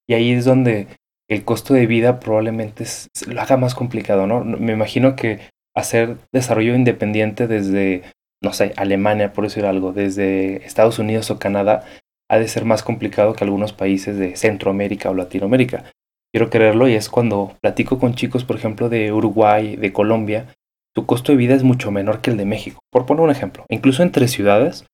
Y 0.06 0.12
ahí 0.12 0.32
es 0.32 0.44
donde 0.44 0.88
el 1.30 1.46
costo 1.46 1.72
de 1.72 1.86
vida 1.86 2.20
probablemente 2.20 2.84
lo 3.26 3.40
haga 3.40 3.56
más 3.56 3.74
complicado, 3.74 4.26
¿no? 4.26 4.44
Me 4.44 4.74
imagino 4.74 5.16
que 5.16 5.40
hacer 5.74 6.18
desarrollo 6.30 6.74
independiente 6.74 7.46
desde, 7.46 8.02
no 8.42 8.52
sé, 8.52 8.74
Alemania, 8.76 9.32
por 9.32 9.44
decir 9.44 9.64
algo, 9.64 9.94
desde 9.94 10.56
Estados 10.66 10.98
Unidos 10.98 11.30
o 11.30 11.38
Canadá, 11.38 11.86
ha 12.30 12.36
de 12.36 12.48
ser 12.48 12.66
más 12.66 12.82
complicado 12.82 13.32
que 13.32 13.44
algunos 13.44 13.72
países 13.72 14.18
de 14.18 14.36
Centroamérica 14.36 15.08
o 15.08 15.14
Latinoamérica. 15.14 15.84
Quiero 16.34 16.50
creerlo 16.50 16.88
y 16.88 16.94
es 16.94 17.08
cuando 17.08 17.56
platico 17.60 18.00
con 18.00 18.16
chicos, 18.16 18.42
por 18.42 18.56
ejemplo, 18.56 18.88
de 18.88 19.12
Uruguay, 19.12 19.76
de 19.76 19.92
Colombia, 19.92 20.52
su 20.92 21.06
costo 21.06 21.30
de 21.30 21.38
vida 21.38 21.54
es 21.54 21.62
mucho 21.62 21.92
menor 21.92 22.22
que 22.22 22.30
el 22.30 22.36
de 22.36 22.44
México. 22.44 22.80
Por 22.90 23.06
poner 23.06 23.22
un 23.22 23.30
ejemplo, 23.30 23.64
incluso 23.68 24.02
entre 24.02 24.26
ciudades, 24.26 24.84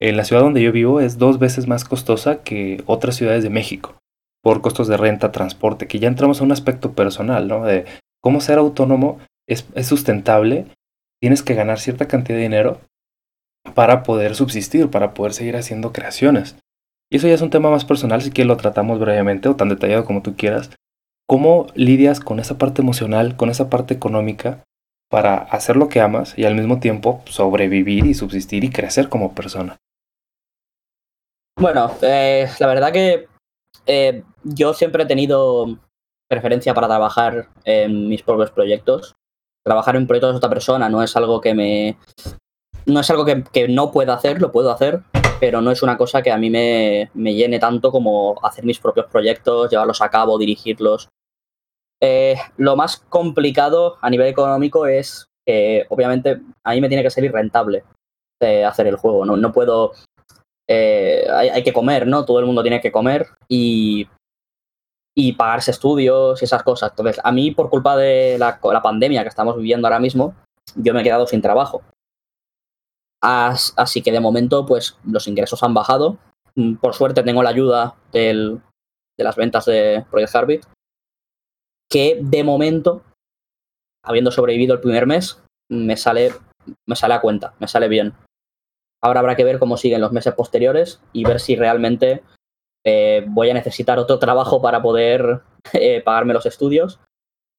en 0.00 0.16
la 0.16 0.24
ciudad 0.24 0.40
donde 0.40 0.62
yo 0.62 0.72
vivo 0.72 1.02
es 1.02 1.18
dos 1.18 1.38
veces 1.38 1.66
más 1.66 1.84
costosa 1.84 2.42
que 2.42 2.82
otras 2.86 3.14
ciudades 3.14 3.42
de 3.42 3.50
México, 3.50 3.98
por 4.42 4.62
costos 4.62 4.88
de 4.88 4.96
renta, 4.96 5.32
transporte, 5.32 5.86
que 5.86 5.98
ya 5.98 6.08
entramos 6.08 6.40
a 6.40 6.44
un 6.44 6.52
aspecto 6.52 6.92
personal, 6.92 7.46
¿no? 7.46 7.62
De 7.66 7.84
cómo 8.22 8.40
ser 8.40 8.56
autónomo 8.56 9.18
es, 9.46 9.66
sustentable, 9.82 10.64
tienes 11.20 11.42
que 11.42 11.52
ganar 11.52 11.78
cierta 11.78 12.08
cantidad 12.08 12.38
de 12.38 12.44
dinero 12.44 12.80
para 13.74 14.02
poder 14.02 14.34
subsistir, 14.34 14.88
para 14.88 15.12
poder 15.12 15.34
seguir 15.34 15.56
haciendo 15.56 15.92
creaciones. 15.92 16.56
Y 17.12 17.18
eso 17.18 17.28
ya 17.28 17.34
es 17.34 17.42
un 17.42 17.50
tema 17.50 17.70
más 17.70 17.84
personal, 17.84 18.22
si 18.22 18.30
que 18.30 18.46
lo 18.46 18.56
tratamos 18.56 18.98
brevemente 18.98 19.50
o 19.50 19.56
tan 19.56 19.68
detallado 19.68 20.06
como 20.06 20.22
tú 20.22 20.36
quieras. 20.36 20.70
¿Cómo 21.26 21.66
lidias 21.74 22.20
con 22.20 22.40
esa 22.40 22.58
parte 22.58 22.82
emocional, 22.82 23.36
con 23.36 23.50
esa 23.50 23.68
parte 23.68 23.94
económica 23.94 24.64
para 25.08 25.36
hacer 25.36 25.76
lo 25.76 25.88
que 25.88 26.00
amas 26.00 26.36
y 26.36 26.44
al 26.44 26.54
mismo 26.54 26.80
tiempo 26.80 27.22
sobrevivir 27.26 28.06
y 28.06 28.14
subsistir 28.14 28.64
y 28.64 28.70
crecer 28.70 29.08
como 29.08 29.34
persona? 29.34 29.76
Bueno, 31.58 31.90
eh, 32.02 32.48
la 32.58 32.66
verdad 32.66 32.92
que 32.92 33.28
eh, 33.86 34.22
yo 34.44 34.74
siempre 34.74 35.04
he 35.04 35.06
tenido 35.06 35.78
preferencia 36.28 36.74
para 36.74 36.88
trabajar 36.88 37.48
en 37.64 38.08
mis 38.08 38.22
propios 38.22 38.50
proyectos. 38.50 39.14
Trabajar 39.64 39.96
en 39.96 40.06
proyectos 40.06 40.32
de 40.32 40.36
otra 40.36 40.50
persona 40.50 40.88
no 40.88 41.02
es 41.02 41.16
algo 41.16 41.40
que 41.40 41.54
me. 41.54 41.96
No 42.84 43.00
es 43.00 43.10
algo 43.10 43.24
que, 43.24 43.42
que 43.52 43.68
no 43.68 43.90
pueda 43.90 44.14
hacer, 44.14 44.40
lo 44.40 44.52
puedo 44.52 44.70
hacer, 44.70 45.02
pero 45.40 45.60
no 45.60 45.72
es 45.72 45.82
una 45.82 45.96
cosa 45.96 46.22
que 46.22 46.30
a 46.30 46.38
mí 46.38 46.50
me, 46.50 47.10
me, 47.14 47.34
llene 47.34 47.58
tanto 47.58 47.90
como 47.90 48.38
hacer 48.44 48.64
mis 48.64 48.78
propios 48.78 49.06
proyectos, 49.06 49.70
llevarlos 49.70 50.00
a 50.02 50.08
cabo, 50.08 50.38
dirigirlos. 50.38 51.08
Eh, 52.00 52.36
lo 52.56 52.76
más 52.76 52.98
complicado 53.08 53.96
a 54.02 54.10
nivel 54.10 54.28
económico 54.28 54.86
es 54.86 55.28
que, 55.46 55.86
obviamente, 55.88 56.40
a 56.64 56.72
mí 56.72 56.80
me 56.80 56.88
tiene 56.88 57.02
que 57.02 57.10
salir 57.10 57.32
rentable 57.32 57.84
eh, 58.40 58.64
hacer 58.64 58.86
el 58.86 58.96
juego. 58.96 59.24
No, 59.24 59.36
no 59.36 59.52
puedo. 59.52 59.92
Eh, 60.68 61.26
hay, 61.30 61.62
que 61.62 61.72
comer, 61.72 62.06
¿no? 62.06 62.24
Todo 62.24 62.40
el 62.40 62.46
mundo 62.46 62.62
tiene 62.62 62.80
que 62.80 62.90
comer 62.90 63.28
y, 63.48 64.08
y 65.14 65.32
pagarse 65.34 65.70
estudios 65.70 66.42
y 66.42 66.44
esas 66.44 66.62
cosas. 66.62 66.90
Entonces, 66.90 67.20
a 67.22 67.32
mí, 67.32 67.52
por 67.52 67.70
culpa 67.70 67.96
de 67.96 68.36
la, 68.38 68.60
pandemia 68.82 69.22
que 69.22 69.28
estamos 69.28 69.56
viviendo 69.56 69.86
ahora 69.86 70.00
mismo, 70.00 70.34
yo 70.74 70.92
me 70.92 71.00
he 71.00 71.04
quedado 71.04 71.26
sin 71.26 71.40
trabajo. 71.40 71.82
As, 73.22 73.72
así 73.76 74.02
que 74.02 74.12
de 74.12 74.20
momento, 74.20 74.66
pues 74.66 74.98
los 75.04 75.26
ingresos 75.28 75.62
han 75.62 75.72
bajado. 75.72 76.18
Mm, 76.56 76.74
por 76.76 76.94
suerte 76.94 77.22
tengo 77.22 77.42
la 77.42 77.50
ayuda 77.50 77.94
del, 78.12 78.60
de 79.16 79.24
las 79.24 79.36
ventas 79.36 79.64
de 79.66 80.04
Project 80.10 80.34
Heartbeat 80.34 80.75
que 81.90 82.18
de 82.20 82.44
momento, 82.44 83.02
habiendo 84.04 84.30
sobrevivido 84.30 84.74
el 84.74 84.80
primer 84.80 85.06
mes, 85.06 85.42
me 85.70 85.96
sale, 85.96 86.32
me 86.86 86.96
sale 86.96 87.14
a 87.14 87.20
cuenta, 87.20 87.54
me 87.58 87.68
sale 87.68 87.88
bien. 87.88 88.14
Ahora 89.02 89.20
habrá 89.20 89.36
que 89.36 89.44
ver 89.44 89.58
cómo 89.58 89.76
siguen 89.76 90.00
los 90.00 90.12
meses 90.12 90.34
posteriores 90.34 91.00
y 91.12 91.24
ver 91.24 91.40
si 91.40 91.54
realmente 91.54 92.22
eh, 92.84 93.24
voy 93.28 93.50
a 93.50 93.54
necesitar 93.54 93.98
otro 93.98 94.18
trabajo 94.18 94.62
para 94.62 94.82
poder 94.82 95.42
eh, 95.72 96.02
pagarme 96.02 96.34
los 96.34 96.46
estudios 96.46 97.00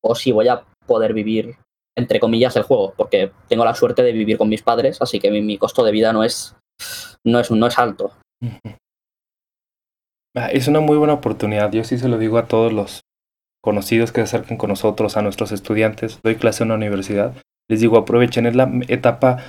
o 0.04 0.16
si 0.16 0.32
voy 0.32 0.48
a 0.48 0.64
poder 0.86 1.14
vivir, 1.14 1.58
entre 1.96 2.20
comillas, 2.20 2.56
el 2.56 2.64
juego, 2.64 2.94
porque 2.96 3.32
tengo 3.48 3.66
la 3.66 3.76
suerte 3.76 4.04
de 4.04 4.12
vivir 4.12 4.38
con 4.38 4.50
mis 4.50 4.62
padres, 4.62 5.02
así 5.02 5.20
que 5.20 5.32
mi, 5.32 5.42
mi 5.42 5.58
costo 5.58 5.84
de 5.84 5.92
vida 5.92 6.14
no 6.14 6.24
es, 6.24 6.56
no 7.26 7.40
es, 7.40 7.52
no 7.52 7.68
es 7.68 7.78
alto. 7.78 8.14
Es 10.52 10.68
una 10.68 10.82
muy 10.82 10.98
buena 10.98 11.16
oportunidad. 11.16 11.72
Yo 11.72 11.84
sí 11.84 11.98
se 11.98 12.08
lo 12.08 12.20
digo 12.20 12.38
a 12.38 12.46
todos 12.46 12.72
los, 12.72 13.02
conocidos 13.68 14.14
que 14.14 14.22
se 14.22 14.38
acerquen 14.38 14.56
con 14.56 14.70
nosotros, 14.70 15.18
a 15.18 15.22
nuestros 15.22 15.52
estudiantes, 15.52 16.22
doy 16.24 16.36
clase 16.36 16.64
en 16.64 16.68
una 16.68 16.76
universidad, 16.76 17.34
les 17.70 17.82
digo 17.82 17.98
aprovechen, 17.98 18.46
es 18.46 18.56
la 18.56 18.72
etapa 18.88 19.44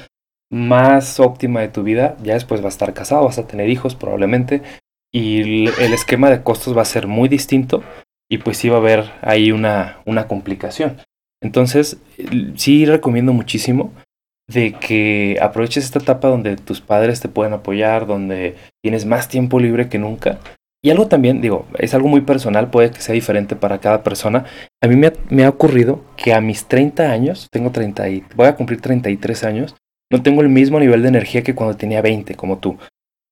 más 0.50 1.20
óptima 1.20 1.60
de 1.60 1.68
tu 1.68 1.84
vida, 1.84 2.16
ya 2.24 2.34
después 2.34 2.60
vas 2.60 2.72
a 2.72 2.74
estar 2.74 2.94
casado, 2.94 3.26
vas 3.26 3.38
a 3.38 3.46
tener 3.46 3.68
hijos 3.68 3.94
probablemente, 3.94 4.62
y 5.14 5.68
el 5.68 5.94
esquema 5.94 6.30
de 6.30 6.42
costos 6.42 6.76
va 6.76 6.82
a 6.82 6.84
ser 6.84 7.06
muy 7.06 7.28
distinto. 7.28 7.84
Y 8.28 8.38
pues 8.38 8.58
sí 8.58 8.68
va 8.68 8.78
a 8.78 8.80
haber 8.80 9.04
ahí 9.22 9.52
una, 9.52 10.02
una 10.04 10.26
complicación. 10.26 10.96
Entonces, 11.40 11.98
sí 12.56 12.86
recomiendo 12.86 13.32
muchísimo 13.32 13.92
de 14.48 14.72
que 14.72 15.38
aproveches 15.40 15.84
esta 15.84 16.00
etapa 16.00 16.26
donde 16.26 16.56
tus 16.56 16.80
padres 16.80 17.20
te 17.20 17.28
pueden 17.28 17.52
apoyar, 17.52 18.08
donde 18.08 18.56
tienes 18.82 19.06
más 19.06 19.28
tiempo 19.28 19.60
libre 19.60 19.88
que 19.88 20.00
nunca 20.00 20.40
y 20.82 20.90
algo 20.90 21.08
también, 21.08 21.40
digo, 21.40 21.66
es 21.78 21.92
algo 21.94 22.08
muy 22.08 22.20
personal, 22.20 22.70
puede 22.70 22.90
que 22.90 23.00
sea 23.00 23.14
diferente 23.14 23.56
para 23.56 23.78
cada 23.78 24.04
persona. 24.04 24.44
A 24.80 24.86
mí 24.86 24.96
me 24.96 25.44
ha, 25.44 25.48
ocurrido 25.48 26.04
que 26.16 26.32
a 26.32 26.40
mis 26.40 26.66
30 26.66 27.10
años, 27.10 27.48
tengo 27.50 27.72
30 27.72 28.08
y 28.10 28.24
voy 28.36 28.46
a 28.46 28.54
cumplir 28.54 28.80
33 28.80 29.44
años, 29.44 29.74
no 30.10 30.22
tengo 30.22 30.40
el 30.40 30.48
mismo 30.48 30.78
nivel 30.78 31.02
de 31.02 31.08
energía 31.08 31.42
que 31.42 31.54
cuando 31.54 31.76
tenía 31.76 32.00
20, 32.00 32.36
como 32.36 32.58
tú. 32.58 32.78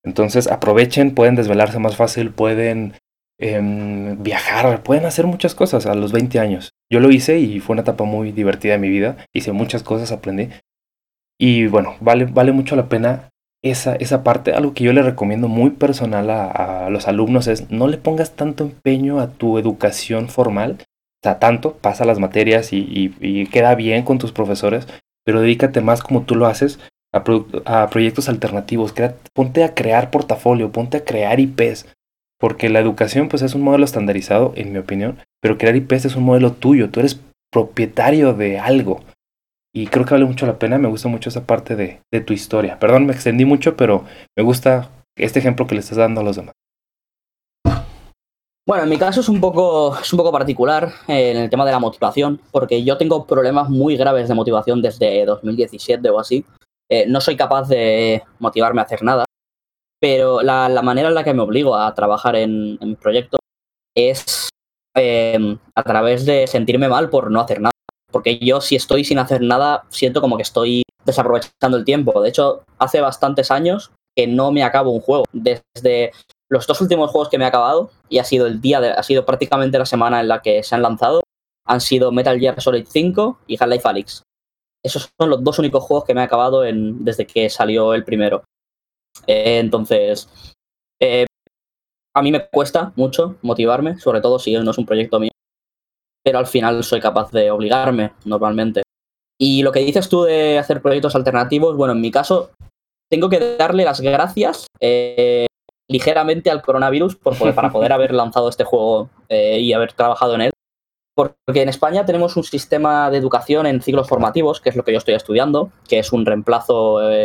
Entonces 0.05 0.49
aprovechen, 0.49 1.15
pueden 1.15 1.37
desvelarse 1.37 1.79
más 1.79 1.97
fácil, 1.97 2.31
pueden 2.31 2.95
eh, 3.39 4.17
viajar, 4.19 4.83
pueden 4.83 5.07
hacer 5.07 5.27
muchas 5.27 5.55
cosas 5.55 5.87
a 5.87 5.95
los 5.95 6.13
20 6.13 6.41
años. 6.41 6.71
Yo 6.91 6.99
lo 6.99 7.11
hice 7.11 7.39
y 7.39 7.61
fue 7.61 7.75
una 7.75 7.83
etapa 7.83 8.05
muy 8.05 8.33
divertida 8.33 8.73
de 8.73 8.79
mi 8.79 8.89
vida, 8.89 9.25
hice 9.33 9.53
muchas 9.53 9.85
cosas, 9.85 10.11
aprendí. 10.11 10.49
Y 11.39 11.67
bueno, 11.69 11.97
vale, 12.01 12.25
vale 12.25 12.51
mucho 12.53 12.75
la 12.75 12.89
pena 12.89 13.31
esa, 13.63 13.97
esa 13.97 14.23
parte, 14.23 14.53
algo 14.53 14.75
que 14.75 14.85
yo 14.85 14.93
le 14.93 15.03
recomiendo 15.03 15.49
muy 15.49 15.71
personal 15.71 16.31
a, 16.31 16.89
los 16.91 17.09
alumnos 17.09 17.47
es 17.49 17.71
no 17.71 17.89
le 17.89 17.99
pongas 17.99 18.33
tanto 18.33 18.65
empeño 18.65 19.21
a 19.21 19.31
tu 19.31 19.59
educación 19.59 20.29
formal, 20.29 20.79
o 20.81 21.21
sea, 21.23 21.39
tanto, 21.39 21.77
pasa 21.77 22.05
las 22.05 22.19
materias 22.19 22.73
y, 22.73 22.79
y, 22.79 23.15
y 23.21 23.47
queda 23.47 23.75
bien 23.75 24.05
con 24.05 24.19
tus 24.19 24.33
profesores, 24.33 24.87
pero 25.25 25.41
dedícate 25.41 25.81
más 25.81 26.03
como 26.03 26.23
tú 26.23 26.37
lo 26.37 26.47
haces 26.47 26.79
a, 27.13 27.25
pro, 27.25 27.47
a 27.65 27.89
proyectos 27.89 28.29
alternativos, 28.29 28.95
ponte 29.33 29.65
a 29.65 29.75
crear 29.75 30.11
portafolio, 30.11 30.71
ponte 30.71 30.99
a 30.99 31.05
crear 31.05 31.41
IPs, 31.41 31.87
porque 32.39 32.69
la 32.69 32.81
educación 32.81 33.29
pues 33.29 33.43
es 33.43 33.55
un 33.55 33.63
modelo 33.63 33.85
estandarizado, 33.85 34.53
en 34.57 34.73
mi 34.73 34.79
opinión, 34.79 35.19
pero 35.41 35.59
crear 35.59 35.77
IPs 35.77 36.07
es 36.07 36.17
un 36.17 36.25
modelo 36.25 36.53
tuyo, 36.53 36.91
tú 36.91 37.01
eres 37.01 37.21
propietario 37.51 38.35
de 38.35 38.59
algo. 38.59 39.01
Y 39.77 39.89
creo 39.89 40.07
que 40.07 40.15
vale 40.15 40.25
mucho 40.25 40.47
la 40.47 40.59
pena, 40.59 40.79
me 40.79 40.89
gusta 40.89 41.07
mucho 41.07 41.29
esa 41.29 41.45
parte 41.45 41.77
de, 41.77 42.01
de 42.11 42.23
tu 42.23 42.33
historia. 42.33 42.79
Perdón, 42.79 43.05
me 43.05 43.13
extendí 43.13 43.45
mucho, 43.45 43.77
pero 43.77 44.07
me 44.35 44.43
gusta 44.43 44.91
este 45.15 45.39
ejemplo 45.39 45.67
que 45.67 45.75
le 45.75 45.83
estás 45.83 45.99
dando 45.99 46.23
a 46.23 46.25
los 46.25 46.37
demás. 46.37 46.55
Bueno, 48.67 48.85
en 48.85 48.89
mi 48.89 48.97
caso 48.97 49.21
es 49.21 49.29
un 49.29 49.39
poco, 49.39 49.95
es 50.01 50.11
un 50.15 50.17
poco 50.17 50.33
particular 50.33 50.91
eh, 51.09 51.33
en 51.33 51.37
el 51.37 51.51
tema 51.51 51.67
de 51.67 51.73
la 51.73 51.79
motivación, 51.79 52.41
porque 52.53 52.85
yo 52.85 52.97
tengo 52.97 53.27
problemas 53.27 53.69
muy 53.69 53.99
graves 53.99 54.29
de 54.29 54.35
motivación 54.35 54.81
desde 54.81 55.27
2017 55.27 56.09
o 56.09 56.21
así. 56.21 56.43
Eh, 56.91 57.05
no 57.07 57.21
soy 57.21 57.37
capaz 57.37 57.69
de 57.69 58.23
motivarme 58.39 58.81
a 58.81 58.85
hacer 58.85 59.03
nada, 59.03 59.27
pero 60.01 60.41
la, 60.41 60.71
la 60.71 60.81
manera 60.81 61.11
en 61.11 61.15
la 61.15 61.23
que 61.23 61.35
me 61.35 61.43
obligo 61.43 61.77
a 61.77 61.93
trabajar 61.93 62.35
en, 62.37 62.79
en 62.81 62.89
mi 62.89 62.95
proyecto 62.95 63.37
es 63.95 64.49
eh, 64.97 65.59
a 65.75 65.83
través 65.83 66.25
de 66.25 66.47
sentirme 66.47 66.89
mal 66.89 67.11
por 67.11 67.31
no 67.31 67.43
hacer 67.43 67.61
nada 67.61 67.76
porque 68.17 68.39
yo 68.39 68.63
si 68.63 68.77
estoy 68.77 69.05
sin 69.05 69.19
hacer 69.19 69.43
nada, 69.43 69.85
siento 69.91 70.23
como 70.23 70.39
que 70.39 70.43
estoy 70.43 70.85
desaprovechando 71.05 71.77
el 71.77 71.85
tiempo. 71.85 72.23
De 72.23 72.31
hecho, 72.31 72.65
hace 72.79 73.03
bastantes 73.03 73.51
años 73.51 73.93
que 74.17 74.27
no 74.27 74.53
me 74.53 74.65
acabo 74.65 74.91
un 74.91 75.03
juego. 75.03 75.25
Desde 75.35 76.13
los 76.49 76.67
dos 76.67 76.81
últimos 76.81 77.11
juegos 77.11 77.29
que 77.29 77.37
me 77.37 77.45
he 77.45 77.47
acabado, 77.47 77.91
y 78.09 78.17
ha 78.17 78.25
sido 78.25 78.47
el 78.47 78.63
día, 78.63 78.81
de, 78.81 78.89
ha 78.89 79.03
sido 79.03 79.27
prácticamente 79.27 79.79
la 79.79 79.85
semana 79.85 80.23
en 80.23 80.29
la 80.29 80.41
que 80.41 80.63
se 80.63 80.75
han 80.75 80.81
lanzado, 80.81 81.21
han 81.67 81.83
sido 81.83 82.11
Metal 82.11 82.41
Gear 82.41 82.59
Solid 82.59 82.87
5 82.89 83.41
y 83.49 83.63
Half-Life 83.63 83.87
Alyx. 83.87 84.23
Esos 84.83 85.11
son 85.21 85.29
los 85.29 85.45
dos 85.45 85.59
únicos 85.59 85.85
juegos 85.85 86.07
que 86.07 86.15
me 86.15 86.23
he 86.23 86.25
acabado 86.25 86.65
en, 86.65 87.05
desde 87.05 87.27
que 87.27 87.51
salió 87.51 87.93
el 87.93 88.03
primero. 88.03 88.45
Eh, 89.27 89.59
entonces, 89.59 90.27
eh, 91.03 91.27
a 92.15 92.23
mí 92.23 92.33
me 92.33 92.49
cuesta 92.49 92.95
mucho 92.97 93.37
motivarme, 93.43 93.99
sobre 93.99 94.23
todo 94.23 94.39
si 94.39 94.55
no 94.55 94.71
es 94.71 94.79
un 94.79 94.87
proyecto 94.87 95.21
mío 95.21 95.33
pero 96.27 96.41
al 96.41 96.49
final 96.49 96.83
soy 96.83 97.01
capaz 97.01 97.31
de 97.31 97.53
obligarme 97.53 98.11
normalmente. 98.25 98.83
Y 99.41 99.63
lo 99.63 99.71
que 99.71 99.79
dices 99.79 100.09
tú 100.09 100.25
de 100.25 100.59
hacer 100.59 100.83
proyectos 100.83 101.15
alternativos, 101.15 101.77
bueno, 101.77 101.93
en 101.93 102.01
mi 102.01 102.11
caso, 102.11 102.51
tengo 103.09 103.29
que 103.29 103.57
darle 103.57 103.85
las 103.85 104.01
gracias 104.01 104.67
eh, 104.81 105.47
ligeramente 105.89 106.51
al 106.51 106.63
coronavirus 106.63 107.15
por 107.15 107.39
poder, 107.39 107.55
para 107.55 107.71
poder 107.71 107.93
haber 107.93 108.13
lanzado 108.13 108.49
este 108.49 108.65
juego 108.65 109.09
eh, 109.29 109.61
y 109.61 109.73
haber 109.73 109.93
trabajado 109.93 110.35
en 110.35 110.41
él. 110.41 110.51
Porque 111.15 111.63
en 111.63 111.69
España 111.69 112.05
tenemos 112.05 112.37
un 112.37 112.43
sistema 112.43 113.09
de 113.09 113.19
educación 113.19 113.67
en 113.67 113.81
ciclos 113.81 114.09
formativos, 114.09 114.61
que 114.61 114.71
es 114.71 114.75
lo 114.75 114.83
que 114.83 114.91
yo 114.91 114.99
estoy 114.99 115.15
estudiando, 115.15 115.71
que 115.89 116.01
es 116.01 116.13
un 116.13 116.27
reemplazo 116.27 117.09
eh, 117.09 117.25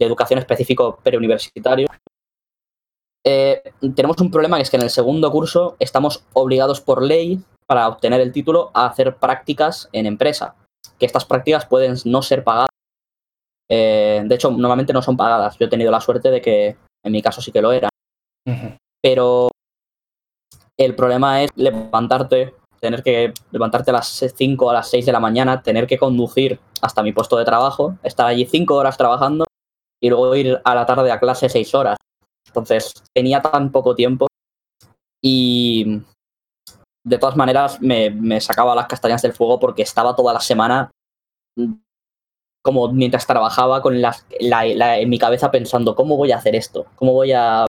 de 0.00 0.06
educación 0.06 0.38
específico 0.38 0.98
preuniversitario. 1.02 1.86
Tenemos 3.94 4.18
un 4.22 4.30
problema 4.30 4.56
que 4.56 4.62
es 4.62 4.70
que 4.70 4.78
en 4.78 4.84
el 4.84 4.90
segundo 4.90 5.30
curso 5.30 5.76
estamos 5.80 6.24
obligados 6.32 6.80
por 6.80 7.02
ley 7.02 7.42
para 7.68 7.86
obtener 7.86 8.20
el 8.20 8.32
título 8.32 8.70
a 8.72 8.86
hacer 8.86 9.16
prácticas 9.16 9.88
en 9.92 10.06
empresa, 10.06 10.56
que 10.98 11.06
estas 11.06 11.24
prácticas 11.24 11.66
pueden 11.66 11.96
no 12.06 12.22
ser 12.22 12.42
pagadas. 12.42 12.70
Eh, 13.70 14.22
de 14.24 14.34
hecho, 14.34 14.50
normalmente 14.50 14.94
no 14.94 15.02
son 15.02 15.16
pagadas. 15.16 15.58
Yo 15.58 15.66
he 15.66 15.70
tenido 15.70 15.90
la 15.90 16.00
suerte 16.00 16.30
de 16.30 16.40
que 16.40 16.76
en 17.04 17.12
mi 17.12 17.20
caso 17.20 17.42
sí 17.42 17.52
que 17.52 17.60
lo 17.60 17.70
eran. 17.70 17.90
Uh 18.46 18.52
-huh. 18.52 18.78
Pero 19.02 19.50
el 20.78 20.94
problema 20.94 21.42
es 21.42 21.50
levantarte, 21.56 22.54
tener 22.80 23.02
que 23.02 23.34
levantarte 23.50 23.90
a 23.90 23.94
las 23.94 24.08
5 24.34 24.66
o 24.66 24.70
a 24.70 24.74
las 24.74 24.88
6 24.88 25.04
de 25.04 25.12
la 25.12 25.20
mañana, 25.20 25.62
tener 25.62 25.86
que 25.86 25.98
conducir 25.98 26.58
hasta 26.80 27.02
mi 27.02 27.12
puesto 27.12 27.36
de 27.36 27.44
trabajo, 27.44 27.98
estar 28.02 28.26
allí 28.26 28.46
5 28.46 28.74
horas 28.74 28.96
trabajando 28.96 29.44
y 30.00 30.08
luego 30.08 30.34
ir 30.36 30.60
a 30.64 30.74
la 30.74 30.86
tarde 30.86 31.12
a 31.12 31.20
clase 31.20 31.48
6 31.48 31.74
horas. 31.74 31.98
Entonces 32.46 32.94
tenía 33.14 33.42
tan 33.42 33.70
poco 33.70 33.94
tiempo 33.94 34.26
y 35.22 36.00
de 37.08 37.18
todas 37.18 37.36
maneras 37.36 37.80
me, 37.80 38.40
sacaba 38.40 38.74
las 38.74 38.86
castañas 38.86 39.22
del 39.22 39.32
fuego 39.32 39.58
porque 39.58 39.82
estaba 39.82 40.14
toda 40.14 40.32
la 40.32 40.40
semana 40.40 40.90
como 42.62 42.92
mientras 42.92 43.26
trabajaba 43.26 43.80
con 43.80 44.00
la, 44.02 44.14
en 44.38 45.08
mi 45.08 45.18
cabeza 45.18 45.50
pensando 45.50 45.94
cómo 45.94 46.16
voy 46.16 46.32
a 46.32 46.36
hacer 46.36 46.54
esto, 46.54 46.86
cómo 46.96 47.12
voy 47.12 47.32
a 47.32 47.66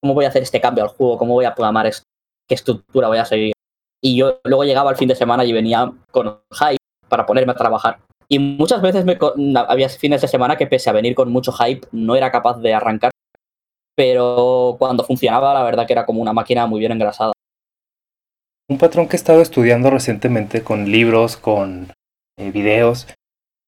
cómo 0.00 0.14
voy 0.14 0.24
a 0.24 0.28
hacer 0.28 0.42
este 0.42 0.60
cambio 0.60 0.84
al 0.84 0.90
juego, 0.90 1.18
cómo 1.18 1.34
voy 1.34 1.44
a 1.44 1.54
programar 1.54 1.86
esto, 1.86 2.04
qué 2.48 2.54
estructura 2.54 3.08
voy 3.08 3.18
a 3.18 3.24
seguir. 3.24 3.52
Y 4.00 4.16
yo 4.16 4.40
luego 4.44 4.64
llegaba 4.64 4.90
al 4.90 4.96
fin 4.96 5.08
de 5.08 5.14
semana 5.14 5.44
y 5.44 5.52
venía 5.52 5.92
con 6.10 6.40
hype 6.50 6.78
para 7.08 7.26
ponerme 7.26 7.52
a 7.52 7.56
trabajar. 7.56 7.98
Y 8.28 8.38
muchas 8.38 8.80
veces 8.80 9.04
me, 9.04 9.18
había 9.56 9.88
fines 9.88 10.22
de 10.22 10.28
semana 10.28 10.56
que 10.56 10.66
pese 10.66 10.90
a 10.90 10.92
venir 10.92 11.14
con 11.14 11.30
mucho 11.30 11.52
hype 11.52 11.86
no 11.92 12.16
era 12.16 12.30
capaz 12.30 12.58
de 12.58 12.74
arrancar. 12.74 13.10
Pero 13.94 14.76
cuando 14.78 15.04
funcionaba 15.04 15.52
la 15.54 15.62
verdad 15.62 15.86
que 15.86 15.92
era 15.92 16.06
como 16.06 16.22
una 16.22 16.32
máquina 16.32 16.66
muy 16.66 16.80
bien 16.80 16.92
engrasada. 16.92 17.32
Un 18.68 18.78
patrón 18.78 19.08
que 19.08 19.16
he 19.16 19.18
estado 19.18 19.42
estudiando 19.42 19.90
recientemente 19.90 20.62
con 20.62 20.90
libros, 20.90 21.36
con 21.36 21.92
eh, 22.38 22.50
videos, 22.50 23.08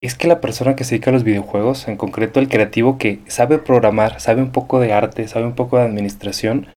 es 0.02 0.14
que 0.14 0.28
la 0.28 0.40
persona 0.40 0.76
que 0.76 0.84
se 0.84 0.94
dedica 0.94 1.10
a 1.10 1.14
los 1.14 1.24
videojuegos, 1.24 1.88
en 1.88 1.96
concreto 1.96 2.38
el 2.38 2.48
creativo 2.48 2.98
que 2.98 3.20
sabe 3.26 3.58
programar, 3.58 4.20
sabe 4.20 4.42
un 4.42 4.52
poco 4.52 4.80
de 4.80 4.92
arte, 4.92 5.26
sabe 5.28 5.46
un 5.46 5.54
poco 5.54 5.78
de 5.78 5.84
administración, 5.84 6.68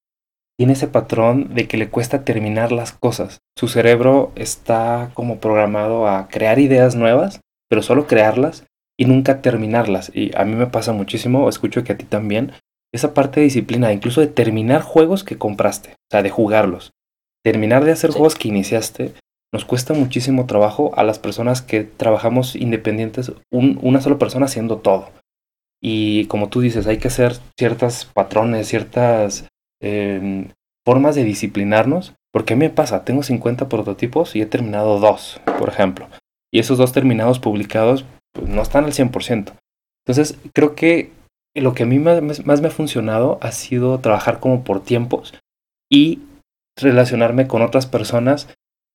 tiene 0.58 0.74
ese 0.74 0.88
patrón 0.88 1.54
de 1.54 1.68
que 1.68 1.78
le 1.78 1.90
cuesta 1.90 2.24
terminar 2.24 2.72
las 2.72 2.92
cosas. 2.92 3.40
Su 3.56 3.68
cerebro 3.68 4.32
está 4.36 5.12
como 5.14 5.40
programado 5.40 6.08
a 6.08 6.28
crear 6.30 6.58
ideas 6.58 6.96
nuevas, 6.96 7.42
pero 7.70 7.84
solo 7.84 8.08
crearlas 8.08 8.66
y 8.98 9.06
nunca 9.06 9.42
terminarlas. 9.42 10.12
Y 10.16 10.36
a 10.36 10.46
mí 10.46 10.56
me 10.56 10.68
pasa 10.68 10.94
muchísimo, 10.94 11.48
escucho 11.50 11.84
que 11.84 11.94
a 11.94 11.98
ti 11.98 12.06
también, 12.06 12.54
esa 12.92 13.14
parte 13.14 13.40
de 13.40 13.46
disciplina, 13.46 13.94
incluso 13.94 14.22
de 14.22 14.28
terminar 14.28 14.82
juegos 14.82 15.24
que 15.24 15.38
compraste, 15.38 15.92
o 15.92 16.12
sea, 16.12 16.24
de 16.24 16.30
jugarlos. 16.30 16.92
Terminar 17.48 17.86
de 17.86 17.94
hacer 17.94 18.12
juegos 18.12 18.36
que 18.36 18.50
iniciaste 18.50 19.14
nos 19.54 19.64
cuesta 19.64 19.94
muchísimo 19.94 20.48
trabajo 20.48 20.92
a 20.98 21.06
las 21.06 21.18
personas 21.18 21.62
que 21.62 21.86
trabajamos 21.86 22.58
independientes, 22.58 23.32
una 23.50 24.02
sola 24.02 24.18
persona 24.18 24.48
haciendo 24.48 24.80
todo. 24.80 25.12
Y 25.82 26.26
como 26.26 26.50
tú 26.50 26.60
dices, 26.60 26.88
hay 26.88 26.98
que 26.98 27.08
hacer 27.08 27.38
ciertos 27.58 28.04
patrones, 28.04 28.68
ciertas 28.68 29.48
em, 29.82 30.50
formas 30.86 31.16
de 31.16 31.24
disciplinarnos, 31.24 32.16
porque 32.34 32.52
a 32.52 32.58
mí 32.58 32.66
me 32.66 32.70
pasa, 32.70 33.06
tengo 33.06 33.24
50 33.24 33.70
prototipos 33.70 34.36
y 34.36 34.42
he 34.42 34.46
terminado 34.46 35.00
dos, 35.00 35.40
por 35.58 35.70
ejemplo. 35.70 36.10
Y 36.52 36.60
esos 36.60 36.78
dos 36.78 36.92
terminados 36.92 37.40
publicados 37.40 38.04
pues, 38.34 38.50
no 38.50 38.62
están 38.62 38.84
al 38.84 38.92
100%. 38.92 39.54
Entonces, 40.06 40.38
creo 40.54 40.76
que 40.76 41.12
lo 41.56 41.74
que 41.74 41.84
a 41.84 41.86
mí 41.86 41.98
más, 41.98 42.46
más 42.46 42.60
me 42.60 42.68
ha 42.68 42.72
funcionado 42.72 43.40
ha 43.42 43.54
sido 43.54 43.98
trabajar 44.00 44.42
como 44.42 44.66
por 44.66 44.84
tiempos 44.84 45.34
y 45.90 46.20
relacionarme 46.78 47.48
con 47.48 47.62
otras 47.62 47.86
personas 47.86 48.48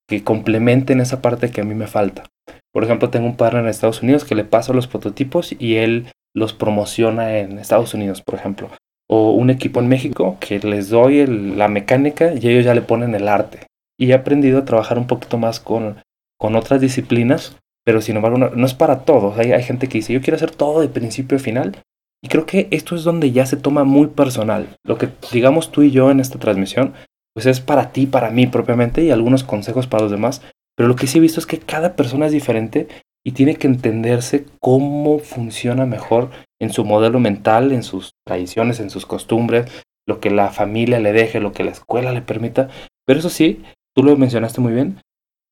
que 0.09 0.25
complementen 0.25 1.01
esa 1.01 1.23
parte 1.23 1.51
que 1.51 1.61
a 1.61 1.65
mí 1.65 1.75
me 1.75 1.87
falta. 1.87 2.25
Por 2.73 2.85
ejemplo, 2.85 3.11
tengo 3.11 3.27
un 3.27 3.37
partner 3.37 3.63
en 3.63 3.69
Estados 3.69 4.03
Unidos 4.03 4.25
que 4.25 4.35
le 4.35 4.45
paso 4.45 4.73
los 4.73 4.87
prototipos 4.87 5.55
y 5.59 5.77
él 5.77 6.07
los 6.35 6.55
promociona 6.55 7.39
en 7.39 7.59
Estados 7.59 7.95
Unidos, 7.95 8.23
por 8.23 8.35
ejemplo. 8.35 8.71
O 9.09 9.33
un 9.33 9.51
equipo 9.51 9.81
en 9.81 9.89
México 9.89 10.39
que 10.41 10.59
les 10.61 10.89
doy 10.89 11.27
la 11.27 11.69
mecánica 11.69 12.33
y 12.35 12.49
ellos 12.49 12.65
ya 12.65 12.75
le 12.75 12.81
ponen 12.83 13.15
el 13.15 13.29
arte. 13.29 13.67
Y 13.99 14.11
he 14.11 14.15
aprendido 14.15 14.59
a 14.59 14.65
trabajar 14.65 14.99
un 14.99 15.07
poquito 15.07 15.37
más 15.37 15.61
con, 15.61 16.03
con 16.39 16.57
otras 16.57 16.81
disciplinas, 16.81 17.59
pero 17.85 18.01
sin 18.01 18.17
embargo 18.17 18.39
no, 18.39 18.67
es 18.67 18.75
para 18.75 19.01
todos. 19.01 19.39
Hay, 19.39 19.53
hay 19.53 19.63
gente 19.63 19.89
que 19.89 19.99
dice, 19.99 20.15
yo 20.15 20.23
quiero 20.23 20.37
hacer 20.37 20.51
todo 20.51 20.81
de 20.81 20.89
principio 20.89 21.37
a 21.37 21.41
final. 21.41 21.77
Y 22.25 22.29
creo 22.29 22.47
que 22.47 22.69
esto 22.71 22.95
es 22.95 23.03
donde 23.03 23.33
ya 23.33 23.45
se 23.45 23.57
toma 23.57 23.85
muy 23.85 24.07
personal. 24.07 24.69
Lo 24.85 24.97
que 24.97 25.09
digamos 25.33 25.73
tú 25.73 25.83
y 25.83 25.91
yo 25.91 26.11
en 26.11 26.21
esta 26.21 26.39
transmisión 26.39 26.95
pues 27.35 27.47
es 27.47 27.61
para 27.61 27.93
ti, 27.93 28.07
para 28.07 28.31
mí 28.31 28.47
propiamente 28.47 29.03
y 29.03 29.11
algunos 29.11 29.45
consejos 29.45 29.87
para 29.87 30.03
los 30.03 30.13
demás. 30.13 30.43
Pero 30.77 30.89
lo 30.89 30.97
que 30.97 31.07
sí 31.07 31.19
he 31.19 31.21
visto 31.21 31.41
es 31.41 31.47
que 31.47 31.59
cada 31.59 31.97
persona 31.97 32.27
es 32.27 32.33
diferente 32.33 32.89
y 33.25 33.33
tiene 33.33 33.57
que 33.57 33.67
entenderse 33.67 34.47
cómo 34.61 35.19
funciona 35.19 35.87
mejor 35.87 36.31
en 36.61 36.73
su 36.73 36.85
modelo 36.85 37.21
mental, 37.21 37.73
en 37.73 37.83
sus 37.83 38.13
tradiciones, 38.27 38.81
en 38.81 38.91
sus 38.91 39.07
costumbres, 39.07 39.71
lo 40.07 40.21
que 40.21 40.31
la 40.31 40.51
familia 40.51 40.99
le 40.99 41.13
deje, 41.13 41.41
lo 41.41 41.53
que 41.53 41.65
la 41.65 41.71
escuela 41.71 42.13
le 42.13 42.23
permita. 42.23 42.69
Pero 43.07 43.21
eso 43.21 43.31
sí, 43.31 43.63
tú 43.95 44.03
lo 44.03 44.17
mencionaste 44.17 44.61
muy 44.61 44.73
bien, 44.73 45.01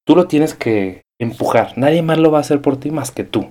tú 0.06 0.16
lo 0.16 0.26
tienes 0.26 0.54
que 0.54 1.02
empujar. 1.20 1.76
Nadie 1.76 2.02
más 2.02 2.18
lo 2.18 2.30
va 2.30 2.38
a 2.38 2.42
hacer 2.42 2.60
por 2.60 2.78
ti 2.78 2.90
más 2.90 3.10
que 3.10 3.24
tú. 3.24 3.48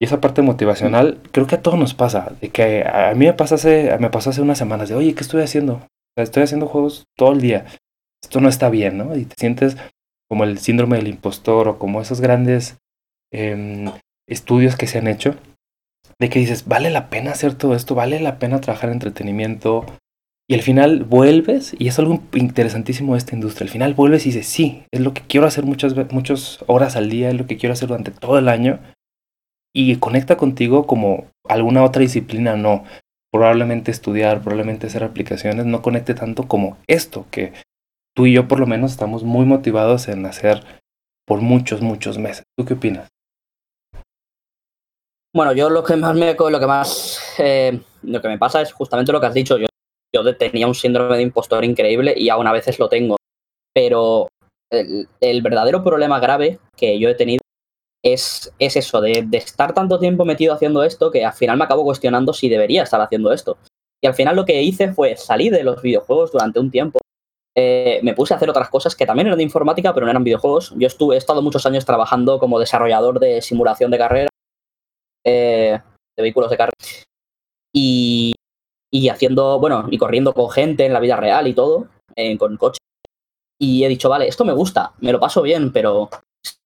Y 0.00 0.04
esa 0.04 0.20
parte 0.20 0.42
motivacional, 0.42 1.18
creo 1.32 1.46
que 1.48 1.56
a 1.56 1.62
todos 1.62 1.78
nos 1.78 1.94
pasa. 1.94 2.32
De 2.40 2.50
que 2.50 2.84
a 2.84 3.12
mí 3.14 3.26
me 3.26 3.32
pasó 3.32 3.56
hace, 3.56 3.96
me 3.98 4.10
pasó 4.10 4.30
hace 4.30 4.42
unas 4.42 4.58
semanas 4.58 4.88
de, 4.88 4.94
oye, 4.94 5.14
¿qué 5.14 5.22
estoy 5.22 5.42
haciendo? 5.42 5.80
Estoy 6.22 6.42
haciendo 6.42 6.66
juegos 6.66 7.06
todo 7.16 7.32
el 7.32 7.40
día. 7.40 7.66
Esto 8.22 8.40
no 8.40 8.48
está 8.48 8.68
bien, 8.68 8.98
¿no? 8.98 9.16
Y 9.16 9.24
te 9.24 9.34
sientes 9.38 9.76
como 10.28 10.44
el 10.44 10.58
síndrome 10.58 10.96
del 10.96 11.08
impostor 11.08 11.68
o 11.68 11.78
como 11.78 12.00
esos 12.00 12.20
grandes 12.20 12.78
em, 13.32 13.90
estudios 14.28 14.76
que 14.76 14.86
se 14.86 14.98
han 14.98 15.08
hecho, 15.08 15.36
de 16.18 16.28
que 16.28 16.38
dices, 16.38 16.66
vale 16.66 16.90
la 16.90 17.08
pena 17.08 17.32
hacer 17.32 17.54
todo 17.54 17.74
esto, 17.74 17.94
vale 17.94 18.20
la 18.20 18.38
pena 18.38 18.60
trabajar 18.60 18.90
en 18.90 18.94
entretenimiento. 18.94 19.86
Y 20.50 20.54
al 20.54 20.62
final 20.62 21.04
vuelves, 21.04 21.74
y 21.78 21.88
es 21.88 21.98
algo 21.98 22.22
interesantísimo 22.32 23.12
de 23.12 23.18
esta 23.18 23.34
industria, 23.34 23.66
al 23.66 23.72
final 23.72 23.94
vuelves 23.94 24.24
y 24.26 24.30
dices, 24.30 24.46
sí, 24.46 24.84
es 24.92 25.00
lo 25.00 25.12
que 25.12 25.22
quiero 25.22 25.46
hacer 25.46 25.64
muchas, 25.64 25.94
muchas 26.10 26.64
horas 26.66 26.96
al 26.96 27.10
día, 27.10 27.28
es 27.28 27.34
lo 27.34 27.46
que 27.46 27.58
quiero 27.58 27.74
hacer 27.74 27.88
durante 27.88 28.10
todo 28.10 28.38
el 28.38 28.48
año. 28.48 28.80
Y 29.74 29.96
conecta 29.96 30.36
contigo 30.36 30.86
como 30.86 31.26
alguna 31.46 31.84
otra 31.84 32.00
disciplina 32.00 32.56
no 32.56 32.84
probablemente 33.32 33.90
estudiar, 33.90 34.40
probablemente 34.40 34.86
hacer 34.86 35.04
aplicaciones, 35.04 35.66
no 35.66 35.82
conecte 35.82 36.14
tanto 36.14 36.48
como 36.48 36.78
esto, 36.86 37.26
que 37.30 37.52
tú 38.16 38.26
y 38.26 38.32
yo 38.32 38.48
por 38.48 38.60
lo 38.60 38.66
menos 38.66 38.92
estamos 38.92 39.22
muy 39.22 39.46
motivados 39.46 40.08
en 40.08 40.26
hacer 40.26 40.62
por 41.26 41.40
muchos, 41.40 41.80
muchos 41.80 42.18
meses. 42.18 42.44
¿Tú 42.56 42.64
qué 42.64 42.74
opinas? 42.74 43.08
Bueno, 45.34 45.52
yo 45.52 45.68
lo 45.68 45.84
que 45.84 45.94
más 45.94 46.14
me, 46.16 46.34
lo 46.34 46.58
que 46.60 46.66
más, 46.66 47.20
eh, 47.38 47.80
lo 48.02 48.20
que 48.20 48.28
me 48.28 48.38
pasa 48.38 48.62
es 48.62 48.72
justamente 48.72 49.12
lo 49.12 49.20
que 49.20 49.26
has 49.26 49.34
dicho. 49.34 49.58
Yo, 49.58 49.66
yo 50.14 50.36
tenía 50.36 50.66
un 50.66 50.74
síndrome 50.74 51.16
de 51.16 51.22
impostor 51.22 51.64
increíble 51.64 52.14
y 52.16 52.30
aún 52.30 52.46
a 52.46 52.52
veces 52.52 52.78
lo 52.78 52.88
tengo. 52.88 53.16
Pero 53.74 54.28
el 54.70 55.42
verdadero 55.42 55.84
problema 55.84 56.18
grave 56.18 56.58
que 56.76 56.98
yo 56.98 57.08
he 57.08 57.14
tenido 57.14 57.40
es, 58.04 58.52
eso, 58.58 59.00
de, 59.00 59.26
estar 59.32 59.74
tanto 59.74 59.98
tiempo 59.98 60.24
metido 60.24 60.54
haciendo 60.54 60.82
esto 60.82 61.10
que 61.10 61.24
al 61.24 61.32
final 61.32 61.58
me 61.58 61.64
acabo 61.64 61.84
cuestionando 61.84 62.32
si 62.32 62.48
debería 62.48 62.82
estar 62.82 63.00
haciendo 63.00 63.32
esto. 63.32 63.58
Y 64.02 64.06
al 64.06 64.14
final 64.14 64.36
lo 64.36 64.44
que 64.44 64.62
hice 64.62 64.92
fue 64.92 65.16
salir 65.16 65.52
de 65.52 65.64
los 65.64 65.82
videojuegos 65.82 66.32
durante 66.32 66.60
un 66.60 66.70
tiempo. 66.70 67.00
Eh, 67.56 67.98
me 68.04 68.14
puse 68.14 68.32
a 68.32 68.36
hacer 68.36 68.48
otras 68.48 68.68
cosas 68.68 68.94
que 68.94 69.04
también 69.04 69.26
eran 69.26 69.38
de 69.38 69.42
informática, 69.42 69.92
pero 69.92 70.06
no 70.06 70.10
eran 70.10 70.22
videojuegos. 70.22 70.72
Yo 70.76 70.86
estuve, 70.86 71.16
he 71.16 71.18
estado 71.18 71.42
muchos 71.42 71.66
años 71.66 71.84
trabajando 71.84 72.38
como 72.38 72.60
desarrollador 72.60 73.18
de 73.18 73.42
simulación 73.42 73.90
de 73.90 73.98
carrera, 73.98 74.28
eh, 75.24 75.80
de 76.16 76.22
vehículos 76.22 76.50
de 76.50 76.56
carrera. 76.56 76.76
Y, 77.74 78.34
y 78.92 79.08
haciendo, 79.08 79.58
bueno, 79.58 79.86
y 79.90 79.98
corriendo 79.98 80.32
con 80.34 80.50
gente 80.50 80.86
en 80.86 80.92
la 80.92 81.00
vida 81.00 81.16
real 81.16 81.48
y 81.48 81.54
todo, 81.54 81.88
eh, 82.14 82.38
con 82.38 82.56
coche. 82.56 82.78
Y 83.60 83.82
he 83.82 83.88
dicho, 83.88 84.08
vale, 84.08 84.28
esto 84.28 84.44
me 84.44 84.52
gusta, 84.52 84.92
me 85.00 85.10
lo 85.10 85.18
paso 85.18 85.42
bien, 85.42 85.72
pero 85.72 86.08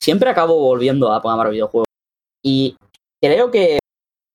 siempre 0.01 0.31
acabo 0.31 0.59
volviendo 0.59 1.13
a 1.13 1.21
programar 1.21 1.51
videojuegos. 1.51 1.89
Y 2.45 2.77
creo 3.21 3.51
que 3.51 3.79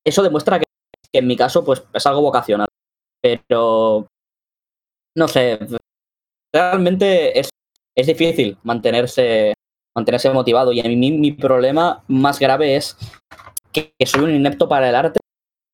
eso 0.05 0.23
demuestra 0.23 0.59
que, 0.59 0.65
en 1.13 1.27
mi 1.27 1.35
caso 1.35 1.63
pues 1.63 1.83
es 1.93 2.05
algo 2.05 2.21
vocacional. 2.21 2.67
Pero 3.21 4.07
no 5.15 5.27
sé, 5.27 5.59
realmente 6.53 7.39
es, 7.39 7.49
es 7.95 8.07
difícil 8.07 8.57
mantenerse, 8.63 9.53
mantenerse 9.95 10.29
motivado. 10.29 10.71
Y 10.71 10.79
a 10.79 10.83
mí 10.83 11.11
mi 11.11 11.31
problema 11.31 12.03
más 12.07 12.39
grave 12.39 12.75
es 12.75 12.97
que, 13.71 13.93
soy 14.05 14.23
un 14.23 14.35
inepto 14.35 14.67
para 14.67 14.89
el 14.89 14.95
arte, 14.95 15.19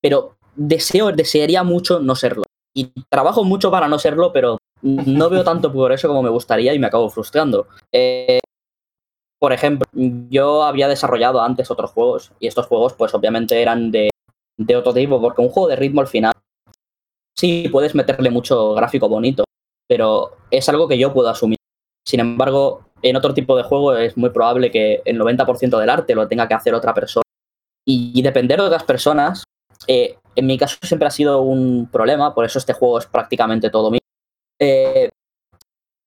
pero 0.01 0.37
deseo, 0.55 1.11
desearía 1.11 1.63
mucho 1.63 1.99
no 1.99 2.15
serlo. 2.15 2.43
Y 2.75 2.91
trabajo 3.09 3.43
mucho 3.43 3.69
para 3.69 3.87
no 3.87 3.99
serlo, 3.99 4.31
pero 4.33 4.57
no 4.81 5.29
veo 5.29 5.43
tanto 5.43 5.71
por 5.71 5.91
eso 5.91 6.07
como 6.07 6.23
me 6.23 6.29
gustaría 6.29 6.73
y 6.73 6.79
me 6.79 6.87
acabo 6.87 7.09
frustrando. 7.09 7.67
Eh, 7.91 8.39
por 9.43 9.51
ejemplo, 9.51 9.85
yo 10.29 10.63
había 10.63 10.87
desarrollado 10.87 11.41
antes 11.41 11.69
otros 11.69 11.91
juegos 11.91 12.31
y 12.39 12.47
estos 12.47 12.65
juegos 12.65 12.93
pues 12.93 13.13
obviamente 13.13 13.61
eran 13.61 13.91
de, 13.91 14.09
otro 14.73 14.93
tipo, 14.93 15.19
porque 15.19 15.41
un 15.41 15.49
juego 15.49 15.67
de 15.67 15.75
ritmo 15.75 15.99
al 15.99 16.07
final 16.07 16.31
sí 17.35 17.67
puedes 17.69 17.93
meterle 17.93 18.29
mucho 18.29 18.73
gráfico 18.73 19.09
bonito, 19.09 19.43
pero 19.85 20.37
es 20.49 20.69
algo 20.69 20.87
que 20.87 20.97
yo 20.97 21.13
puedo 21.13 21.27
asumir. 21.27 21.57
Sin 22.07 22.21
embargo, 22.21 22.85
en 23.01 23.17
otro 23.17 23.33
tipo 23.33 23.57
de 23.57 23.63
juego 23.63 23.97
es 23.97 24.15
muy 24.15 24.29
probable 24.29 24.71
que 24.71 25.01
el 25.03 25.19
90% 25.19 25.77
del 25.77 25.89
arte 25.89 26.15
lo 26.15 26.29
tenga 26.29 26.47
que 26.47 26.53
hacer 26.53 26.73
otra 26.73 26.93
persona. 26.93 27.23
Y, 27.85 28.21
depender 28.21 28.61
de 28.61 28.67
otras 28.67 28.85
personas, 28.85 29.43
eh, 29.87 30.15
en 30.37 30.47
mi 30.47 30.57
caso 30.57 30.77
siempre 30.83 31.09
ha 31.09 31.11
sido 31.11 31.41
un 31.41 31.89
problema, 31.91 32.33
por 32.33 32.45
eso 32.45 32.59
este 32.59 32.71
juego 32.71 32.97
es 32.97 33.07
prácticamente 33.07 33.69
todo 33.69 33.91
mío. 33.91 33.99
Eh, 34.57 35.09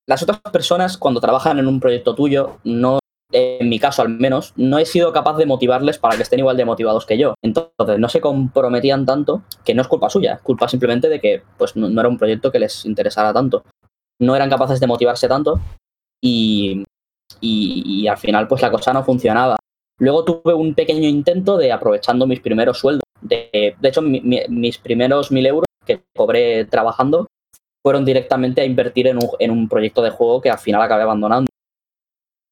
las 0.07 0.23
otras 0.23 0.41
personas, 0.41 0.97
cuando 0.97 1.21
trabajan 1.21 1.59
en 1.59 1.67
un 1.67 1.81
proyecto 1.81 2.15
tuyo, 2.15 2.61
no 2.65 2.99
en 3.33 3.69
mi 3.69 3.79
caso 3.79 4.03
al 4.03 4.09
menos, 4.09 4.53
no 4.57 4.79
he 4.79 4.87
sido 4.87 5.13
capaz 5.13 5.37
de 5.37 5.47
motivarles 5.47 5.99
para 5.99 6.17
que 6.17 6.23
estén 6.23 6.39
igual 6.39 6.57
de 6.57 6.65
motivados 6.65 7.07
que 7.07 7.19
yo. 7.19 7.35
Entonces, 7.43 7.99
no 7.99 8.09
se 8.09 8.21
comprometían 8.21 9.05
tanto, 9.05 9.43
que 9.65 9.75
no 9.75 9.83
es 9.83 9.89
culpa 9.89 10.11
suya, 10.11 10.35
es 10.35 10.43
culpa 10.43 10.69
simplemente 10.69 11.09
de 11.09 11.21
que 11.21 11.43
pues, 11.59 11.77
no, 11.77 11.89
era 11.99 12.09
un 12.09 12.19
proyecto 12.19 12.53
que 12.53 12.59
les 12.59 12.85
interesara 12.85 13.33
tanto. 13.33 13.65
No 14.21 14.35
eran 14.37 14.51
capaces 14.51 14.81
de 14.81 14.87
motivarse 14.87 15.29
tanto 15.29 15.61
y, 16.23 16.85
y, 17.41 18.07
al 18.07 18.17
final 18.17 18.49
pues 18.49 18.63
la 18.63 18.71
cosa 18.71 18.93
no 18.93 19.05
funcionaba. 19.05 19.57
Luego 19.99 20.25
tuve 20.25 20.55
un 20.55 20.75
pequeño 20.75 21.09
intento 21.09 21.57
de 21.57 21.73
aprovechando 21.73 22.27
mis 22.27 22.41
primeros 22.41 22.79
sueldos. 22.79 23.05
De, 23.21 23.77
de 23.79 23.89
hecho, 23.89 24.03
mis 24.03 24.79
primeros 24.79 25.33
mil 25.33 25.47
euros 25.47 25.67
que 25.85 26.03
cobré 26.15 26.65
trabajando 26.67 27.27
fueron 27.83 28.05
directamente 28.05 28.61
a 28.61 28.65
invertir 28.65 29.07
en 29.07 29.17
un, 29.17 29.29
en 29.39 29.51
un 29.51 29.69
proyecto 29.69 30.03
de 30.03 30.11
juego 30.11 30.41
que 30.41 30.51
al 30.51 30.59
final 30.59 30.83
acabé 30.83 31.03
abandonando 31.03 31.51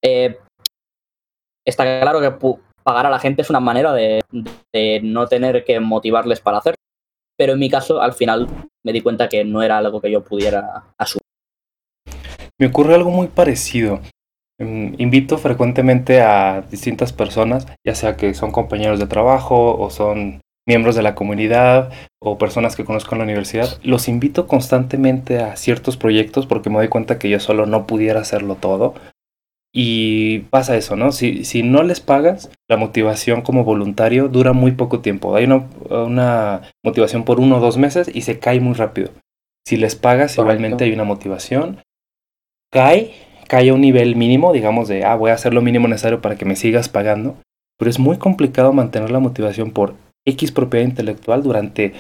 Eh, 0.03 0.39
está 1.65 2.01
claro 2.01 2.21
que 2.21 2.31
pagar 2.83 3.07
a 3.07 3.11
la 3.11 3.19
gente 3.19 3.43
es 3.43 3.51
una 3.51 3.61
manera 3.61 3.93
de, 3.93 4.23
no 5.03 5.27
tener 5.27 5.65
que 5.65 5.81
motivarles 5.81 6.41
para 6.41 6.59
hacer. 6.59 6.75
Pero 7.37 7.55
en 7.55 7.59
mi 7.59 7.69
caso, 7.69 8.01
al 8.01 8.13
final, 8.13 8.47
me 8.85 8.93
di 8.93 9.01
cuenta 9.01 9.29
que 9.29 9.45
no 9.45 9.63
era 9.63 9.79
algo 9.79 10.01
que 10.01 10.11
yo 10.11 10.23
pudiera 10.23 10.85
asumir. 10.97 11.23
Me 12.59 12.69
ocurre 12.69 12.95
algo 12.95 13.11
muy 13.11 13.27
parecido. 13.27 14.01
Mm, 14.61 14.95
invito 14.99 15.39
frecuentemente 15.39 16.21
a 16.21 16.61
distintas 16.71 17.13
personas, 17.13 17.67
ya 17.85 17.97
sea 17.97 18.17
que 18.17 18.35
son 18.35 18.53
compañeros 18.53 19.01
de 19.01 19.09
trabajo 19.09 19.77
o 19.77 19.91
son 19.91 20.41
miembros 20.67 20.95
de 20.95 21.03
la 21.03 21.15
comunidad 21.15 21.93
o 22.21 22.39
personas 22.39 22.77
que 22.77 22.85
conozco 22.85 23.15
en 23.15 23.19
la 23.19 23.25
universidad, 23.25 23.79
los 23.83 24.09
invito 24.09 24.47
constantemente 24.47 25.41
a 25.41 25.57
ciertos 25.57 25.97
proyectos 25.97 26.47
porque 26.47 26.71
me 26.71 26.77
doy 26.77 26.89
cuenta 26.89 27.19
que 27.19 27.29
yo 27.29 27.41
solo 27.41 27.67
no 27.67 27.87
pudiera 27.87 28.21
hacerlo 28.21 28.55
todo. 28.55 28.95
Y 29.77 30.41
pasa 30.51 30.77
eso, 30.77 30.95
¿no? 30.95 31.11
Si, 31.11 31.45
si 31.45 31.65
no 31.65 31.83
les 31.83 32.01
pagas, 32.01 32.49
la 32.69 32.77
motivación 32.77 33.43
como 33.43 33.65
voluntario 33.65 34.29
dura 34.29 34.53
muy 34.53 34.71
poco 34.71 35.01
tiempo. 35.01 35.35
Hay 35.35 35.47
una, 35.47 35.69
una 35.91 36.63
motivación 36.85 37.25
por 37.25 37.41
uno 37.41 37.57
o 37.57 37.61
dos 37.61 37.77
meses 37.77 38.09
y 38.15 38.21
se 38.21 38.39
cae 38.39 38.61
muy 38.61 38.75
rápido. 38.75 39.11
Si 39.67 39.77
les 39.77 39.97
pagas, 39.97 40.39
igualmente 40.39 40.85
hay 40.85 40.93
una 40.93 41.03
motivación. 41.03 41.81
Cae, 42.71 43.15
cae 43.49 43.71
a 43.71 43.75
un 43.75 43.81
nivel 43.81 44.15
mínimo, 44.15 44.53
digamos 44.53 44.87
de, 44.87 45.05
ah, 45.05 45.17
voy 45.17 45.33
a 45.33 45.35
hacer 45.35 45.53
lo 45.53 45.61
mínimo 45.61 45.89
necesario 45.89 46.21
para 46.21 46.37
que 46.37 46.45
me 46.45 46.55
sigas 46.55 46.89
pagando. 46.89 47.37
Pero 47.77 47.91
es 47.91 47.99
muy 47.99 48.19
complicado 48.19 48.73
mantener 48.73 49.11
la 49.11 49.19
motivación 49.19 49.73
por 49.73 49.97
X 50.25 50.53
propiedad 50.53 50.87
intelectual 50.87 51.43
durante 51.43 51.95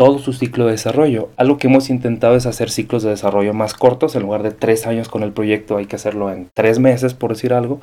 todo 0.00 0.18
su 0.18 0.32
ciclo 0.32 0.64
de 0.64 0.70
desarrollo. 0.70 1.28
Algo 1.36 1.58
que 1.58 1.66
hemos 1.66 1.90
intentado 1.90 2.34
es 2.34 2.46
hacer 2.46 2.70
ciclos 2.70 3.02
de 3.02 3.10
desarrollo 3.10 3.52
más 3.52 3.74
cortos, 3.74 4.16
en 4.16 4.22
lugar 4.22 4.42
de 4.42 4.50
tres 4.50 4.86
años 4.86 5.10
con 5.10 5.22
el 5.22 5.34
proyecto 5.34 5.76
hay 5.76 5.84
que 5.84 5.96
hacerlo 5.96 6.30
en 6.30 6.48
tres 6.54 6.78
meses, 6.78 7.12
por 7.12 7.32
decir 7.32 7.52
algo. 7.52 7.80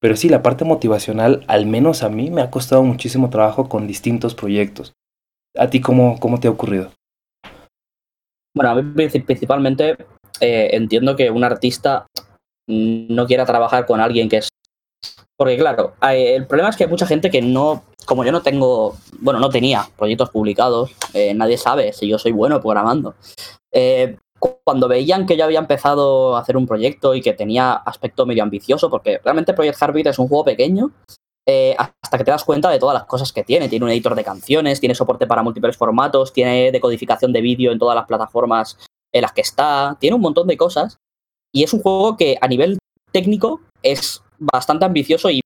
Pero 0.00 0.16
sí, 0.16 0.30
la 0.30 0.42
parte 0.42 0.64
motivacional, 0.64 1.44
al 1.46 1.66
menos 1.66 2.02
a 2.02 2.08
mí, 2.08 2.30
me 2.30 2.40
ha 2.40 2.50
costado 2.50 2.82
muchísimo 2.84 3.28
trabajo 3.28 3.68
con 3.68 3.86
distintos 3.86 4.34
proyectos. 4.34 4.94
¿A 5.58 5.68
ti 5.68 5.82
cómo, 5.82 6.18
cómo 6.18 6.40
te 6.40 6.48
ha 6.48 6.52
ocurrido? 6.52 6.90
Bueno, 8.56 8.70
a 8.70 8.74
mí 8.76 9.08
principalmente 9.26 9.90
eh, 10.40 10.70
entiendo 10.72 11.16
que 11.16 11.30
un 11.30 11.44
artista 11.44 12.06
no 12.66 13.26
quiera 13.26 13.44
trabajar 13.44 13.84
con 13.84 14.00
alguien 14.00 14.30
que 14.30 14.38
es... 14.38 14.48
Porque 15.36 15.58
claro, 15.58 15.92
el 16.00 16.46
problema 16.46 16.70
es 16.70 16.76
que 16.76 16.84
hay 16.84 16.90
mucha 16.90 17.06
gente 17.06 17.28
que 17.28 17.42
no 17.42 17.84
como 18.08 18.24
yo 18.24 18.32
no 18.32 18.40
tengo, 18.40 18.96
bueno, 19.20 19.38
no 19.38 19.50
tenía 19.50 19.86
proyectos 19.98 20.30
publicados, 20.30 20.92
eh, 21.12 21.34
nadie 21.34 21.58
sabe 21.58 21.92
si 21.92 22.08
yo 22.08 22.18
soy 22.18 22.32
bueno 22.32 22.58
programando. 22.58 23.14
Eh, 23.70 24.16
cuando 24.64 24.88
veían 24.88 25.26
que 25.26 25.36
yo 25.36 25.44
había 25.44 25.58
empezado 25.58 26.34
a 26.34 26.40
hacer 26.40 26.56
un 26.56 26.66
proyecto 26.66 27.14
y 27.14 27.20
que 27.20 27.34
tenía 27.34 27.72
aspecto 27.72 28.24
medio 28.24 28.42
ambicioso, 28.42 28.88
porque 28.88 29.20
realmente 29.22 29.52
Project 29.52 29.78
Heartbeat 29.78 30.06
es 30.06 30.18
un 30.18 30.26
juego 30.28 30.44
pequeño, 30.44 30.90
eh, 31.46 31.76
hasta 31.76 32.16
que 32.16 32.24
te 32.24 32.30
das 32.30 32.44
cuenta 32.44 32.70
de 32.70 32.78
todas 32.78 32.94
las 32.94 33.04
cosas 33.04 33.30
que 33.30 33.44
tiene. 33.44 33.68
Tiene 33.68 33.84
un 33.84 33.90
editor 33.90 34.14
de 34.14 34.24
canciones, 34.24 34.80
tiene 34.80 34.94
soporte 34.94 35.26
para 35.26 35.42
múltiples 35.42 35.76
formatos, 35.76 36.32
tiene 36.32 36.72
decodificación 36.72 37.34
de 37.34 37.42
vídeo 37.42 37.72
en 37.72 37.78
todas 37.78 37.94
las 37.94 38.06
plataformas 38.06 38.78
en 39.12 39.20
las 39.20 39.32
que 39.32 39.42
está, 39.42 39.98
tiene 40.00 40.16
un 40.16 40.22
montón 40.22 40.46
de 40.46 40.56
cosas. 40.56 40.96
Y 41.52 41.62
es 41.62 41.74
un 41.74 41.82
juego 41.82 42.16
que 42.16 42.38
a 42.40 42.48
nivel 42.48 42.78
técnico 43.12 43.60
es 43.82 44.22
bastante 44.38 44.86
ambicioso 44.86 45.28
y 45.28 45.42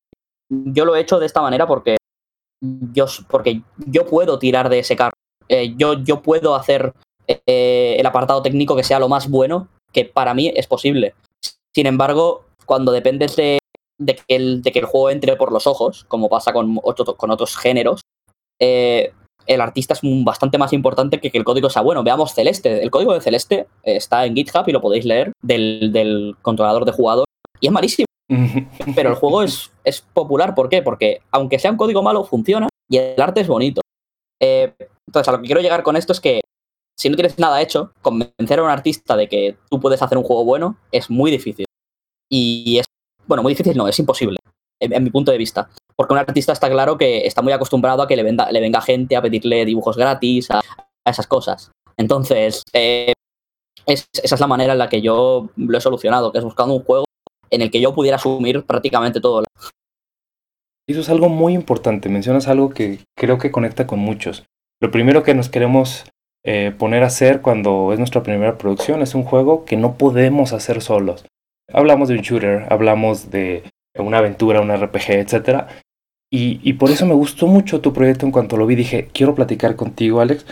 yo 0.48 0.84
lo 0.84 0.94
he 0.94 1.00
hecho 1.00 1.18
de 1.18 1.26
esta 1.26 1.40
manera 1.40 1.66
porque 1.66 1.96
yo, 2.62 3.06
porque 3.28 3.62
yo 3.86 4.06
puedo 4.06 4.38
tirar 4.38 4.68
de 4.68 4.78
ese 4.78 4.96
carro. 4.96 5.12
Eh, 5.48 5.74
yo, 5.76 5.94
yo 6.04 6.22
puedo 6.22 6.54
hacer 6.54 6.92
eh, 7.26 7.96
el 7.98 8.06
apartado 8.06 8.42
técnico 8.42 8.76
que 8.76 8.84
sea 8.84 8.98
lo 8.98 9.08
más 9.08 9.28
bueno, 9.28 9.68
que 9.92 10.04
para 10.04 10.34
mí 10.34 10.52
es 10.54 10.66
posible. 10.66 11.14
Sin 11.74 11.86
embargo, 11.86 12.44
cuando 12.64 12.92
dependes 12.92 13.36
de, 13.36 13.58
de, 13.98 14.14
que, 14.14 14.36
el, 14.36 14.62
de 14.62 14.72
que, 14.72 14.78
el, 14.78 14.84
juego 14.84 15.10
entre 15.10 15.36
por 15.36 15.52
los 15.52 15.66
ojos, 15.66 16.04
como 16.08 16.28
pasa 16.28 16.52
con, 16.52 16.76
con 16.76 17.30
otros 17.30 17.56
géneros, 17.56 18.00
eh, 18.60 19.12
el 19.46 19.60
artista 19.60 19.94
es 19.94 20.00
bastante 20.02 20.56
más 20.56 20.72
importante 20.72 21.18
que 21.18 21.32
que 21.32 21.38
el 21.38 21.44
código 21.44 21.68
sea 21.68 21.82
bueno. 21.82 22.04
Veamos 22.04 22.32
Celeste. 22.32 22.80
El 22.80 22.92
código 22.92 23.12
de 23.12 23.20
Celeste 23.20 23.66
está 23.82 24.24
en 24.24 24.36
GitHub 24.36 24.68
y 24.68 24.72
lo 24.72 24.80
podéis 24.80 25.04
leer 25.04 25.32
del, 25.42 25.90
del 25.92 26.36
controlador 26.42 26.84
de 26.84 26.92
jugador. 26.92 27.24
Y 27.58 27.66
es 27.66 27.72
malísimo. 27.72 28.06
Pero 28.94 29.10
el 29.10 29.16
juego 29.16 29.42
es, 29.42 29.72
es 29.84 30.00
popular, 30.00 30.54
¿por 30.54 30.68
qué? 30.68 30.82
Porque 30.82 31.20
aunque 31.30 31.58
sea 31.58 31.70
un 31.70 31.76
código 31.76 32.02
malo, 32.02 32.24
funciona 32.24 32.68
y 32.88 32.98
el 32.98 33.20
arte 33.20 33.40
es 33.40 33.48
bonito. 33.48 33.80
Eh, 34.40 34.74
entonces, 35.06 35.28
a 35.28 35.32
lo 35.32 35.40
que 35.40 35.46
quiero 35.46 35.60
llegar 35.60 35.82
con 35.82 35.96
esto 35.96 36.12
es 36.12 36.20
que 36.20 36.40
si 36.98 37.08
no 37.08 37.16
tienes 37.16 37.38
nada 37.38 37.60
hecho, 37.60 37.92
convencer 38.02 38.58
a 38.58 38.62
un 38.62 38.70
artista 38.70 39.16
de 39.16 39.28
que 39.28 39.56
tú 39.70 39.80
puedes 39.80 40.02
hacer 40.02 40.18
un 40.18 40.24
juego 40.24 40.44
bueno 40.44 40.76
es 40.90 41.10
muy 41.10 41.30
difícil. 41.30 41.66
Y 42.30 42.78
es, 42.78 42.86
bueno, 43.26 43.42
muy 43.42 43.52
difícil 43.52 43.76
no, 43.76 43.88
es 43.88 43.98
imposible, 43.98 44.38
en, 44.80 45.02
mi 45.02 45.10
punto 45.10 45.32
de 45.32 45.38
vista. 45.38 45.68
Porque 45.96 46.14
un 46.14 46.18
artista 46.18 46.52
está 46.52 46.70
claro 46.70 46.96
que 46.96 47.26
está 47.26 47.42
muy 47.42 47.52
acostumbrado 47.52 48.02
a 48.02 48.08
que 48.08 48.16
le, 48.16 48.22
le 48.22 48.60
venga 48.60 48.80
gente 48.80 49.16
a 49.16 49.22
pedirle 49.22 49.64
dibujos 49.64 49.96
gratis, 49.96 50.50
a, 50.50 50.60
esas 51.04 51.26
cosas. 51.26 51.70
Entonces, 51.96 52.62
eh, 52.72 53.12
esa 53.86 54.06
es 54.22 54.40
la 54.40 54.46
manera 54.46 54.72
en 54.72 54.78
la 54.78 54.88
que 54.88 55.02
yo 55.02 55.50
lo 55.56 55.78
he 55.78 55.80
solucionado, 55.80 56.30
que 56.30 56.38
es 56.38 56.44
buscando 56.44 56.74
un 56.74 56.84
juego 56.84 57.04
en 57.52 57.62
el 57.62 57.70
que 57.70 57.80
yo 57.80 57.94
pudiera 57.94 58.16
asumir 58.16 58.64
prácticamente 58.64 59.20
todo. 59.20 59.44
Eso 60.88 61.00
es 61.00 61.08
algo 61.10 61.28
muy 61.28 61.54
importante, 61.54 62.08
mencionas 62.08 62.48
algo 62.48 62.70
que 62.70 62.98
creo 63.16 63.38
que 63.38 63.52
conecta 63.52 63.86
con 63.86 64.00
muchos. 64.00 64.44
Lo 64.80 64.90
primero 64.90 65.22
que 65.22 65.34
nos 65.34 65.48
queremos 65.48 66.04
eh, 66.44 66.74
poner 66.76 67.04
a 67.04 67.06
hacer 67.06 67.40
cuando 67.40 67.92
es 67.92 67.98
nuestra 67.98 68.24
primera 68.24 68.58
producción 68.58 69.00
es 69.00 69.14
un 69.14 69.22
juego 69.22 69.64
que 69.64 69.76
no 69.76 69.96
podemos 69.96 70.52
hacer 70.52 70.82
solos. 70.82 71.24
Hablamos 71.72 72.08
de 72.08 72.16
un 72.16 72.22
shooter, 72.22 72.66
hablamos 72.68 73.30
de 73.30 73.62
una 73.96 74.18
aventura, 74.18 74.60
un 74.60 74.74
RPG, 74.74 75.10
etc. 75.10 75.66
Y, 76.32 76.60
y 76.68 76.72
por 76.72 76.90
eso 76.90 77.06
me 77.06 77.14
gustó 77.14 77.46
mucho 77.46 77.80
tu 77.80 77.92
proyecto 77.92 78.26
en 78.26 78.32
cuanto 78.32 78.56
lo 78.56 78.66
vi. 78.66 78.74
Dije, 78.74 79.08
quiero 79.12 79.36
platicar 79.36 79.76
contigo, 79.76 80.20
Alex, 80.20 80.44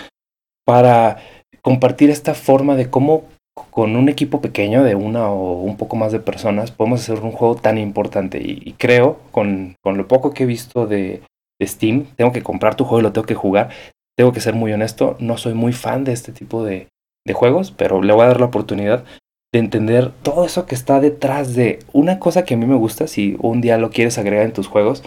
para 0.64 1.18
compartir 1.60 2.10
esta 2.10 2.34
forma 2.34 2.76
de 2.76 2.88
cómo 2.88 3.24
con 3.54 3.96
un 3.96 4.08
equipo 4.08 4.40
pequeño 4.40 4.82
de 4.82 4.94
una 4.94 5.30
o 5.30 5.62
un 5.62 5.76
poco 5.76 5.96
más 5.96 6.12
de 6.12 6.20
personas 6.20 6.70
podemos 6.70 7.00
hacer 7.00 7.20
un 7.20 7.32
juego 7.32 7.56
tan 7.56 7.78
importante. 7.78 8.40
Y, 8.42 8.74
creo, 8.78 9.18
con, 9.30 9.76
con, 9.82 9.96
lo 9.96 10.08
poco 10.08 10.32
que 10.32 10.44
he 10.44 10.46
visto 10.46 10.86
de, 10.86 11.22
Steam, 11.62 12.06
tengo 12.16 12.32
que 12.32 12.42
comprar 12.42 12.74
tu 12.74 12.84
juego 12.84 13.00
y 13.00 13.02
lo 13.02 13.12
tengo 13.12 13.26
que 13.26 13.34
jugar. 13.34 13.70
Tengo 14.16 14.32
que 14.32 14.40
ser 14.40 14.54
muy 14.54 14.72
honesto, 14.72 15.16
no 15.18 15.36
soy 15.36 15.54
muy 15.54 15.72
fan 15.72 16.04
de 16.04 16.12
este 16.12 16.32
tipo 16.32 16.64
de, 16.64 16.88
de 17.26 17.32
juegos, 17.32 17.70
pero 17.70 18.02
le 18.02 18.12
voy 18.12 18.24
a 18.24 18.28
dar 18.28 18.40
la 18.40 18.46
oportunidad 18.46 19.04
de 19.52 19.58
entender 19.58 20.12
todo 20.22 20.44
eso 20.44 20.66
que 20.66 20.74
está 20.74 21.00
detrás 21.00 21.54
de 21.54 21.80
una 21.92 22.18
cosa 22.18 22.44
que 22.44 22.54
a 22.54 22.56
mí 22.56 22.66
me 22.66 22.76
gusta, 22.76 23.06
si 23.06 23.36
un 23.40 23.60
día 23.60 23.78
lo 23.78 23.90
quieres 23.90 24.18
agregar 24.18 24.46
en 24.46 24.52
tus 24.52 24.68
juegos. 24.68 25.02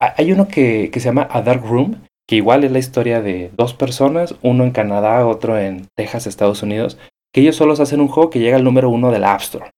Hay 0.00 0.32
uno 0.32 0.48
que, 0.48 0.90
que 0.90 1.00
se 1.00 1.06
llama 1.06 1.28
A 1.30 1.42
Dark 1.42 1.64
Room, 1.64 2.02
que 2.26 2.36
igual 2.36 2.64
es 2.64 2.70
la 2.70 2.78
historia 2.78 3.20
de 3.20 3.50
dos 3.56 3.74
personas, 3.74 4.36
uno 4.42 4.64
en 4.64 4.70
Canadá, 4.70 5.26
otro 5.26 5.58
en 5.58 5.88
Texas, 5.96 6.26
Estados 6.26 6.62
Unidos, 6.62 6.96
que 7.32 7.40
ellos 7.40 7.56
solos 7.56 7.80
hacen 7.80 8.00
un 8.00 8.08
juego 8.08 8.30
que 8.30 8.40
llega 8.40 8.56
al 8.56 8.64
número 8.64 8.90
uno 8.90 9.10
de 9.10 9.18
la 9.18 9.34
App 9.34 9.40
Store. 9.40 9.70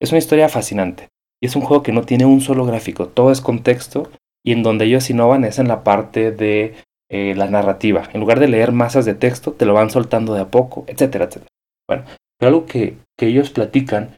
Es 0.00 0.10
una 0.10 0.18
historia 0.18 0.48
fascinante. 0.48 1.08
Y 1.42 1.46
es 1.46 1.56
un 1.56 1.62
juego 1.62 1.82
que 1.82 1.92
no 1.92 2.02
tiene 2.02 2.24
un 2.24 2.40
solo 2.40 2.64
gráfico, 2.64 3.08
todo 3.08 3.30
es 3.30 3.40
contexto 3.40 4.10
y 4.44 4.52
en 4.52 4.62
donde 4.62 4.86
ellos 4.86 5.10
innovan 5.10 5.44
es 5.44 5.58
en 5.58 5.68
la 5.68 5.84
parte 5.84 6.30
de 6.30 6.74
eh, 7.10 7.34
la 7.34 7.48
narrativa. 7.48 8.08
En 8.12 8.20
lugar 8.20 8.40
de 8.40 8.48
leer 8.48 8.72
masas 8.72 9.04
de 9.04 9.14
texto, 9.14 9.52
te 9.52 9.66
lo 9.66 9.74
van 9.74 9.90
soltando 9.90 10.34
de 10.34 10.40
a 10.40 10.48
poco, 10.48 10.84
etcétera, 10.86 11.26
etcétera. 11.26 11.50
Bueno, 11.88 12.04
pero 12.38 12.48
algo 12.48 12.66
que, 12.66 12.96
que 13.18 13.26
ellos 13.26 13.50
platican 13.50 14.16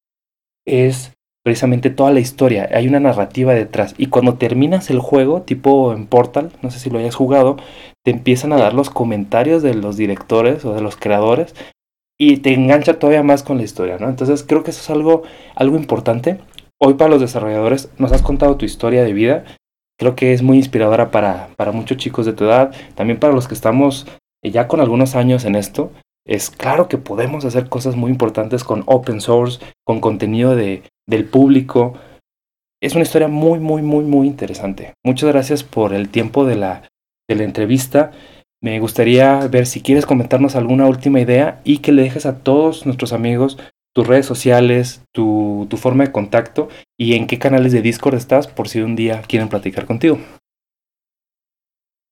es 0.66 1.12
precisamente 1.44 1.90
toda 1.90 2.10
la 2.10 2.20
historia. 2.20 2.68
Hay 2.72 2.88
una 2.88 3.00
narrativa 3.00 3.54
detrás. 3.54 3.94
Y 3.98 4.06
cuando 4.06 4.34
terminas 4.34 4.90
el 4.90 4.98
juego, 4.98 5.42
tipo 5.42 5.92
en 5.92 6.06
Portal, 6.06 6.50
no 6.62 6.70
sé 6.70 6.80
si 6.80 6.90
lo 6.90 6.98
hayas 6.98 7.14
jugado, 7.14 7.56
te 8.04 8.10
empiezan 8.10 8.52
a 8.52 8.56
dar 8.56 8.74
los 8.74 8.90
comentarios 8.90 9.62
de 9.62 9.74
los 9.74 9.96
directores 9.96 10.64
o 10.64 10.74
de 10.74 10.80
los 10.80 10.96
creadores 10.96 11.54
y 12.18 12.38
te 12.38 12.54
engancha 12.54 12.98
todavía 12.98 13.22
más 13.22 13.42
con 13.42 13.58
la 13.58 13.64
historia, 13.64 13.98
¿no? 13.98 14.08
Entonces 14.08 14.42
creo 14.42 14.62
que 14.62 14.70
eso 14.70 14.80
es 14.80 14.90
algo, 14.90 15.22
algo 15.54 15.76
importante. 15.76 16.38
Hoy 16.78 16.94
para 16.94 17.10
los 17.10 17.20
desarrolladores 17.20 17.90
nos 17.98 18.12
has 18.12 18.22
contado 18.22 18.56
tu 18.56 18.64
historia 18.64 19.02
de 19.04 19.12
vida. 19.12 19.44
Creo 19.98 20.14
que 20.14 20.32
es 20.32 20.42
muy 20.42 20.58
inspiradora 20.58 21.10
para, 21.10 21.48
para 21.56 21.72
muchos 21.72 21.96
chicos 21.96 22.26
de 22.26 22.32
tu 22.32 22.44
edad, 22.44 22.74
también 22.94 23.18
para 23.18 23.32
los 23.32 23.48
que 23.48 23.54
estamos 23.54 24.06
ya 24.42 24.68
con 24.68 24.80
algunos 24.80 25.14
años 25.14 25.44
en 25.44 25.56
esto. 25.56 25.92
Es 26.26 26.50
claro 26.50 26.88
que 26.88 26.98
podemos 26.98 27.44
hacer 27.44 27.68
cosas 27.68 27.96
muy 27.96 28.10
importantes 28.10 28.64
con 28.64 28.82
open 28.86 29.20
source, 29.20 29.60
con 29.84 30.00
contenido 30.00 30.56
de, 30.56 30.82
del 31.06 31.24
público. 31.24 31.94
Es 32.82 32.94
una 32.94 33.04
historia 33.04 33.28
muy, 33.28 33.60
muy, 33.60 33.82
muy, 33.82 34.04
muy 34.04 34.26
interesante. 34.26 34.94
Muchas 35.04 35.30
gracias 35.30 35.62
por 35.62 35.94
el 35.94 36.08
tiempo 36.08 36.44
de 36.44 36.56
la, 36.56 36.82
de 37.28 37.36
la 37.36 37.44
entrevista. 37.44 38.12
Me 38.62 38.80
gustaría 38.80 39.46
ver 39.48 39.66
si 39.66 39.82
quieres 39.82 40.06
comentarnos 40.06 40.56
alguna 40.56 40.86
última 40.86 41.20
idea 41.20 41.60
y 41.64 41.78
que 41.78 41.92
le 41.92 42.02
dejes 42.02 42.24
a 42.26 42.42
todos 42.42 42.86
nuestros 42.86 43.12
amigos 43.12 43.58
tus 43.94 44.06
redes 44.06 44.26
sociales, 44.26 45.02
tu, 45.12 45.68
forma 45.78 46.04
de 46.04 46.12
contacto 46.12 46.68
y 46.98 47.14
en 47.14 47.26
qué 47.26 47.38
canales 47.38 47.72
de 47.72 47.80
Discord 47.80 48.14
estás 48.14 48.46
por 48.46 48.68
si 48.68 48.80
un 48.80 48.94
día 48.94 49.22
quieren 49.22 49.48
platicar 49.48 49.86
contigo. 49.86 50.18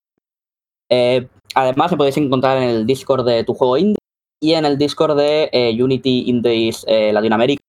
Eh, 0.95 1.27
además, 1.55 1.91
me 1.91 1.97
podéis 1.97 2.17
encontrar 2.17 2.57
en 2.57 2.69
el 2.69 2.85
Discord 2.85 3.25
de 3.25 3.43
tu 3.43 3.55
juego 3.55 3.77
indie 3.77 3.97
y 4.39 4.53
en 4.53 4.65
el 4.65 4.77
Discord 4.77 5.17
de 5.17 5.49
eh, 5.51 5.83
Unity 5.83 6.25
Indies 6.27 6.85
eh, 6.87 7.11
Latinoamérica. 7.11 7.63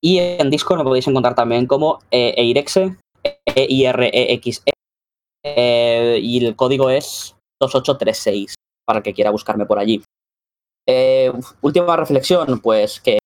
Y 0.00 0.18
en 0.18 0.48
Discord 0.48 0.78
me 0.78 0.84
podéis 0.84 1.08
encontrar 1.08 1.34
también 1.34 1.66
como 1.66 1.98
Eirexe, 2.10 2.96
E-I-R-E-X-E. 3.24 4.72
eh, 5.44 6.20
y 6.22 6.44
el 6.44 6.54
código 6.54 6.90
es 6.90 7.36
2836, 7.60 8.54
para 8.86 8.98
el 8.98 9.02
que 9.02 9.14
quiera 9.14 9.30
buscarme 9.30 9.66
por 9.66 9.78
allí. 9.78 10.02
Última 11.60 11.96
reflexión, 11.96 12.60
pues 12.60 13.00
que 13.00 13.18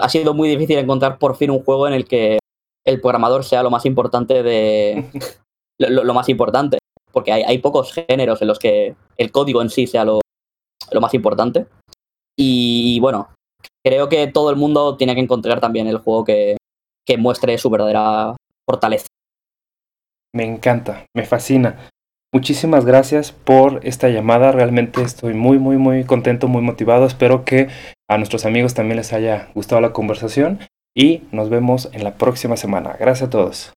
ha 0.00 0.08
sido 0.08 0.34
muy 0.34 0.48
difícil 0.48 0.78
encontrar 0.78 1.18
por 1.18 1.36
fin 1.36 1.50
un 1.50 1.62
juego 1.62 1.86
en 1.86 1.94
el 1.94 2.06
que 2.06 2.38
el 2.84 3.00
programador 3.00 3.44
sea 3.44 3.62
lo 3.62 3.70
más 3.70 3.86
importante 3.86 4.42
de 4.42 5.10
lo 5.78 6.14
más 6.14 6.28
importante 6.28 6.78
porque 7.12 7.32
hay, 7.32 7.58
pocos 7.58 7.92
géneros 7.92 8.40
en 8.42 8.48
los 8.48 8.58
que 8.58 8.94
el 9.16 9.32
código 9.32 9.62
en 9.62 9.70
sí 9.70 9.86
sea 9.86 10.04
lo, 10.04 10.20
lo 10.90 11.00
más 11.00 11.14
importante 11.14 11.66
y 12.36 12.98
bueno 13.00 13.28
creo 13.84 14.08
que 14.08 14.26
todo 14.26 14.50
el 14.50 14.56
mundo 14.56 14.96
tiene 14.96 15.14
que 15.14 15.20
encontrar 15.20 15.60
también 15.60 15.86
el 15.86 15.98
juego 15.98 16.24
que, 16.24 16.56
que 17.06 17.16
muestre 17.16 17.56
su 17.58 17.70
verdadera 17.70 18.36
fortaleza 18.66 19.06
Me 20.34 20.44
encanta, 20.44 21.06
me 21.16 21.24
fascina. 21.24 21.88
Muchísimas 22.34 22.84
gracias 22.84 23.32
por 23.32 23.80
esta 23.84 24.10
llamada. 24.10 24.52
Realmente 24.52 25.00
estoy 25.00 25.32
muy, 25.32 25.58
muy, 25.58 25.78
muy 25.78 26.04
contento, 26.04 26.46
muy 26.46 26.60
motivado. 26.60 27.06
Espero 27.06 27.46
que 27.46 27.68
a 28.06 28.18
nuestros 28.18 28.44
amigos 28.44 28.74
también 28.74 28.98
les 28.98 29.14
haya 29.14 29.50
gustado 29.54 29.80
la 29.80 29.94
conversación 29.94 30.58
y 30.94 31.22
nos 31.32 31.48
vemos 31.48 31.88
en 31.92 32.04
la 32.04 32.18
próxima 32.18 32.58
semana. 32.58 32.94
Gracias 33.00 33.28
a 33.28 33.30
todos. 33.30 33.72